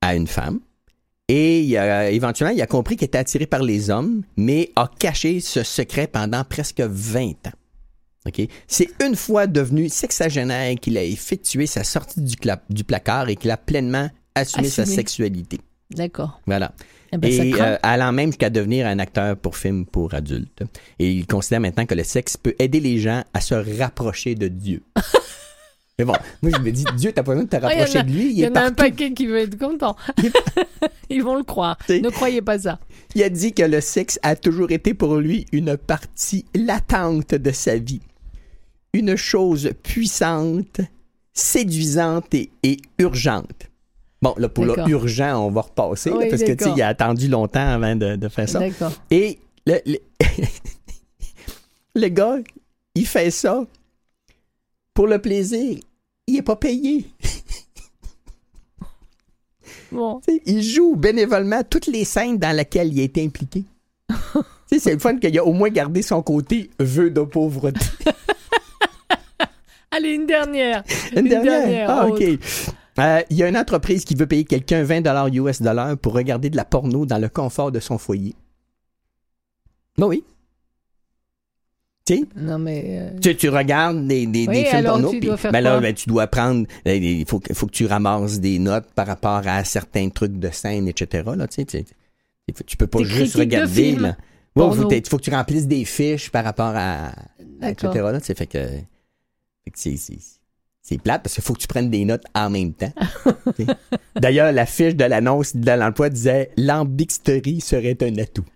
à 0.00 0.14
une 0.16 0.26
femme. 0.26 0.60
Et 1.28 1.60
il 1.62 1.76
a- 1.76 2.10
éventuellement, 2.10 2.54
il 2.54 2.62
a 2.62 2.66
compris 2.66 2.96
qu'il 2.96 3.06
était 3.06 3.18
attiré 3.18 3.46
par 3.46 3.62
les 3.62 3.90
hommes, 3.90 4.22
mais 4.36 4.70
a 4.76 4.88
caché 4.98 5.40
ce 5.40 5.62
secret 5.62 6.06
pendant 6.06 6.44
presque 6.44 6.80
20 6.80 7.30
ans. 7.48 7.52
C'est 8.66 8.88
une 9.04 9.14
fois 9.14 9.46
devenu 9.46 9.88
sexagénaire 9.88 10.74
qu'il 10.80 10.98
a 10.98 11.04
effectué 11.04 11.66
sa 11.66 11.84
sortie 11.84 12.20
du, 12.20 12.34
du 12.70 12.82
placard 12.82 13.28
et 13.28 13.36
qu'il 13.36 13.52
a 13.52 13.56
pleinement 13.56 14.08
assumé, 14.40 14.68
sa 14.68 14.84
sexualité. 14.86 15.60
D'accord. 15.90 16.40
Voilà. 16.46 16.72
Eh 17.12 17.18
ben, 17.18 17.30
et 17.30 17.54
euh, 17.60 17.76
allant 17.82 18.12
même 18.12 18.30
jusqu'à 18.30 18.50
devenir 18.50 18.86
un 18.86 18.98
acteur 18.98 19.36
pour 19.36 19.56
film 19.56 19.86
pour 19.86 20.12
adultes. 20.14 20.62
Et 20.98 21.10
il 21.12 21.26
considère 21.26 21.60
maintenant 21.60 21.86
que 21.86 21.94
le 21.94 22.02
sexe 22.04 22.36
peut 22.36 22.54
aider 22.58 22.80
les 22.80 22.98
gens 22.98 23.22
à 23.32 23.40
se 23.40 23.54
rapprocher 23.78 24.34
de 24.34 24.48
Dieu. 24.48 24.82
Mais 25.98 26.04
bon, 26.04 26.12
moi 26.42 26.52
je 26.54 26.60
me 26.62 26.70
dis, 26.72 26.84
Dieu, 26.98 27.10
t'as 27.12 27.22
pas 27.22 27.32
besoin 27.32 27.44
de 27.44 27.48
te 27.48 27.56
Ah, 27.56 27.60
il 27.60 27.62
y 27.62 27.66
en 27.66 27.68
rapprocher 27.78 27.98
a- 27.98 28.02
de 28.02 28.10
lui, 28.10 28.26
il, 28.32 28.38
y 28.38 28.46
en 28.46 28.54
a 28.54 28.60
un 28.64 28.72
paquet 28.72 29.12
qui 29.14 29.26
veut 29.26 29.38
être 29.38 29.56
content. 29.58 29.96
Ils 31.08 31.22
vont 31.22 31.36
le 31.36 31.44
croire. 31.44 31.78
Ne 31.88 32.10
croyez 32.10 32.42
pas 32.42 32.58
ça. 32.58 32.80
Il 33.14 33.22
a 33.22 33.30
dit 33.30 33.54
que 33.54 33.62
le 33.62 33.80
sexe 33.80 34.18
a 34.22 34.36
toujours 34.36 34.70
été 34.72 34.92
pour 34.92 35.16
lui 35.16 35.46
une 35.52 35.76
partie 35.78 36.44
latente 36.54 37.34
de 37.34 37.50
sa 37.52 37.78
vie. 37.78 38.02
Une 38.92 39.16
chose 39.16 39.70
puissante, 39.82 40.80
séduisante 41.32 42.34
et, 42.34 42.50
et 42.62 42.76
urgente. 42.98 43.68
Bon, 44.22 44.34
là, 44.38 44.48
pour 44.48 44.64
le 44.64 44.70
D'accord. 44.74 44.88
urgent, 44.88 45.46
on 45.46 45.50
va 45.50 45.60
repasser, 45.62 46.10
là, 46.10 46.26
parce 46.30 46.42
que, 46.42 46.52
tu 46.52 46.64
sais, 46.64 46.70
il 46.74 46.82
a 46.82 46.88
attendu 46.88 47.28
longtemps 47.28 47.68
avant 47.68 47.94
de, 47.96 48.16
de 48.16 48.28
faire 48.28 48.48
ça. 48.48 48.58
D'accord. 48.60 48.92
Et 49.10 49.38
le, 49.66 49.78
le, 49.84 49.98
le 51.94 52.08
gars, 52.08 52.36
il 52.94 53.06
fait 53.06 53.30
ça 53.30 53.64
pour 54.94 55.06
le 55.06 55.18
plaisir. 55.20 55.78
Il 56.26 56.36
est 56.36 56.42
pas 56.42 56.56
payé. 56.56 57.06
Bon. 59.92 60.20
Il 60.46 60.62
joue 60.62 60.96
bénévolement 60.96 61.62
toutes 61.62 61.86
les 61.86 62.04
scènes 62.04 62.38
dans 62.38 62.54
lesquelles 62.56 62.92
il 62.92 63.00
a 63.00 63.04
été 63.04 63.24
impliqué. 63.24 63.64
Tu 64.08 64.16
sais, 64.66 64.78
c'est 64.80 64.92
le 64.94 64.98
fun 64.98 65.16
qu'il 65.18 65.38
a 65.38 65.44
au 65.44 65.52
moins 65.52 65.68
gardé 65.68 66.02
son 66.02 66.22
côté 66.22 66.70
vœu 66.80 67.10
de 67.10 67.20
pauvreté. 67.20 67.78
Allez, 69.92 70.10
une 70.10 70.26
dernière. 70.26 70.82
Une, 71.12 71.18
Une 71.20 71.28
dernière? 71.28 71.60
dernière, 71.60 71.90
Ah, 71.90 72.06
autre. 72.08 72.20
Euh, 72.98 73.22
Il 73.30 73.36
y 73.36 73.42
a 73.42 73.48
une 73.48 73.56
entreprise 73.56 74.04
qui 74.04 74.14
veut 74.14 74.26
payer 74.26 74.44
quelqu'un 74.44 74.82
20 74.82 75.28
US 75.32 75.60
dollars 75.62 75.96
pour 75.98 76.14
regarder 76.14 76.50
de 76.50 76.56
la 76.56 76.64
porno 76.64 77.04
dans 77.06 77.18
le 77.18 77.28
confort 77.28 77.70
de 77.72 77.80
son 77.80 77.98
foyer. 77.98 78.34
Ben 79.98 80.06
oui. 80.06 80.24
Tu 82.06 82.18
sais, 82.18 82.24
Non, 82.36 82.58
mais. 82.58 82.84
euh, 82.86 83.18
Tu, 83.20 83.34
tu 83.36 83.48
regardes 83.48 84.06
des, 84.06 84.26
des, 84.26 84.46
Oui, 84.46 84.54
des 84.58 84.64
films 84.66 84.84
porno, 84.84 85.10
puis 85.10 85.28
ben 85.50 85.60
là, 85.60 85.80
ben, 85.80 85.92
tu 85.94 86.08
dois 86.08 86.28
prendre, 86.28 86.66
ben, 86.84 87.02
il 87.02 87.26
faut, 87.26 87.40
que- 87.40 87.52
faut 87.52 87.66
que 87.66 87.72
tu 87.72 87.86
ramasses 87.86 88.38
des 88.38 88.60
notes 88.60 88.86
par 88.94 89.08
rapport 89.08 89.42
à 89.46 89.64
certains 89.64 90.08
trucs 90.10 90.38
de 90.38 90.50
scène, 90.50 90.86
etc. 90.86 91.24
Là, 91.36 91.48
tu, 91.48 91.64
sais, 91.68 91.84
tu, 92.64 92.76
peux 92.76 92.86
pas 92.86 93.02
juste 93.02 93.34
regarder. 93.34 93.96
porno. 94.54 94.82
faut, 94.82 94.88
que 94.88 94.94
t'aies- 94.94 95.08
faut 95.10 95.16
que 95.18 95.22
tu 95.24 95.30
remplisses 95.30 95.66
des 95.66 95.84
fiches 95.84 96.30
par 96.30 96.44
rapport 96.44 96.72
à, 96.76 97.08
à 97.60 97.70
etc. 97.70 97.88
Là, 97.94 98.20
fait 98.20 98.46
que, 98.46 98.58
fait 99.64 99.70
que 99.72 99.78
c'est, 99.78 99.96
c'est, 100.86 100.98
plate 100.98 101.22
parce 101.22 101.34
qu'il 101.34 101.42
faut 101.42 101.54
que 101.54 101.60
tu 101.60 101.66
prennes 101.66 101.90
des 101.90 102.04
notes 102.04 102.24
en 102.34 102.50
même 102.50 102.72
temps. 102.72 102.92
D'ailleurs, 104.16 104.52
la 104.52 104.66
fiche 104.66 104.94
de 104.94 105.04
l'annonce 105.04 105.56
de 105.56 105.70
l'emploi 105.72 106.08
disait 106.10 106.50
l'ambixterie 106.56 107.60
serait 107.60 107.96
un 108.02 108.16
atout. 108.18 108.44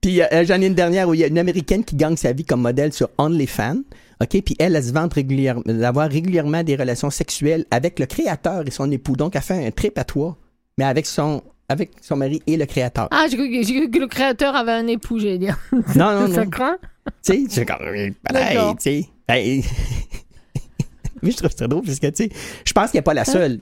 Puis 0.00 0.20
euh, 0.20 0.44
j'en 0.44 0.60
ai 0.60 0.66
une 0.66 0.74
dernière 0.74 1.08
où 1.08 1.14
il 1.14 1.20
y 1.20 1.24
a 1.24 1.28
une 1.28 1.38
américaine 1.38 1.84
qui 1.84 1.96
gagne 1.96 2.16
sa 2.16 2.32
vie 2.32 2.44
comme 2.44 2.60
modèle 2.60 2.92
sur 2.92 3.08
OnlyFans. 3.16 3.82
OK, 4.20 4.42
puis 4.42 4.54
elle, 4.58 4.76
elle 4.76 4.84
se 4.84 4.92
vante 4.92 5.14
régulièrement 5.14 5.62
d'avoir 5.64 6.08
régulièrement 6.08 6.62
des 6.62 6.76
relations 6.76 7.10
sexuelles 7.10 7.64
avec 7.70 7.98
le 7.98 8.06
créateur 8.06 8.66
et 8.66 8.70
son 8.70 8.90
époux. 8.90 9.16
Donc 9.16 9.34
elle 9.34 9.42
fait 9.42 9.66
un 9.66 9.70
trip 9.70 9.98
à 9.98 10.04
toi, 10.04 10.36
mais 10.78 10.84
avec 10.84 11.06
son 11.06 11.42
avec 11.68 11.92
son 12.02 12.16
mari 12.16 12.42
et 12.46 12.56
le 12.56 12.66
créateur. 12.66 13.08
Ah, 13.10 13.26
j'ai 13.30 13.36
cru, 13.36 13.50
que- 13.50 13.62
j'ai 13.66 13.74
cru 13.80 13.90
que 13.90 13.98
le 13.98 14.06
créateur 14.06 14.54
avait 14.54 14.72
un 14.72 14.86
époux, 14.86 15.18
j'allais 15.18 15.38
dire. 15.38 15.58
Non, 15.96 16.12
non, 16.20 16.28
ça 16.34 16.44
non. 16.44 16.50
craint 16.50 16.76
Tu 17.24 17.32
sais, 17.32 17.44
c'est 17.48 17.64
comme 17.66 17.78
pareil, 17.78 18.14
D'accord. 18.56 18.76
tu 18.76 18.82
sais. 18.82 19.06
Ben, 19.28 19.62
Mais 21.22 21.30
je 21.30 21.36
trouve 21.38 21.50
ça 21.56 21.66
drôle 21.66 21.84
parce 21.84 21.98
que 21.98 22.06
tu 22.08 22.24
sais, 22.24 22.30
je 22.66 22.72
pense 22.72 22.90
qu'elle 22.90 22.98
n'est 22.98 23.02
pas 23.02 23.14
la 23.14 23.24
seule. 23.24 23.60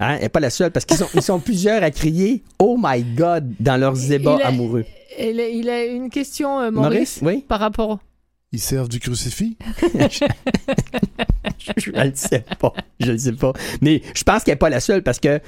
Hein, 0.00 0.14
elle 0.16 0.22
n'est 0.22 0.28
pas 0.28 0.40
la 0.40 0.50
seule 0.50 0.70
parce 0.70 0.84
qu'ils 0.84 0.96
sont, 0.98 1.08
ils 1.14 1.22
sont 1.22 1.40
plusieurs 1.40 1.82
à 1.82 1.90
crier 1.90 2.44
Oh 2.58 2.76
my 2.80 3.02
God 3.02 3.54
dans 3.58 3.76
leurs 3.78 4.12
ébats 4.12 4.38
a- 4.42 4.48
amoureux. 4.48 4.84
il 5.18 5.40
a, 5.40 5.48
il 5.48 5.68
a 5.70 5.84
une 5.86 6.10
question, 6.10 6.60
euh, 6.60 6.70
Maurice, 6.70 7.20
oui. 7.22 7.44
par 7.48 7.58
rapport. 7.60 7.98
Ils 8.52 8.60
servent 8.60 8.88
du 8.88 9.00
crucifix? 9.00 9.56
je 11.76 11.90
ne 11.90 12.04
le 12.04 12.12
sais 12.14 12.44
pas. 12.58 12.72
Je 13.00 13.12
le 13.12 13.18
sais 13.18 13.32
pas. 13.32 13.52
Mais 13.80 14.02
je 14.14 14.22
pense 14.24 14.44
qu'elle 14.44 14.52
n'est 14.54 14.58
pas 14.58 14.70
la 14.70 14.80
seule 14.80 15.02
parce 15.02 15.20
que 15.20 15.40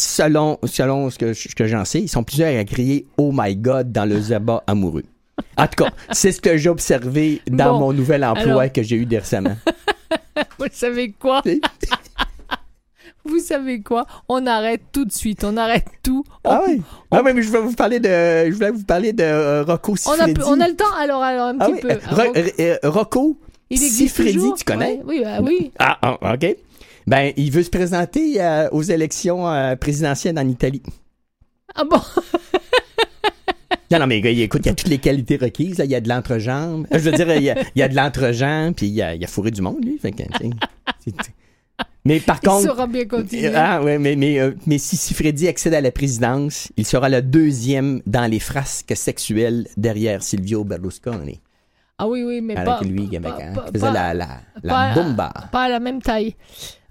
selon, 0.00 0.58
selon 0.64 1.10
ce 1.10 1.18
que, 1.18 1.32
ce 1.34 1.54
que 1.54 1.66
j'en 1.66 1.84
sais, 1.84 2.00
ils 2.00 2.08
sont 2.08 2.22
plusieurs 2.24 2.58
à 2.58 2.64
crier 2.64 3.06
Oh 3.16 3.30
my 3.34 3.54
God 3.56 3.92
dans 3.92 4.04
le 4.08 4.32
ébats 4.32 4.62
amoureux. 4.66 5.04
En 5.56 5.66
tout 5.66 5.84
cas, 5.84 5.90
c'est 6.12 6.32
ce 6.32 6.40
que 6.40 6.56
j'ai 6.56 6.68
observé 6.68 7.40
dans 7.50 7.72
Bon, 7.74 7.78
mon 7.86 7.92
nouvel 7.92 8.24
emploi 8.24 8.42
alors- 8.62 8.72
que 8.72 8.82
j'ai 8.82 8.96
eu 8.96 9.06
récemment. 9.10 9.56
Vous 10.58 10.66
savez 10.72 11.12
quoi? 11.12 11.42
Vous 13.24 13.38
savez 13.38 13.82
quoi? 13.82 14.06
On 14.28 14.46
arrête 14.46 14.80
tout 14.92 15.04
de 15.04 15.12
suite. 15.12 15.44
On 15.44 15.56
arrête 15.58 15.84
tout. 16.02 16.24
On, 16.44 16.50
Ah 16.50 16.62
oui. 16.66 16.80
Ah 17.10 17.20
oui, 17.24 17.32
mais 17.34 17.42
je 17.42 17.50
vais 17.50 17.60
vous 17.60 17.74
parler 17.74 18.00
de, 18.00 18.08
je 18.08 18.52
voulais 18.54 18.70
vous 18.70 18.82
parler 18.84 19.12
de 19.12 19.22
euh, 19.22 19.62
Rocco 19.62 19.94
on 20.06 20.12
a, 20.12 20.24
on 20.46 20.56
le 20.56 20.74
temps. 20.74 20.92
Alors, 20.98 21.22
alors 21.22 21.48
un 21.48 21.56
Ah 21.60 21.66
petit 21.66 21.72
oui, 21.74 21.80
peu. 21.82 21.90
euh, 21.90 21.98
Ro- 22.10 22.32
euh, 22.34 22.48
euh, 22.60 22.76
Rocco 22.84 23.36
Il 23.68 23.82
existe 23.82 24.16
Siffredi, 24.16 24.52
tu 24.56 24.64
connais? 24.64 24.94
Ouais, 24.94 25.00
Oui, 25.04 25.20
bah 25.22 25.38
oui. 25.42 25.70
Ah, 25.78 25.98
ah, 26.00 26.34
ok. 26.34 26.56
Ben, 27.10 27.32
il 27.36 27.50
veut 27.50 27.64
se 27.64 27.70
présenter 27.70 28.40
euh, 28.40 28.68
aux 28.70 28.82
élections 28.82 29.48
euh, 29.48 29.74
présidentielles 29.74 30.38
en 30.38 30.46
Italie. 30.48 30.82
Ah 31.74 31.82
bon? 31.84 32.00
Non, 33.90 33.98
non, 33.98 34.06
mais 34.06 34.20
gars, 34.20 34.30
il- 34.30 34.40
écoute, 34.42 34.60
il 34.64 34.68
y 34.68 34.70
a 34.70 34.74
toutes 34.74 34.88
les 34.88 34.98
qualités 34.98 35.36
requises. 35.36 35.78
là. 35.78 35.84
Il 35.84 35.90
y 35.90 35.96
a 35.96 36.00
de 36.00 36.08
l'entrejambe. 36.08 36.86
Euh, 36.94 36.98
Je 37.00 37.10
veux 37.10 37.12
dire, 37.16 37.34
il 37.34 37.42
y 37.42 37.50
a, 37.50 37.58
il 37.74 37.78
y 37.80 37.82
a 37.82 37.88
de 37.88 37.96
l'entrejambe, 37.96 38.74
puis 38.76 38.86
il 38.86 38.92
y 38.94 39.02
a, 39.02 39.16
il 39.16 39.20
y 39.20 39.24
a 39.24 39.26
fourré 39.26 39.50
du 39.50 39.60
monde, 39.60 39.84
lui. 39.84 39.98
Fait 39.98 40.12
que, 40.12 40.22
mais 42.04 42.20
par 42.20 42.38
Il 42.42 42.48
contre. 42.48 42.66
saura 42.68 42.86
bien 42.86 43.04
continuer. 43.06 43.52
Ah 43.54 43.82
ouais, 43.82 43.98
mais, 43.98 44.14
mais, 44.14 44.38
euh, 44.38 44.52
mais 44.66 44.78
si 44.78 44.96
Siffredi 44.96 45.48
accède 45.48 45.74
à 45.74 45.80
la 45.80 45.90
présidence, 45.90 46.68
il 46.76 46.86
sera 46.86 47.08
le 47.08 47.20
deuxième 47.22 48.00
dans 48.06 48.30
les 48.30 48.38
frasques 48.40 48.96
sexuelles 48.96 49.66
derrière 49.76 50.22
Silvio 50.22 50.62
Berlusconi. 50.62 51.40
Ah 51.98 52.06
oui, 52.08 52.22
oui, 52.22 52.40
mais 52.40 52.54
Avec 52.56 52.66
pas, 52.66 52.80
lui, 52.82 53.06
pas, 53.18 53.28
avec, 53.28 53.42
hein, 53.42 53.52
faisait 53.74 53.92
la, 53.92 54.14
la 54.14 54.28
pas- 54.62 54.94
bomba. 54.94 55.32
pas 55.52 55.64
à 55.64 55.68
la 55.68 55.80
même 55.80 56.00
taille. 56.00 56.36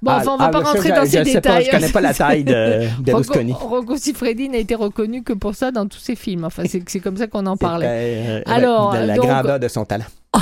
Bon, 0.02 0.12
Ah, 0.12 0.18
enfin, 0.22 0.32
on 0.32 0.38
va 0.38 0.46
ah, 0.46 0.50
pas 0.50 0.60
je- 0.60 0.64
rentrer 0.66 0.90
je- 0.90 0.94
dans 0.96 1.02
je 1.02 1.06
ces 1.10 1.12
sais 1.26 1.42
pas, 1.42 1.58
détails. 1.60 1.66
je 1.66 1.72
connais 1.72 1.90
pas 1.90 2.02
la 2.02 2.14
taille 2.14 2.44
de 2.46 2.88
Berlusconi. 3.02 3.52
Rocco, 3.54 3.68
Rocco 3.68 3.98
Siffredi 3.98 4.48
n'a 4.50 4.58
été 4.60 4.76
reconnu 4.76 5.24
que 5.24 5.34
pour 5.34 5.56
ça 5.56 5.72
dans 5.72 5.88
tous 5.88 6.00
ses 6.00 6.16
films. 6.16 6.46
Enfin, 6.46 6.64
c'est 6.68 6.82
c'est 6.90 7.00
comme 7.02 7.18
ça 7.18 7.28
qu'on 7.28 7.46
en 7.48 7.58
parlait. 7.58 7.88
euh, 7.90 8.42
Alors, 8.46 8.94
de 8.94 9.00
la 9.06 9.16
donc- 9.16 9.26
grandeur 9.26 9.60
de 9.60 9.68
son 9.68 9.84
talent. 9.86 10.06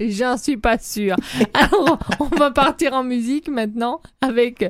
J'en 0.00 0.36
suis 0.36 0.56
pas 0.56 0.78
sûre. 0.78 1.16
Alors, 1.54 1.98
on 2.20 2.26
va 2.36 2.52
partir 2.52 2.92
en 2.94 3.02
musique 3.02 3.48
maintenant 3.48 4.00
avec 4.20 4.62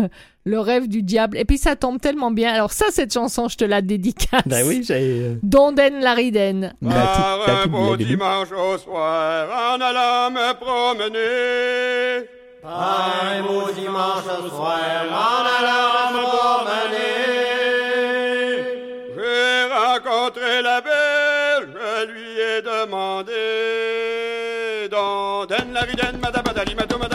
euh, 0.00 0.08
le 0.44 0.58
rêve 0.58 0.88
du 0.88 1.02
diable. 1.04 1.38
Et 1.38 1.44
puis 1.44 1.56
ça 1.56 1.76
tombe 1.76 2.00
tellement 2.00 2.32
bien. 2.32 2.52
Alors 2.52 2.72
ça, 2.72 2.86
cette 2.90 3.12
chanson, 3.14 3.46
je 3.48 3.56
te 3.56 3.64
la 3.64 3.80
dédicace. 3.80 4.42
Ben 4.44 4.66
oui, 4.66 4.82
j'ai. 4.84 4.94
euh, 4.98 5.34
Donden 5.44 6.00
Lariden. 6.00 6.72
un 6.84 7.66
beau 7.68 7.96
dimanche 7.96 8.48
au 8.50 8.76
soir, 8.76 9.46
en 9.76 9.80
allant 9.80 10.32
me 10.32 10.52
promener. 10.54 12.26
Par 12.62 13.10
un 13.26 13.42
beau 13.42 13.72
dimanche 13.72 14.22
au 14.38 14.48
soir, 14.48 14.78
en 15.10 15.44
allant 15.56 16.12
me 16.14 16.22
promener. 16.30 17.18
J'ai 19.16 19.64
rencontré 19.74 20.62
la 20.62 20.80
belle, 20.80 21.74
je 21.74 22.06
lui 22.06 22.38
ai 22.38 22.62
demandé. 22.62 23.32
Donden 24.88 25.72
la 25.72 25.82
mato, 25.82 26.52
malimato, 26.54 26.98
mato, 26.98 27.12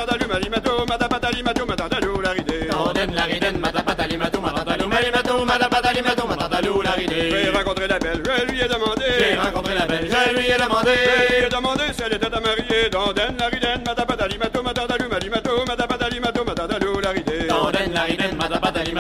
ride. 2.33 2.67
Donden 2.69 3.15
la 3.15 3.23
riden, 3.23 3.59
madabadali, 3.59 4.17
matou, 4.17 4.41
madadalu, 4.41 4.87
malimatou, 4.87 5.45
madabadali, 5.45 6.01
matou, 6.01 6.27
madadalu, 6.27 6.81
la 6.83 6.91
ride. 6.91 7.13
J'ai 7.31 7.49
rencontré 7.49 7.87
la 7.87 7.99
belle, 7.99 8.21
je 8.25 8.45
lui 8.45 8.59
ai 8.61 8.67
demandé. 8.67 9.05
J'ai 9.17 9.35
rencontré 9.37 9.75
la 9.75 9.85
belle, 9.85 10.09
je 10.11 10.33
lui 10.35 10.47
ai 10.49 10.57
demandé. 10.57 10.91
Je 10.93 11.37
lui 11.37 11.45
ai 11.45 11.49
demandé 11.49 11.83
si 11.93 12.01
elle 12.03 12.13
était 12.13 12.33
à 12.35 12.39
marier. 12.39 12.89
La 12.91 13.77
madabadali, 13.85 14.37
mato, 14.37 14.57
madadalu, 14.78 15.09
malimato, 15.09 15.65
madabadali, 15.65 16.19
mato, 16.19 16.45
madadalu, 16.45 17.01
la 17.01 17.11
ride. 17.13 17.47
Donden 17.47 17.93
la 17.93 18.05
riden, 18.05 18.38
madabadali, 18.38 18.93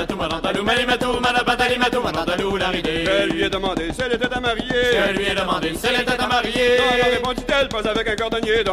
ride. 1.67 2.85
Je 3.05 3.33
lui 3.33 3.43
ai 3.43 3.49
demandé 3.49 3.91
si 3.93 4.01
elle 4.01 4.13
était 4.13 4.33
à 4.33 4.39
marier. 4.39 4.65
Je 4.71 5.13
lui 5.17 5.25
ai 5.27 5.35
demandé 5.35 5.73
si 5.75 5.85
elle 5.87 6.01
était 6.01 6.19
à 6.19 6.27
marier. 6.27 6.77
Non, 6.77 7.11
répondit-elle, 7.11 7.67
pas 7.69 7.89
avec 7.89 8.07
un 8.07 8.15
cordonnier. 8.15 8.63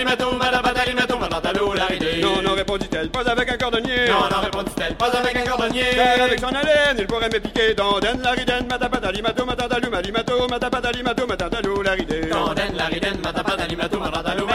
Mato, 0.00 0.32
malimato, 0.72 1.18
mato, 1.18 1.80
ride. 1.88 2.20
Non, 2.22 2.42
non, 2.42 2.54
répondit-elle, 2.54 3.10
pas 3.10 3.28
avec 3.30 3.50
un 3.50 3.56
cordonnier. 3.56 4.08
Non, 4.08 4.28
non, 4.30 4.40
répondit-elle, 4.42 4.94
pas 4.96 5.06
avec 5.06 5.36
un 5.36 5.42
cordonnier. 5.42 5.84
Car 5.96 6.24
avec 6.24 6.40
son 6.40 6.48
haleine, 6.48 6.96
il 6.98 7.06
pourrait 7.06 7.28
me 7.28 7.38
piquer. 7.40 7.74
Donden 7.74 8.20
la 8.22 8.30
riden, 8.32 8.66
madabadali, 8.68 9.22
mato, 9.22 9.44
madadalu, 9.44 9.90
malimato, 9.90 10.48
madabadali, 10.48 11.02
mato, 11.02 11.26
madadalu, 11.26 11.82
la 11.82 11.92
ride. 11.92 12.28
Donden 12.30 12.76
la 12.76 12.86
riden, 12.86 13.18
madabadali, 13.22 13.76
matou, 13.76 13.98
madadalu, 13.98 14.46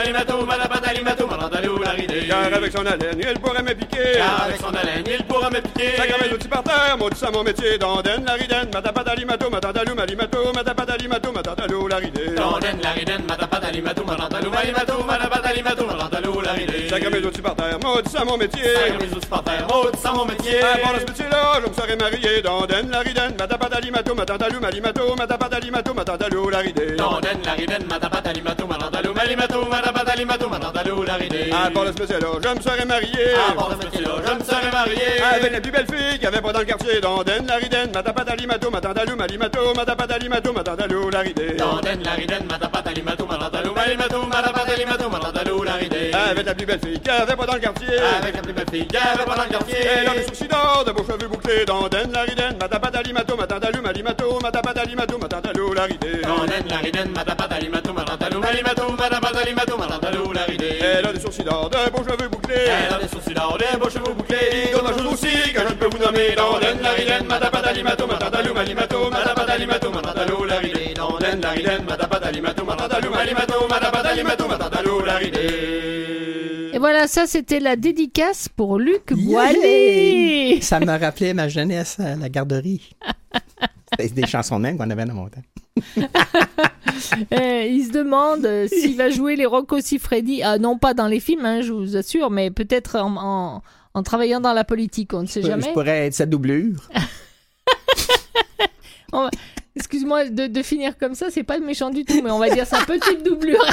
Car 2.45 2.53
avec 2.53 2.71
son 2.71 2.85
haleine, 2.85 3.19
il 3.19 3.39
pourrait 3.39 3.63
me 3.63 3.73
piquer. 3.73 4.17
Car 4.17 4.43
avec 4.43 4.57
son 4.57 4.69
haleine, 4.69 5.03
il 5.07 5.25
pourra 5.25 5.49
me 5.49 5.59
piquer. 5.61 5.95
Chaque 5.97 6.21
mes 6.21 6.31
outils 6.31 6.47
par 6.47 6.61
terre, 6.61 6.95
maudit 6.99 7.17
ça 7.17 7.31
mon 7.31 7.43
métier. 7.43 7.79
Donden 7.79 8.23
la 8.23 8.33
riden, 8.33 8.69
madabadali, 8.71 9.25
mato, 9.25 9.49
madadalu, 9.49 9.95
malimato, 9.95 10.53
madabadali, 10.53 11.07
mato, 11.07 11.31
madadalu, 11.31 11.87
la 11.89 11.97
ride. 11.97 12.35
Donden 12.35 12.77
la 12.83 12.91
riden, 12.91 13.23
madabadali, 13.27 13.81
matou, 13.81 14.03
madadalu, 14.05 14.49
malimatou, 14.51 15.03
madabadali, 15.03 15.63
matou, 15.63 15.85
madadalu, 15.87 16.41
la 16.43 16.51
ride. 16.51 16.89
Chaque 16.89 17.11
mes 17.11 17.25
outils 17.25 17.41
par 17.41 17.55
terre, 17.55 17.79
maudit 17.83 18.09
ça 18.11 18.23
mon 18.23 18.37
métier. 18.37 18.75
Cinq 18.75 19.01
mes 19.01 19.15
outils 19.15 19.27
par 19.27 19.43
terre, 19.43 19.67
maudit 19.67 19.97
ça 19.97 20.11
mon 20.11 20.25
métier. 20.25 20.59
Ah, 20.61 20.77
pendant 20.83 20.99
ce 20.99 21.05
métier-là, 21.05 21.61
je 21.63 21.69
me 21.69 21.73
serais 21.73 21.95
marié. 21.95 22.41
Donden 22.43 22.91
la 22.91 22.99
riden, 22.99 23.33
madabadali, 23.39 23.89
mato, 23.89 24.13
madadalu, 24.13 24.59
malimato, 24.59 25.15
madabadali, 25.15 25.71
mato, 25.71 25.93
madadalu, 25.95 26.49
la 26.51 26.59
ride. 26.59 26.95
Donden 26.95 27.39
la 27.43 27.53
riden, 27.53 27.83
madabadali, 27.89 28.41
matou, 28.43 28.67
madadalu, 28.67 29.13
malimatou, 29.15 29.65
madabadali, 29.65 30.25
matou, 30.25 30.49
madadalu, 30.49 31.05
la 31.07 31.15
ride. 31.15 31.49
Ah, 31.51 31.69
ce 31.73 32.01
métier-là, 32.01 32.34
je 32.41 32.49
me 32.49 32.61
serais 32.61 32.85
marié. 32.85 33.25
Ah, 33.35 33.53
pour 33.53 33.71
ce 33.71 33.85
métier-là, 33.85 34.11
je 34.25 34.33
me 34.33 34.43
serais 34.43 34.71
marié. 34.71 35.21
Avec 35.33 35.51
la 35.51 35.61
plus 35.61 35.71
belle 35.71 35.87
fille 35.87 36.13
qu'il 36.13 36.23
y 36.23 36.27
avait 36.27 36.41
pas 36.41 36.53
dans 36.53 36.59
le 36.59 36.65
quartier. 36.65 37.01
Donden 37.01 37.45
la 37.47 37.55
riden, 37.55 37.91
madabadali, 37.93 38.47
mato, 38.47 38.69
madadalu, 38.71 39.15
malimato, 39.15 39.73
madabadali, 39.75 40.29
mato, 40.29 40.53
madadalu, 40.53 41.09
la 41.11 41.19
ride. 41.19 41.55
Donden 41.57 42.03
la 42.03 42.11
riden, 42.11 42.45
madabadali, 42.49 43.01
matou, 43.01 43.25
madadalu, 43.25 43.69
malimatou, 43.75 44.25
madabadali, 44.25 44.85
matou, 44.85 45.09
madadalu, 45.09 45.63
la 45.65 45.73
ride. 45.73 46.15
Avec 46.31 46.45
la 46.45 46.55
plus 46.55 46.65
belle 46.65 46.79
fille 46.79 46.99
qu'il 46.99 47.11
y 47.11 47.15
avait 47.15 47.35
pas 47.35 47.45
dans 47.45 47.53
le 47.53 47.59
quartier. 47.59 47.99
Avec 48.21 48.35
la 48.35 48.41
plus 48.41 48.53
belle 48.53 48.69
fille 48.71 48.87
qu'il 48.87 48.99
y 48.99 49.01
avait 49.01 49.25
pas 49.25 49.35
dans 49.35 49.43
le 49.43 49.49
quartier. 49.49 49.77
Elle 49.77 50.07
a 50.07 50.13
des 50.13 50.23
sourcils 50.23 50.47
d'or, 50.47 50.83
de 50.85 50.91
beaux 50.91 51.03
cheveux 51.03 51.27
bouclés. 51.27 51.65
Donden 51.65 52.11
la 52.11 52.21
riden, 52.23 52.57
madabadali, 52.59 53.13
mato, 53.13 53.35
madadalu, 53.35 53.81
malimato, 53.81 54.39
madabadali, 54.41 54.95
mato, 54.95 55.17
madadalu, 55.17 55.73
la 55.73 55.83
ride. 55.83 56.21
Donden 56.23 56.67
la 56.69 56.77
riden, 56.77 57.09
madabadali, 57.15 57.69
matou, 57.69 57.93
madadalu, 57.93 58.37
malimatou, 58.39 58.91
madabadali, 58.97 59.53
matou, 59.53 59.77
madadalu, 59.77 60.33
la 60.33 60.43
ride. 60.43 60.75
Elle 60.81 61.05
a 61.05 61.13
des 61.13 61.19
sourcils 61.19 61.43
d'or, 61.43 61.69
de 61.69 61.89
beaux 61.91 62.03
cheveux 62.03 62.24
bouclés. 62.27 62.55
Elle 62.67 62.93
a 62.93 62.99
des 62.99 63.07
sourcils 63.07 63.33
d'or, 63.33 63.57
des 63.57 63.77
beaux 63.77 63.89
cheveux 63.89 64.13
bouclés. 64.13 64.71
D'autres 64.73 64.97
choses 64.97 65.13
aussi 65.13 65.53
que 65.53 65.61
je 65.61 65.67
ne 65.67 65.73
peux 65.73 65.87
vous 65.87 66.03
nommer. 66.03 66.35
Donden 66.35 66.81
la 66.81 66.91
riden, 66.91 67.25
madabadali, 67.27 67.83
mato, 67.83 68.07
madadalu, 68.07 68.53
malimato, 68.53 69.09
madabadali, 69.09 69.65
mato, 69.65 69.91
madadalu, 69.91 70.45
la 70.47 70.57
ride. 70.59 70.93
Donden 70.95 71.41
la 71.41 71.49
riden, 71.51 71.83
madabadali, 71.87 72.41
mato, 72.41 72.65
madadalu, 72.65 73.09
malimato, 73.09 73.67
madabadali, 73.69 74.23
mato, 74.23 74.47
madadalu, 74.47 75.05
la 75.05 75.15
ride. 75.17 75.39
Et 76.73 76.77
voilà, 76.77 77.07
ça 77.07 77.25
c'était 77.25 77.61
la 77.61 77.77
dédicace 77.77 78.49
pour 78.49 78.77
Luc 78.79 79.11
Yeah! 79.11 79.53
Boilly. 79.53 80.61
Ça 80.61 80.79
me 80.81 80.99
rappelait 80.99 81.33
ma 81.33 81.47
jeunesse 81.47 81.97
à 82.01 82.15
la 82.15 82.27
garderie. 82.27 82.91
C'était 83.99 84.21
des 84.21 84.27
chansons 84.27 84.59
même 84.59 84.77
qu'on 84.77 84.89
avait 84.89 85.05
dans 85.05 85.13
mon 85.13 85.29
temps. 85.29 85.41
Euh, 87.33 87.67
il 87.69 87.83
se 87.85 87.91
demande 87.91 88.45
euh, 88.45 88.67
s'il 88.69 88.95
va 88.95 89.09
jouer 89.09 89.35
les 89.35 89.45
Rocco 89.45 89.81
Siffredi. 89.81 90.41
Ah, 90.43 90.57
non, 90.57 90.77
pas 90.77 90.93
dans 90.93 91.07
les 91.07 91.19
films, 91.19 91.45
hein, 91.45 91.61
je 91.61 91.73
vous 91.73 91.97
assure, 91.97 92.31
mais 92.31 92.51
peut-être 92.51 92.95
en, 92.97 93.15
en- 93.17 93.61
en 93.93 94.03
travaillant 94.03 94.39
dans 94.39 94.53
la 94.53 94.63
politique, 94.63 95.13
on 95.13 95.23
ne 95.23 95.27
sait 95.27 95.41
Je 95.41 95.47
jamais. 95.47 95.73
pourrais 95.73 96.07
être 96.07 96.13
sa 96.13 96.25
doublure. 96.25 96.77
Va- 99.11 99.29
Excuse-moi 99.75 100.29
de, 100.29 100.47
de 100.47 100.63
finir 100.63 100.97
comme 100.97 101.15
ça, 101.15 101.27
c'est 101.29 101.43
pas 101.43 101.59
méchant 101.59 101.89
du 101.89 102.05
tout, 102.05 102.21
mais 102.23 102.31
on 102.31 102.39
va 102.39 102.49
dire 102.49 102.65
sa 102.65 102.79
petite 102.85 103.23
doublure. 103.23 103.59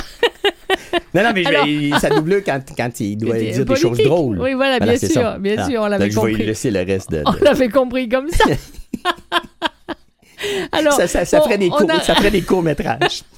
Non, 1.14 1.23
non, 1.23 1.31
mais 1.35 1.43
je 1.45 1.49
Alors- 1.49 1.66
il- 1.66 1.95
sa 2.01 2.11
doublure 2.11 2.43
quand, 2.45 2.61
quand 2.77 3.01
il 3.01 3.16
doit 3.16 3.39
dire 3.39 3.64
des 3.64 3.77
choses 3.77 3.99
drôles. 3.99 4.41
Oui, 4.41 4.55
voilà, 4.55 4.81
bien 4.81 4.97
sûr, 4.97 5.09
ça. 5.11 5.39
bien 5.39 5.55
Ah. 5.59 5.68
sûr, 5.68 5.81
on 5.83 5.87
l'avait 5.87 6.11
Je 6.11 6.16
vais 6.18 6.27
lui 6.27 6.33
compris. 6.33 6.47
laisser 6.47 6.70
le 6.70 6.81
reste 6.81 7.11
de. 7.11 7.18
de- 7.18 7.23
On 7.27 7.45
l'avait 7.45 7.68
compris 7.68 8.09
comme 8.09 8.29
ça. 8.31 8.45
Alors, 10.72 10.95
ça, 10.95 11.07
ça, 11.09 11.24
ça 11.24 11.40
on- 11.40 11.45
ferait 11.45 11.59
des 11.59 11.68
on 11.70 11.76
courts, 11.76 11.90
a- 11.90 12.01
ça 12.01 12.14
ferait 12.14 12.30
des 12.30 12.43
courts-métrages. 12.43 13.22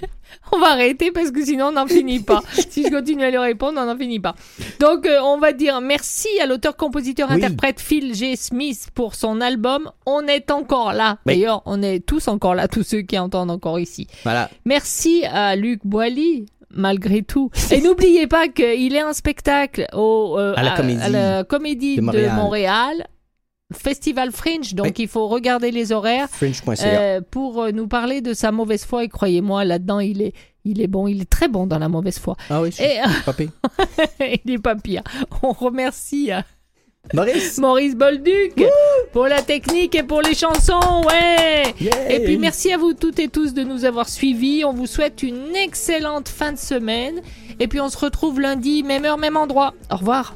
On 0.52 0.58
va 0.58 0.68
arrêter 0.68 1.10
parce 1.10 1.30
que 1.32 1.44
sinon 1.44 1.66
on 1.66 1.72
n'en 1.72 1.86
finit 1.88 2.20
pas. 2.20 2.40
si 2.70 2.84
je 2.84 2.88
continue 2.90 3.24
à 3.24 3.30
lui 3.30 3.38
répondre, 3.38 3.80
on 3.82 3.86
n'en 3.86 3.96
finit 3.98 4.20
pas. 4.20 4.34
Donc 4.78 5.04
euh, 5.06 5.18
on 5.22 5.38
va 5.38 5.52
dire 5.52 5.80
merci 5.80 6.28
à 6.40 6.46
l'auteur-compositeur-interprète 6.46 7.80
Phil 7.80 8.14
G. 8.14 8.36
Smith 8.36 8.88
pour 8.94 9.14
son 9.16 9.40
album 9.40 9.90
On 10.06 10.26
est 10.28 10.50
encore 10.52 10.92
là. 10.92 11.18
Oui. 11.26 11.34
D'ailleurs, 11.34 11.62
on 11.66 11.82
est 11.82 11.98
tous 12.04 12.28
encore 12.28 12.54
là, 12.54 12.68
tous 12.68 12.84
ceux 12.84 13.02
qui 13.02 13.18
entendent 13.18 13.50
encore 13.50 13.80
ici. 13.80 14.06
Voilà. 14.22 14.48
Merci 14.64 15.24
à 15.24 15.56
Luc 15.56 15.80
Boilly. 15.84 16.46
Malgré 16.70 17.22
tout. 17.22 17.50
Et 17.70 17.80
n'oubliez 17.80 18.26
pas 18.26 18.48
qu'il 18.48 18.94
est 18.94 19.00
un 19.00 19.14
spectacle 19.14 19.86
au, 19.94 20.36
euh, 20.38 20.52
À 20.56 20.62
la 20.62 20.72
Comédie 20.72 21.00
à 21.02 21.08
la 21.08 21.42
Comédie 21.44 21.96
de 21.96 22.02
de 22.02 22.28
Montréal. 22.34 23.06
Festival 23.72 24.30
Fringe, 24.30 24.74
donc 24.74 24.86
Oui. 24.86 24.92
il 24.98 25.08
faut 25.08 25.26
regarder 25.26 25.72
les 25.72 25.90
horaires 25.90 26.28
euh, 26.84 27.20
pour 27.30 27.62
euh, 27.62 27.70
nous 27.72 27.88
parler 27.88 28.20
de 28.20 28.32
sa 28.32 28.52
mauvaise 28.52 28.84
foi. 28.84 29.02
Et 29.04 29.08
croyez-moi, 29.08 29.64
là-dedans, 29.64 29.98
il 29.98 30.22
est, 30.22 30.34
il 30.64 30.80
est 30.80 30.86
bon, 30.86 31.08
il 31.08 31.22
est 31.22 31.28
très 31.30 31.48
bon 31.48 31.66
dans 31.66 31.78
la 31.80 31.88
mauvaise 31.88 32.18
foi. 32.20 32.36
ah 32.48 32.62
oui, 32.62 32.70
je 32.70 32.76
suis 32.76 32.84
Et 32.84 33.00
pas 33.24 33.32
pire. 33.32 33.50
il 34.20 34.40
n'est 34.52 34.58
pas 34.58 34.76
pire. 34.76 35.02
On 35.42 35.50
remercie 35.50 36.32
euh, 36.32 36.40
Maurice! 37.12 37.58
Maurice 37.58 37.96
Bolduc 37.96 38.64
pour 39.12 39.26
la 39.26 39.42
technique 39.42 39.94
et 39.96 40.02
pour 40.04 40.22
les 40.22 40.34
chansons, 40.34 41.02
ouais. 41.08 41.74
Yeah. 41.80 42.12
Et 42.12 42.24
puis 42.24 42.36
merci 42.38 42.72
à 42.72 42.78
vous 42.78 42.94
toutes 42.94 43.18
et 43.18 43.28
tous 43.28 43.52
de 43.54 43.62
nous 43.62 43.84
avoir 43.84 44.08
suivis. 44.08 44.64
On 44.64 44.72
vous 44.72 44.86
souhaite 44.86 45.22
une 45.24 45.54
excellente 45.56 46.28
fin 46.28 46.52
de 46.52 46.58
semaine. 46.58 47.20
Et 47.58 47.66
puis 47.68 47.80
on 47.80 47.88
se 47.88 47.98
retrouve 47.98 48.40
lundi, 48.40 48.82
même 48.84 49.04
heure, 49.04 49.18
même 49.18 49.36
endroit. 49.36 49.74
Au 49.90 49.96
revoir. 49.96 50.34